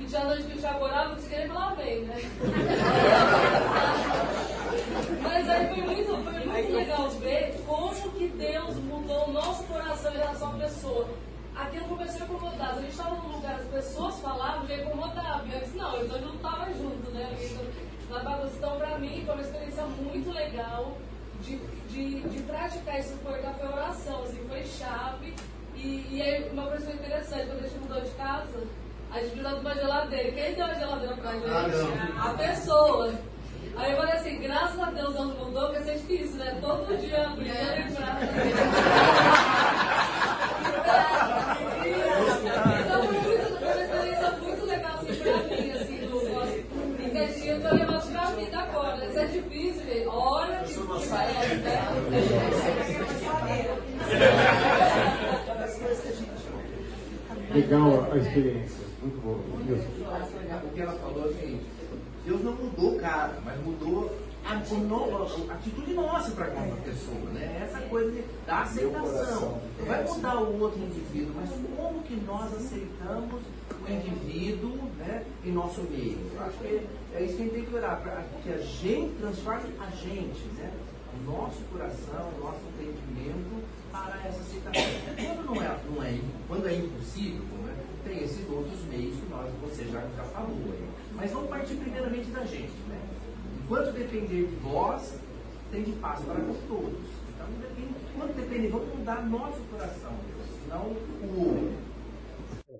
que 0.00 0.06
tinha 0.06 0.24
noite 0.24 0.44
que 0.44 0.56
o 0.56 0.60
Thiago 0.60 0.84
orava, 0.84 1.08
não 1.10 1.16
conseguia 1.16 1.40
nem 1.40 1.48
falar 1.48 1.76
bem, 1.76 2.04
né? 2.04 2.16
Mas 5.22 5.48
aí 5.48 5.68
foi 5.68 5.82
muito, 5.82 6.24
foi 6.24 6.46
muito 6.46 6.72
legal 6.72 7.10
ver 7.10 7.62
como 7.66 8.10
que 8.12 8.28
Deus 8.28 8.76
mudou 8.76 9.28
o 9.28 9.32
nosso 9.32 9.64
coração 9.64 10.10
em 10.12 10.16
relação 10.16 10.50
à 10.50 10.54
pessoa. 10.54 11.08
Aquilo 11.54 11.84
começou 11.84 12.22
a 12.22 12.24
incomodar. 12.24 12.70
A 12.70 12.80
gente 12.80 12.90
estava 12.90 13.16
num 13.16 13.36
lugar, 13.36 13.56
as 13.56 13.66
pessoas 13.66 14.18
falavam, 14.20 14.66
já 14.66 14.76
incomodava. 14.76 15.46
E 15.46 15.52
eu 15.52 15.60
disse, 15.60 15.76
não, 15.76 15.94
eu 15.96 16.20
não 16.20 16.34
estava 16.34 16.72
junto, 16.72 17.10
né? 17.10 17.28
Na 18.08 18.20
bagunça. 18.20 18.54
Então, 18.56 18.78
para 18.78 18.98
mim, 18.98 19.22
foi 19.24 19.34
uma 19.34 19.42
experiência 19.42 19.84
muito 19.84 20.32
legal 20.32 20.96
de, 21.42 21.58
de, 21.88 22.20
de 22.20 22.42
praticar 22.42 22.98
esse 22.98 23.10
suportar 23.10 23.54
foi 23.54 23.68
oração, 23.68 24.22
assim, 24.22 24.44
foi 24.48 24.64
chave. 24.64 25.34
E, 25.74 26.06
e 26.10 26.22
aí, 26.22 26.48
uma 26.50 26.66
coisa 26.66 26.92
interessante, 26.92 27.46
quando 27.46 27.64
a 27.64 27.68
gente 27.68 27.78
mudou 27.78 28.00
de 28.00 28.10
casa, 28.10 28.66
a 29.12 29.18
gente 29.18 29.30
precisava 29.30 29.56
de 29.56 29.60
uma 29.60 29.74
geladeira. 29.74 30.32
Quem 30.32 30.54
deu 30.54 30.64
a 30.64 30.74
geladeira 30.74 31.16
pra 31.16 31.32
gente? 31.32 31.46
Ah, 31.48 32.30
a 32.30 32.34
pessoa. 32.34 33.12
Aí 33.76 33.92
eu 33.92 33.96
falei 33.96 34.14
assim, 34.14 34.40
graças 34.40 34.80
a 34.80 34.90
Deus 34.90 35.14
não 35.14 35.26
mudou, 35.26 35.68
porque 35.68 35.84
ser 35.84 35.98
difícil, 35.98 36.36
né? 36.36 36.58
Todo 36.60 36.96
dia 37.00 37.26
abrindo 37.26 37.50
e 37.50 37.92
prato. 37.94 38.24
Então 42.80 43.02
foi 43.04 43.18
muito, 43.20 43.48
uma 43.62 43.82
experiência 43.82 44.30
muito 44.32 44.66
legal 44.66 44.94
assim 44.94 45.14
pra 45.14 45.36
mim, 45.44 45.70
assim, 45.72 45.98
do 46.06 46.28
nosso 46.28 46.56
intestino, 47.02 47.56
eu 47.56 47.62
tô 47.62 47.74
levando 47.74 48.12
pra 48.12 48.24
vida 48.26 48.58
agora. 48.58 49.06
Isso 49.06 49.18
é 49.18 49.24
difícil, 49.26 49.84
gente. 49.86 50.06
Olha 50.08 50.58
que 50.58 50.74
que 50.74 50.80
é, 57.48 57.54
Legal 57.54 58.08
a 58.12 58.16
experiência. 58.16 58.89
Muito 59.02 59.20
boa. 59.22 59.38
O 60.64 60.70
que 60.74 60.80
ela 60.80 60.92
falou 60.92 61.24
é 61.24 61.28
o 61.28 61.34
seguinte: 61.34 61.64
Deus 62.24 62.42
não 62.44 62.52
mudou 62.54 62.96
o 62.96 62.98
cara, 63.00 63.38
mas 63.44 63.58
mudou 63.64 64.14
a, 64.44 64.54
o 64.54 64.78
no- 64.78 65.50
a 65.50 65.54
atitude 65.54 65.94
nossa 65.94 66.30
para 66.32 66.46
com 66.48 66.60
a 66.60 66.76
pessoa, 66.76 67.30
né? 67.32 67.62
Essa 67.62 67.80
coisa 67.86 68.10
de- 68.10 68.24
da 68.46 68.60
aceitação. 68.60 69.60
Não 69.78 69.86
vai 69.86 70.04
mudar 70.04 70.36
o 70.42 70.60
outro 70.60 70.80
indivíduo, 70.80 71.32
mas 71.36 71.50
como 71.76 72.02
que 72.02 72.16
nós 72.26 72.52
aceitamos 72.54 73.40
o 73.70 73.90
indivíduo 73.92 74.76
né, 74.98 75.24
em 75.44 75.52
nosso 75.52 75.82
meio? 75.82 76.18
Eu 76.34 76.42
acho 76.42 76.58
que 76.58 76.66
é 77.14 77.22
isso 77.24 77.36
que 77.36 77.42
a 77.42 77.44
gente 77.44 77.54
tem 77.54 77.64
que 77.64 77.74
orar, 77.74 78.00
para 78.02 78.22
que 78.42 78.50
a 78.52 78.58
gente 78.58 79.14
transforme 79.18 79.70
a 79.80 79.90
gente, 79.96 80.44
né? 80.58 80.70
O 81.12 81.30
nosso 81.30 81.58
coração, 81.72 82.30
o 82.38 82.44
nosso 82.44 82.60
entendimento 82.78 83.64
para 83.90 84.16
essa 84.26 84.40
aceitação. 84.40 84.82
Quando 85.16 85.46
não 85.46 85.62
é, 85.62 85.78
não 85.90 86.02
é, 86.02 86.18
quando 86.46 86.68
é 86.68 86.74
impossível, 86.76 87.42
né, 87.66 87.74
tem 87.76 87.79
esses 88.08 88.48
outros 88.48 88.84
meios 88.86 89.16
que 89.16 89.28
nós, 89.28 89.50
você 89.60 89.84
já, 89.84 90.00
já 90.00 90.24
falou 90.24 90.56
aí. 90.72 90.88
Mas 91.14 91.30
vamos 91.30 91.50
partir 91.50 91.74
primeiramente 91.76 92.30
da 92.30 92.44
gente, 92.44 92.72
né? 92.88 93.00
Enquanto 93.62 93.92
depender 93.92 94.46
de 94.46 94.56
vós, 94.56 95.20
tem 95.70 95.84
de 95.84 95.92
paz 95.92 96.24
para 96.24 96.38
nós 96.38 96.56
todos. 96.66 96.98
Então, 97.34 97.46
depende, 97.60 97.94
quando 98.16 98.36
depender, 98.36 98.68
vamos 98.68 98.98
mudar 98.98 99.28
nosso 99.28 99.60
coração, 99.70 100.12
Deus, 100.26 100.68
não 100.68 100.86
o 100.88 101.38
outro. 101.38 101.90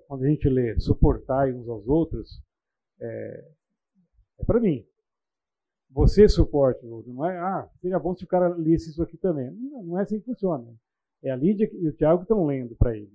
Quando 0.07 0.23
a 0.25 0.27
gente 0.27 0.49
lê 0.49 0.79
suportar 0.79 1.47
uns 1.53 1.67
aos 1.69 1.87
outros, 1.87 2.41
é, 2.99 3.45
é 4.39 4.43
para 4.43 4.59
mim. 4.59 4.85
Você 5.89 6.27
suporte 6.29 6.85
o 6.85 6.89
outro, 6.89 7.13
não 7.13 7.25
é, 7.25 7.37
ah, 7.37 7.69
seria 7.81 7.99
bom 7.99 8.15
se 8.15 8.23
o 8.23 8.27
cara 8.27 8.47
lesse 8.55 8.89
isso 8.89 9.03
aqui 9.03 9.17
também. 9.17 9.51
Não, 9.51 9.83
não 9.83 9.99
é 9.99 10.03
assim 10.03 10.19
que 10.19 10.25
funciona. 10.25 10.65
É 11.21 11.31
a 11.31 11.35
Lídia 11.35 11.69
e 11.73 11.87
o 11.87 11.93
Tiago 11.93 12.19
que 12.19 12.23
estão 12.23 12.45
lendo 12.45 12.75
para 12.75 12.95
ele. 12.95 13.11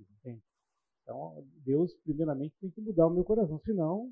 Então, 1.07 1.41
Deus, 1.63 1.93
primeiramente, 2.03 2.53
tem 2.59 2.69
que 2.69 2.81
mudar 2.81 3.07
o 3.07 3.09
meu 3.09 3.23
coração, 3.23 3.57
senão, 3.59 4.11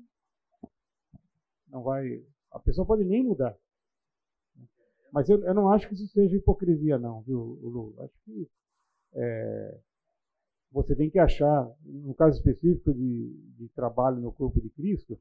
não 1.68 1.82
vai. 1.82 2.24
A 2.50 2.58
pessoa 2.58 2.86
pode 2.86 3.04
nem 3.04 3.22
mudar. 3.22 3.54
Mas 5.12 5.28
eu, 5.28 5.44
eu 5.44 5.52
não 5.52 5.70
acho 5.70 5.86
que 5.88 5.94
isso 5.94 6.06
seja 6.08 6.34
hipocrisia, 6.36 6.98
não, 6.98 7.20
viu, 7.20 7.58
Lu? 7.62 7.94
Acho 7.98 8.14
que 8.24 8.48
é, 9.12 9.78
você 10.72 10.96
tem 10.96 11.10
que 11.10 11.18
achar, 11.18 11.70
no 11.84 12.14
caso 12.14 12.38
específico 12.38 12.94
de, 12.94 13.28
de 13.58 13.68
trabalho 13.74 14.16
no 14.18 14.32
corpo 14.32 14.58
de 14.58 14.70
Cristo, 14.70 15.18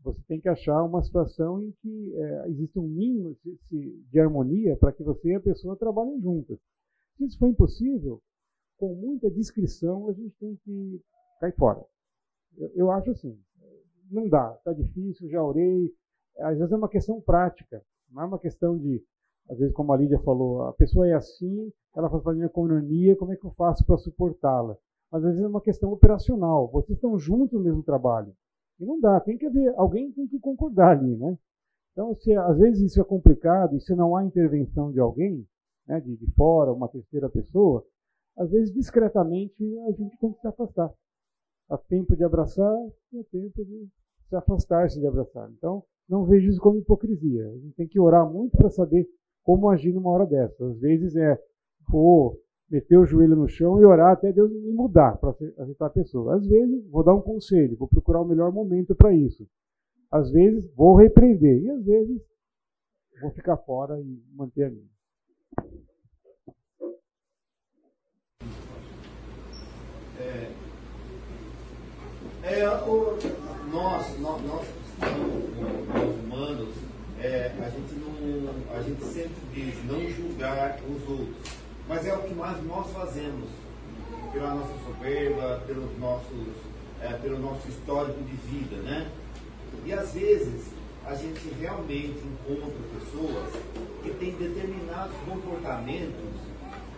você 0.00 0.20
tem 0.28 0.38
que 0.38 0.50
achar 0.50 0.82
uma 0.84 1.02
situação 1.02 1.62
em 1.62 1.72
que 1.80 2.14
é, 2.14 2.48
existe 2.50 2.78
um 2.78 2.86
mínimo 2.86 3.34
de- 3.42 4.02
de 4.02 4.20
harmonia 4.20 4.76
para 4.76 4.92
que 4.92 5.02
você 5.02 5.30
e 5.30 5.34
a 5.36 5.40
pessoa 5.40 5.78
trabalhem 5.78 6.20
juntas. 6.20 6.58
Se 7.16 7.24
isso 7.24 7.38
for 7.38 7.48
impossível, 7.48 8.22
com 8.76 8.94
muita 8.94 9.30
discrição, 9.30 10.08
a 10.08 10.12
gente 10.12 10.34
tem 10.38 10.56
que 10.64 11.00
cair 11.40 11.54
fora. 11.56 11.82
Eu, 12.56 12.70
eu 12.74 12.90
acho 12.90 13.10
assim, 13.10 13.38
não 14.10 14.28
dá, 14.28 14.54
está 14.58 14.72
difícil, 14.72 15.28
já 15.28 15.42
orei. 15.42 15.92
Às 16.38 16.58
vezes 16.58 16.72
é 16.72 16.76
uma 16.76 16.88
questão 16.88 17.20
prática, 17.20 17.82
não 18.10 18.22
é 18.22 18.26
uma 18.26 18.38
questão 18.38 18.76
de, 18.78 19.02
às 19.48 19.58
vezes, 19.58 19.74
como 19.74 19.92
a 19.92 19.96
Lídia 19.96 20.18
falou, 20.20 20.62
a 20.62 20.72
pessoa 20.74 21.08
é 21.08 21.14
assim, 21.14 21.72
ela 21.94 22.10
faz 22.10 22.22
da 22.22 22.34
minha 22.34 22.48
comunia, 22.48 23.16
como 23.16 23.32
é 23.32 23.36
que 23.36 23.46
eu 23.46 23.52
faço 23.52 23.84
para 23.86 23.96
suportá-la? 23.96 24.76
Mas 25.10 25.24
às 25.24 25.30
vezes 25.30 25.44
é 25.44 25.48
uma 25.48 25.62
questão 25.62 25.92
operacional, 25.92 26.68
vocês 26.70 26.96
estão 26.96 27.18
juntos 27.18 27.52
no 27.52 27.64
mesmo 27.64 27.82
trabalho. 27.82 28.34
E 28.78 28.84
não 28.84 29.00
dá, 29.00 29.18
tem 29.20 29.38
que 29.38 29.46
haver, 29.46 29.72
alguém 29.76 30.12
tem 30.12 30.26
que 30.26 30.38
concordar 30.38 30.98
ali, 30.98 31.16
né? 31.16 31.38
Então, 31.92 32.14
se 32.14 32.34
às 32.34 32.58
vezes 32.58 32.90
isso 32.90 33.00
é 33.00 33.04
complicado 33.04 33.74
e 33.74 33.80
se 33.80 33.94
não 33.94 34.14
há 34.14 34.22
intervenção 34.22 34.92
de 34.92 35.00
alguém, 35.00 35.46
né, 35.86 35.98
de, 36.00 36.14
de 36.16 36.30
fora, 36.32 36.72
uma 36.72 36.88
terceira 36.88 37.30
pessoa, 37.30 37.82
às 38.36 38.50
vezes 38.50 38.72
discretamente 38.72 39.62
a 39.88 39.92
gente 39.92 40.16
tem 40.18 40.32
que 40.32 40.40
se 40.40 40.46
afastar. 40.46 40.92
Há 41.68 41.78
tempo 41.78 42.14
de 42.14 42.22
abraçar 42.22 42.76
e 43.12 43.18
há 43.18 43.24
tempo 43.24 43.64
de 43.64 43.88
se 44.28 44.36
afastar-se 44.36 45.00
de 45.00 45.06
abraçar. 45.06 45.50
Então, 45.50 45.82
não 46.08 46.24
vejo 46.24 46.50
isso 46.50 46.60
como 46.60 46.78
hipocrisia. 46.78 47.48
A 47.48 47.58
gente 47.58 47.74
tem 47.74 47.88
que 47.88 47.98
orar 47.98 48.30
muito 48.30 48.56
para 48.56 48.70
saber 48.70 49.08
como 49.42 49.68
agir 49.68 49.92
numa 49.92 50.10
hora 50.10 50.26
dessa. 50.26 50.64
Às 50.64 50.78
vezes 50.78 51.16
é, 51.16 51.40
pô, 51.90 52.38
meter 52.70 52.98
o 52.98 53.06
joelho 53.06 53.36
no 53.36 53.48
chão 53.48 53.80
e 53.80 53.84
orar 53.84 54.12
até 54.12 54.32
Deus 54.32 54.50
me 54.52 54.72
mudar 54.72 55.16
para 55.18 55.34
ajeitar 55.58 55.88
a 55.88 55.92
pessoa. 55.92 56.36
Às 56.36 56.46
vezes, 56.46 56.86
vou 56.88 57.02
dar 57.02 57.14
um 57.14 57.22
conselho, 57.22 57.76
vou 57.76 57.88
procurar 57.88 58.20
o 58.20 58.26
melhor 58.26 58.52
momento 58.52 58.94
para 58.94 59.14
isso. 59.14 59.46
Às 60.10 60.30
vezes, 60.30 60.68
vou 60.74 60.96
repreender. 60.96 61.62
E 61.62 61.70
às 61.70 61.84
vezes, 61.84 62.22
vou 63.20 63.30
ficar 63.32 63.56
fora 63.56 64.00
e 64.00 64.22
manter 64.34 64.64
a 64.64 64.70
minha. 64.70 64.95
É, 72.42 72.68
o, 72.86 73.18
nós, 73.70 74.18
nós, 74.20 74.42
nós 74.42 74.66
humanos, 76.24 76.74
é, 77.20 77.52
a, 77.58 77.68
gente 77.68 77.94
não, 77.94 78.76
a 78.76 78.82
gente 78.82 79.04
sempre 79.04 79.36
diz 79.52 79.74
não 79.84 80.00
julgar 80.10 80.78
os 80.88 81.08
outros. 81.08 81.36
Mas 81.88 82.06
é 82.06 82.14
o 82.14 82.22
que 82.22 82.34
mais 82.34 82.64
nós 82.64 82.90
fazemos, 82.92 83.48
pela 84.32 84.54
nossa 84.54 84.72
soberba, 84.86 85.62
pelos 85.66 85.98
nossos, 85.98 86.48
é, 87.02 87.12
pelo 87.14 87.38
nosso 87.38 87.68
histórico 87.68 88.22
de 88.22 88.36
vida, 88.36 88.76
né? 88.82 89.10
E 89.84 89.92
às 89.92 90.12
vezes 90.12 90.66
a 91.04 91.14
gente 91.14 91.48
realmente 91.60 92.20
encontra 92.24 92.72
pessoas 92.98 93.52
que 94.02 94.10
têm 94.10 94.32
determinados 94.32 95.14
comportamentos, 95.28 96.40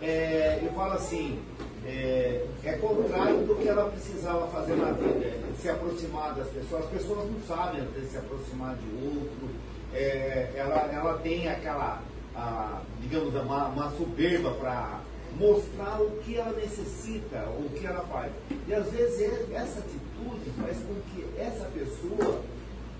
é, 0.01 0.59
eu 0.63 0.71
falo 0.73 0.93
assim, 0.93 1.39
é, 1.85 2.45
é 2.63 2.71
contrário 2.73 3.45
do 3.45 3.55
que 3.55 3.67
ela 3.67 3.89
precisava 3.89 4.47
fazer 4.47 4.75
na 4.75 4.91
vida, 4.91 5.25
é 5.25 5.41
se 5.61 5.69
aproximar 5.69 6.35
das 6.35 6.47
pessoas. 6.47 6.83
As 6.85 6.89
pessoas 6.89 7.29
não 7.31 7.41
sabem 7.47 7.81
se 8.09 8.17
aproximar 8.17 8.75
de 8.75 9.05
outro, 9.05 9.49
é, 9.93 10.51
ela, 10.55 10.89
ela 10.91 11.17
tem 11.19 11.47
aquela, 11.47 12.01
a, 12.35 12.81
digamos, 13.01 13.33
uma, 13.33 13.67
uma 13.67 13.91
soberba 13.91 14.51
para 14.51 15.01
mostrar 15.37 16.01
o 16.01 16.11
que 16.23 16.37
ela 16.37 16.51
necessita, 16.51 17.45
o 17.57 17.69
que 17.69 17.85
ela 17.85 18.05
faz. 18.11 18.31
E 18.67 18.73
às 18.73 18.89
vezes 18.91 19.21
é- 19.21 19.55
essa 19.55 19.79
atitude 19.79 20.49
faz 20.59 20.77
com 20.77 20.95
que 21.11 21.25
essa 21.39 21.65
pessoa 21.65 22.41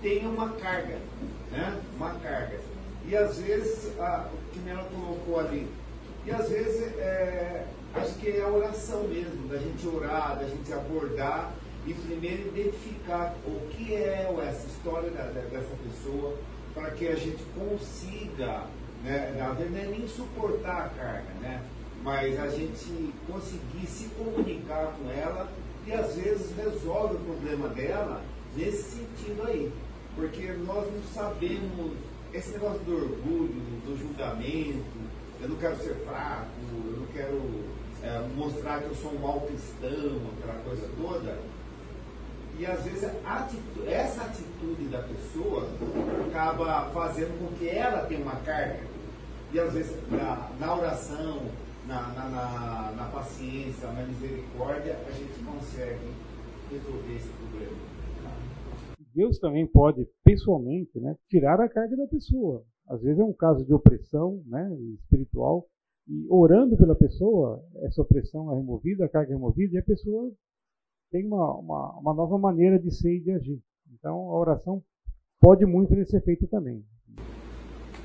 tenha 0.00 0.28
uma 0.28 0.50
carga, 0.50 0.98
né? 1.50 1.80
Uma 1.96 2.14
carga. 2.14 2.58
E 3.06 3.16
às 3.16 3.38
vezes, 3.38 3.90
a, 3.98 4.28
que 4.52 4.68
ela 4.68 4.84
colocou 4.84 5.40
ali, 5.40 5.66
e 6.26 6.30
às 6.30 6.48
vezes 6.48 6.82
é, 6.98 7.64
acho 7.94 8.14
que 8.14 8.28
é 8.30 8.42
a 8.42 8.48
oração 8.48 9.04
mesmo, 9.04 9.48
da 9.48 9.58
gente 9.58 9.86
orar, 9.86 10.38
da 10.38 10.46
gente 10.46 10.72
abordar 10.72 11.52
e 11.86 11.94
primeiro 11.94 12.48
identificar 12.48 13.34
o 13.46 13.68
que 13.70 13.94
é 13.94 14.30
essa 14.48 14.66
história 14.66 15.10
da- 15.10 15.24
da- 15.24 15.48
dessa 15.48 15.74
pessoa, 15.82 16.36
para 16.74 16.90
que 16.90 17.08
a 17.08 17.16
gente 17.16 17.42
consiga, 17.56 18.64
né, 19.02 19.34
na 19.38 19.52
verdade, 19.52 19.86
é 19.86 19.90
nem 19.90 20.06
suportar 20.08 20.86
a 20.86 20.88
carga, 20.90 21.32
né? 21.40 21.62
Mas 22.02 22.38
a 22.38 22.48
gente 22.48 23.12
conseguir 23.26 23.86
se 23.86 24.04
comunicar 24.10 24.94
com 24.98 25.10
ela 25.10 25.50
e 25.86 25.92
às 25.92 26.14
vezes 26.14 26.54
resolve 26.56 27.16
o 27.16 27.18
problema 27.18 27.68
dela 27.68 28.22
nesse 28.56 28.82
sentido 28.98 29.42
aí. 29.46 29.70
Porque 30.14 30.46
nós 30.66 30.86
não 30.92 31.02
sabemos, 31.12 31.92
esse 32.32 32.52
negócio 32.52 32.80
do 32.80 32.94
orgulho, 32.94 33.62
do 33.84 33.98
julgamento, 33.98 34.84
eu 35.42 35.48
não 35.48 35.56
quero 35.56 35.76
ser 35.76 35.94
fraco, 36.06 36.46
eu 36.86 36.96
não 37.00 37.06
quero 37.12 37.40
é, 38.02 38.28
mostrar 38.36 38.80
que 38.80 38.86
eu 38.86 38.94
sou 38.94 39.12
um 39.12 39.18
mau 39.18 39.36
aquela 39.36 40.62
coisa 40.64 40.88
toda. 40.96 41.38
E 42.58 42.66
às 42.66 42.82
vezes 42.84 43.04
atitude, 43.24 43.88
essa 43.88 44.24
atitude 44.24 44.84
da 44.88 45.02
pessoa 45.02 45.66
acaba 46.28 46.90
fazendo 46.90 47.38
com 47.38 47.56
que 47.56 47.68
ela 47.68 48.06
tenha 48.06 48.20
uma 48.20 48.36
carga. 48.36 48.80
E 49.52 49.58
às 49.58 49.72
vezes 49.72 49.96
na, 50.10 50.50
na 50.58 50.76
oração, 50.76 51.42
na, 51.86 52.08
na, 52.08 52.28
na, 52.28 52.92
na 52.96 53.04
paciência, 53.06 53.90
na 53.92 54.02
misericórdia, 54.02 54.98
a 55.06 55.10
gente 55.10 55.42
consegue 55.42 56.12
resolver 56.70 57.16
esse 57.16 57.28
problema. 57.28 57.76
Deus 59.14 59.38
também 59.38 59.66
pode, 59.66 60.06
pessoalmente, 60.24 61.00
né, 61.00 61.16
tirar 61.28 61.60
a 61.60 61.68
carga 61.68 61.96
da 61.96 62.06
pessoa. 62.06 62.64
Às 62.88 63.02
vezes 63.02 63.18
é 63.18 63.24
um 63.24 63.32
caso 63.32 63.64
de 63.64 63.72
opressão 63.72 64.42
né, 64.46 64.70
espiritual, 64.94 65.66
e 66.08 66.26
orando 66.28 66.76
pela 66.76 66.94
pessoa, 66.94 67.64
essa 67.82 68.02
opressão 68.02 68.50
é 68.52 68.56
removida, 68.56 69.04
a 69.04 69.08
carga 69.08 69.32
é 69.32 69.34
removida, 69.34 69.74
e 69.74 69.78
a 69.78 69.82
pessoa 69.82 70.32
tem 71.10 71.26
uma, 71.26 71.54
uma, 71.56 71.98
uma 71.98 72.14
nova 72.14 72.38
maneira 72.38 72.78
de 72.78 72.90
ser 72.90 73.16
e 73.16 73.20
de 73.20 73.32
agir. 73.32 73.62
Então, 73.92 74.14
a 74.14 74.38
oração 74.38 74.82
pode 75.40 75.64
muito 75.66 75.94
nesse 75.94 76.16
efeito 76.16 76.46
também. 76.46 76.84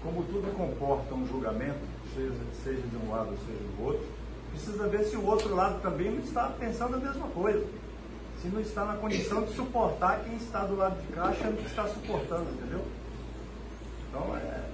Como 0.02 0.24
tudo 0.26 0.56
comporta 0.56 1.16
um 1.16 1.26
julgamento, 1.26 1.80
seja, 2.14 2.82
de 2.82 2.98
um 2.98 3.10
lado, 3.10 3.36
seja 3.38 3.60
do 3.60 3.84
outro, 3.84 4.06
precisa 4.52 4.88
ver 4.88 5.04
se 5.04 5.18
o 5.18 5.26
outro 5.26 5.56
lado 5.56 5.82
também 5.82 6.12
não 6.12 6.20
está 6.20 6.50
pensando 6.50 6.96
a 6.96 7.00
mesma 7.00 7.28
coisa. 7.30 7.66
Se 8.38 8.48
não 8.50 8.62
está 8.62 8.86
na 8.86 8.98
condição 8.98 9.44
de 9.44 9.52
suportar 9.52 10.24
quem 10.24 10.36
está 10.36 10.66
do 10.66 10.76
lado 10.76 11.02
de 11.02 11.08
cá 11.14 11.30
achando 11.30 11.58
que 11.58 11.68
está 11.68 11.88
suportando, 11.88 12.52
entendeu? 12.52 12.82
Então, 14.10 14.38
é, 14.38 14.70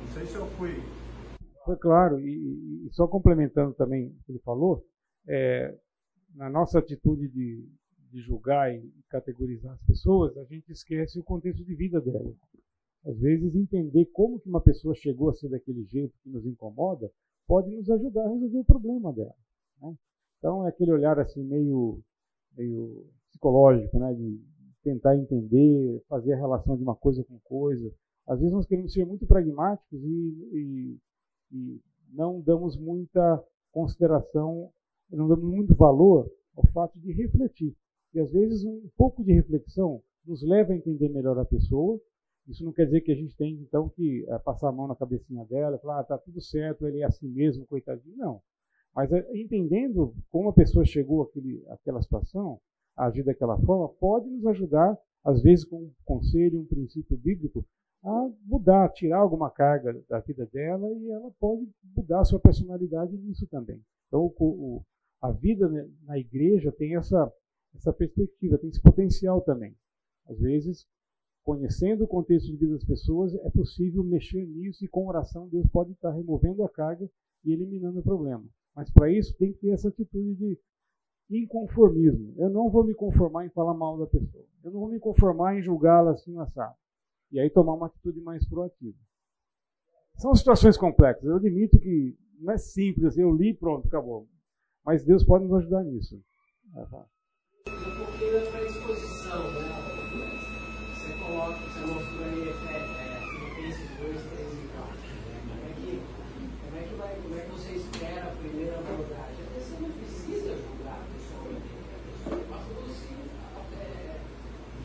não 0.00 0.14
sei 0.14 0.26
se 0.26 0.34
eu 0.34 0.46
fui. 0.58 0.82
Foi 1.64 1.76
claro, 1.76 2.18
e, 2.20 2.86
e 2.86 2.90
só 2.92 3.06
complementando 3.06 3.74
também 3.74 4.08
o 4.08 4.24
que 4.24 4.32
ele 4.32 4.40
falou, 4.40 4.84
é, 5.28 5.76
na 6.34 6.50
nossa 6.50 6.78
atitude 6.78 7.28
de, 7.28 7.68
de 8.10 8.20
julgar 8.20 8.74
e 8.74 8.92
categorizar 9.08 9.72
as 9.72 9.82
pessoas, 9.82 10.36
a 10.36 10.44
gente 10.44 10.70
esquece 10.70 11.18
o 11.18 11.24
contexto 11.24 11.64
de 11.64 11.74
vida 11.74 12.00
delas. 12.00 12.34
Às 13.04 13.18
vezes, 13.18 13.54
entender 13.54 14.06
como 14.12 14.38
que 14.38 14.48
uma 14.48 14.60
pessoa 14.60 14.94
chegou 14.94 15.30
a 15.30 15.34
ser 15.34 15.48
daquele 15.48 15.84
jeito 15.84 16.14
que 16.22 16.30
nos 16.30 16.46
incomoda 16.46 17.10
pode 17.46 17.74
nos 17.74 17.90
ajudar 17.90 18.24
a 18.24 18.30
resolver 18.30 18.58
o 18.58 18.64
problema 18.64 19.12
dela. 19.12 19.34
Né? 19.80 19.94
Então, 20.38 20.64
é 20.64 20.68
aquele 20.68 20.92
olhar 20.92 21.18
assim 21.18 21.42
meio, 21.42 22.00
meio 22.56 23.06
psicológico, 23.30 23.98
né? 23.98 24.14
de 24.14 24.40
tentar 24.84 25.16
entender, 25.16 26.02
fazer 26.08 26.32
a 26.34 26.36
relação 26.36 26.76
de 26.76 26.82
uma 26.82 26.94
coisa 26.94 27.24
com 27.24 27.38
coisa. 27.40 27.92
Às 28.26 28.38
vezes, 28.38 28.52
nós 28.52 28.66
queremos 28.66 28.92
ser 28.92 29.04
muito 29.04 29.26
pragmáticos 29.26 30.00
e, 30.00 30.48
e, 30.52 30.98
e 31.52 31.80
não 32.12 32.40
damos 32.40 32.76
muita 32.76 33.42
consideração 33.70 34.70
não 35.16 35.28
damos 35.28 35.44
muito 35.44 35.74
valor 35.74 36.30
ao 36.56 36.66
fato 36.68 36.98
de 36.98 37.12
refletir. 37.12 37.74
E 38.14 38.20
às 38.20 38.30
vezes 38.30 38.64
um 38.64 38.88
pouco 38.96 39.22
de 39.24 39.32
reflexão 39.32 40.02
nos 40.26 40.42
leva 40.42 40.72
a 40.72 40.76
entender 40.76 41.08
melhor 41.08 41.38
a 41.38 41.44
pessoa. 41.44 42.00
Isso 42.48 42.64
não 42.64 42.72
quer 42.72 42.86
dizer 42.86 43.02
que 43.02 43.12
a 43.12 43.14
gente 43.14 43.36
tem 43.36 43.54
então 43.54 43.88
que 43.88 44.24
é, 44.28 44.38
passar 44.38 44.68
a 44.68 44.72
mão 44.72 44.88
na 44.88 44.96
cabecinha 44.96 45.44
dela 45.44 45.78
falar, 45.78 46.00
ah, 46.00 46.04
tá 46.04 46.18
tudo 46.18 46.40
certo, 46.40 46.86
ele 46.86 47.00
é 47.00 47.04
assim 47.04 47.28
mesmo, 47.28 47.66
coitadinho. 47.66 48.16
Não. 48.16 48.40
Mas 48.94 49.12
é, 49.12 49.26
entendendo 49.34 50.14
como 50.30 50.48
a 50.48 50.52
pessoa 50.52 50.84
chegou 50.84 51.22
àquele, 51.22 51.64
àquela 51.68 52.02
situação, 52.02 52.60
a 52.96 53.06
agir 53.06 53.22
daquela 53.22 53.58
forma, 53.60 53.88
pode 53.88 54.28
nos 54.28 54.44
ajudar, 54.46 54.98
às 55.24 55.40
vezes 55.40 55.64
com 55.64 55.76
um 55.76 55.92
conselho, 56.04 56.60
um 56.60 56.66
princípio 56.66 57.16
bíblico, 57.16 57.64
a 58.02 58.30
mudar, 58.44 58.88
tirar 58.90 59.18
alguma 59.18 59.50
carga 59.50 59.92
da 60.08 60.18
vida 60.20 60.46
dela 60.46 60.90
e 60.92 61.10
ela 61.10 61.30
pode 61.38 61.68
mudar 61.96 62.20
a 62.20 62.24
sua 62.24 62.40
personalidade 62.40 63.16
nisso 63.16 63.46
também. 63.46 63.80
Então, 64.08 64.32
o, 64.38 64.44
o, 64.44 64.84
a 65.20 65.30
vida 65.30 65.68
na 66.04 66.18
igreja 66.18 66.72
tem 66.72 66.96
essa, 66.96 67.32
essa 67.74 67.92
perspectiva, 67.92 68.58
tem 68.58 68.70
esse 68.70 68.82
potencial 68.82 69.40
também. 69.40 69.76
Às 70.28 70.38
vezes, 70.38 70.86
conhecendo 71.44 72.04
o 72.04 72.08
contexto 72.08 72.46
de 72.46 72.56
vida 72.56 72.72
das 72.72 72.84
pessoas, 72.84 73.34
é 73.34 73.50
possível 73.50 74.02
mexer 74.02 74.44
nisso 74.46 74.84
e 74.84 74.88
com 74.88 75.06
oração 75.06 75.48
Deus 75.48 75.66
pode 75.68 75.92
estar 75.92 76.10
removendo 76.10 76.64
a 76.64 76.68
carga 76.68 77.08
e 77.44 77.52
eliminando 77.52 78.00
o 78.00 78.02
problema. 78.02 78.44
Mas 78.74 78.90
para 78.90 79.10
isso 79.10 79.36
tem 79.36 79.52
que 79.52 79.60
ter 79.60 79.70
essa 79.70 79.88
atitude 79.88 80.34
de 80.34 80.58
inconformismo. 81.30 82.34
Eu 82.36 82.50
não 82.50 82.68
vou 82.68 82.84
me 82.84 82.94
conformar 82.94 83.46
em 83.46 83.50
falar 83.50 83.74
mal 83.74 83.98
da 83.98 84.06
pessoa. 84.06 84.44
Eu 84.64 84.70
não 84.70 84.80
vou 84.80 84.88
me 84.88 84.98
conformar 84.98 85.56
em 85.56 85.62
julgá-la 85.62 86.12
assim 86.12 86.36
assado. 86.38 86.74
E 87.32 87.40
aí 87.40 87.50
tomar 87.50 87.74
uma 87.74 87.86
atitude 87.86 88.20
mais 88.20 88.46
proativa. 88.46 88.98
São 90.16 90.34
situações 90.34 90.76
complexas. 90.76 91.24
Eu 91.24 91.36
admito 91.36 91.78
que 91.78 92.16
não 92.38 92.52
é 92.52 92.58
simples 92.58 93.06
assim, 93.06 93.22
eu 93.22 93.34
li 93.34 93.54
pronto, 93.54 93.88
acabou. 93.88 94.28
Mas 94.84 95.04
Deus 95.04 95.24
pode 95.24 95.44
nos 95.44 95.54
ajudar 95.54 95.84
nisso. 95.84 96.20
Um 96.74 96.86
pouquinho 98.04 98.32
da 98.32 98.50
predisposição, 98.50 99.52
né? 99.52 99.92
Você 100.90 101.12
coloca, 101.22 101.58
você 101.58 101.80
mostrou 101.86 102.24
aí 102.24 102.48
é, 102.48 102.50
é, 102.50 103.20
Filipenses 103.30 103.90
2, 103.98 104.22
3 104.32 104.52
e 104.52 104.68
4. 104.74 104.94
Né? 104.98 105.38
Como, 105.46 105.62
é 105.62 105.74
que, 105.78 106.02
como, 106.64 106.76
é 106.76 106.82
que 106.82 106.94
vai, 106.94 107.14
como 107.22 107.36
é 107.36 107.40
que 107.42 107.50
você 107.52 107.72
espera 107.74 108.26
a 108.26 108.36
primeira 108.36 108.78
abordagem? 108.78 109.44
Até 109.46 109.60
você 109.60 109.76
não 109.80 109.90
precisa 109.90 110.56
julgar 110.56 110.98
a 110.98 111.06
pessoa, 111.14 111.52
né? 111.52 112.46
basta 112.50 112.74
você 112.82 113.14
é, 113.78 114.18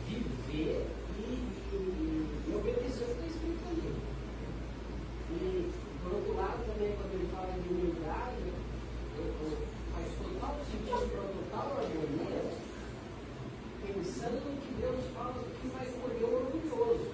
viver 0.06 0.86
e, 1.18 1.48
e, 1.72 2.50
e 2.50 2.54
obedecer 2.54 3.02
o 3.02 3.06
que 3.06 3.12
está 3.12 3.26
escrito 3.26 3.66
ali. 3.66 3.90
E, 5.30 5.72
por 6.02 6.12
outro 6.12 6.36
lado, 6.36 6.64
também, 6.66 6.94
quando 6.94 7.14
ele 7.14 7.28
fala 7.32 7.52
de 7.52 7.68
humildade, 7.68 8.42
eu, 9.18 9.24
eu, 9.24 9.78
total 10.38 10.54
sentido 10.64 11.10
para 11.10 11.22
total 11.22 11.78
harmonia, 11.78 12.42
pensando 13.82 14.60
que 14.60 14.70
Deus 14.80 15.04
fala 15.14 15.34
que 15.60 15.68
vai 15.68 15.84
escolher 15.86 16.24
o 16.24 16.34
orgulhoso. 16.34 17.10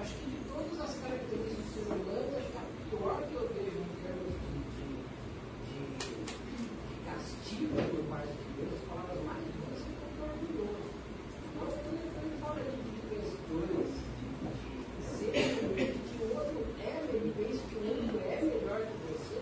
Acho 0.00 0.14
que 0.14 0.26
de 0.30 0.38
todas 0.48 0.80
as 0.80 0.98
características 1.00 1.56
do 1.56 1.72
ser 1.72 1.84
humano, 1.92 2.36
acho 2.36 2.50
que 2.50 2.58
a 2.58 2.64
pior 2.90 3.22
que 3.22 3.34
eu 3.34 3.48
vejo 3.54 3.78
em 3.78 3.96
termos 4.02 4.32
de, 4.42 4.58
de, 4.82 4.96
de, 5.98 6.14
de 6.88 6.96
castigo 7.06 7.72
por 7.72 8.04
parte 8.10 8.32
de 8.36 8.46
Deus, 8.58 8.80
palavras 8.88 9.20
mais 9.24 9.44
duras, 9.56 9.80
é 9.80 10.18
o 10.18 10.28
orgulhoso. 10.28 10.92
Então, 11.52 11.68
quando 11.72 11.96
ele 11.96 12.36
fala 12.40 12.60
de 12.60 13.00
questões 13.08 13.92
de 14.98 15.04
ser 15.06 15.32
que 15.32 16.24
o 16.24 16.36
outro 16.36 16.58
é, 16.82 17.06
ele 17.14 17.32
pensa 17.32 17.62
que 17.68 17.76
o 17.76 17.88
outro 17.88 18.20
é 18.20 18.42
melhor 18.42 18.80
que 18.82 18.96
você, 19.12 19.32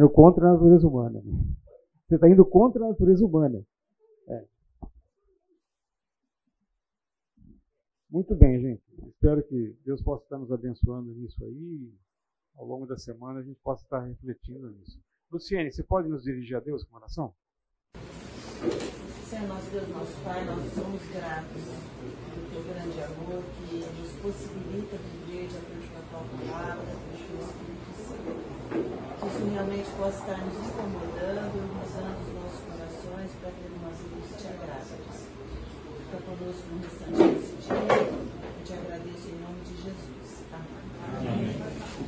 indo 0.00 0.08
contra 0.08 0.48
a 0.48 0.52
natureza 0.54 0.88
humana. 0.88 1.22
Você 2.08 2.14
está 2.14 2.28
indo 2.28 2.44
contra 2.44 2.84
a 2.84 2.88
natureza 2.88 3.24
humana. 3.24 3.62
É. 4.28 4.44
Muito 8.08 8.34
bem, 8.34 8.58
gente. 8.60 8.82
Espero 9.08 9.42
que 9.46 9.76
Deus 9.84 10.02
possa 10.02 10.24
estar 10.24 10.38
nos 10.38 10.50
abençoando 10.50 11.12
nisso 11.14 11.44
aí. 11.44 11.92
Ao 12.56 12.66
longo 12.66 12.86
da 12.86 12.96
semana 12.96 13.40
a 13.40 13.42
gente 13.42 13.60
possa 13.60 13.84
estar 13.84 14.00
refletindo 14.00 14.70
nisso. 14.70 15.00
Luciene, 15.30 15.70
você 15.70 15.84
pode 15.84 16.08
nos 16.08 16.22
dirigir 16.22 16.56
a 16.56 16.60
Deus 16.60 16.82
com 16.82 16.96
oração? 16.96 17.34
Senhor 19.28 19.46
nosso 19.46 19.70
Deus, 19.70 19.88
nosso 19.90 20.24
Pai, 20.24 20.44
nós 20.44 20.72
somos 20.74 21.00
gratos 21.12 21.62
pelo 21.62 22.50
teu 22.50 22.74
grande 22.74 23.00
amor 23.00 23.42
que 23.56 23.76
nos 23.76 24.12
possibilita 24.20 24.96
viver 24.96 25.46
de 25.46 25.56
acordo 25.56 25.92
com 25.92 25.98
a 25.98 26.02
tua 26.02 26.52
palavra, 26.52 26.84
com 26.84 26.92
o 26.92 27.28
teu 27.28 27.46
Espírito 27.46 27.94
Santo. 27.94 28.50
Que 28.70 29.26
isso 29.26 29.50
realmente 29.52 29.90
possa 29.98 30.18
estar 30.18 30.38
nos 30.38 30.54
incomodando, 30.54 31.58
usando 31.82 32.18
os 32.22 32.30
nossos 32.38 32.60
corações 32.70 33.30
para 33.40 33.50
que 33.50 33.66
nós 33.82 33.98
te 34.38 34.46
agrade. 34.46 34.94
Fica 36.06 36.18
conosco 36.22 36.62
no 36.70 36.78
restante 36.78 37.18
desse 37.34 37.54
dia. 37.66 37.74
Eu 37.98 38.64
te 38.64 38.72
agradeço 38.72 39.28
em 39.28 39.38
nome 39.42 39.60
de 39.66 39.74
Jesus. 39.82 40.44
Amém. 40.52 40.86
Amém. 41.18 42.00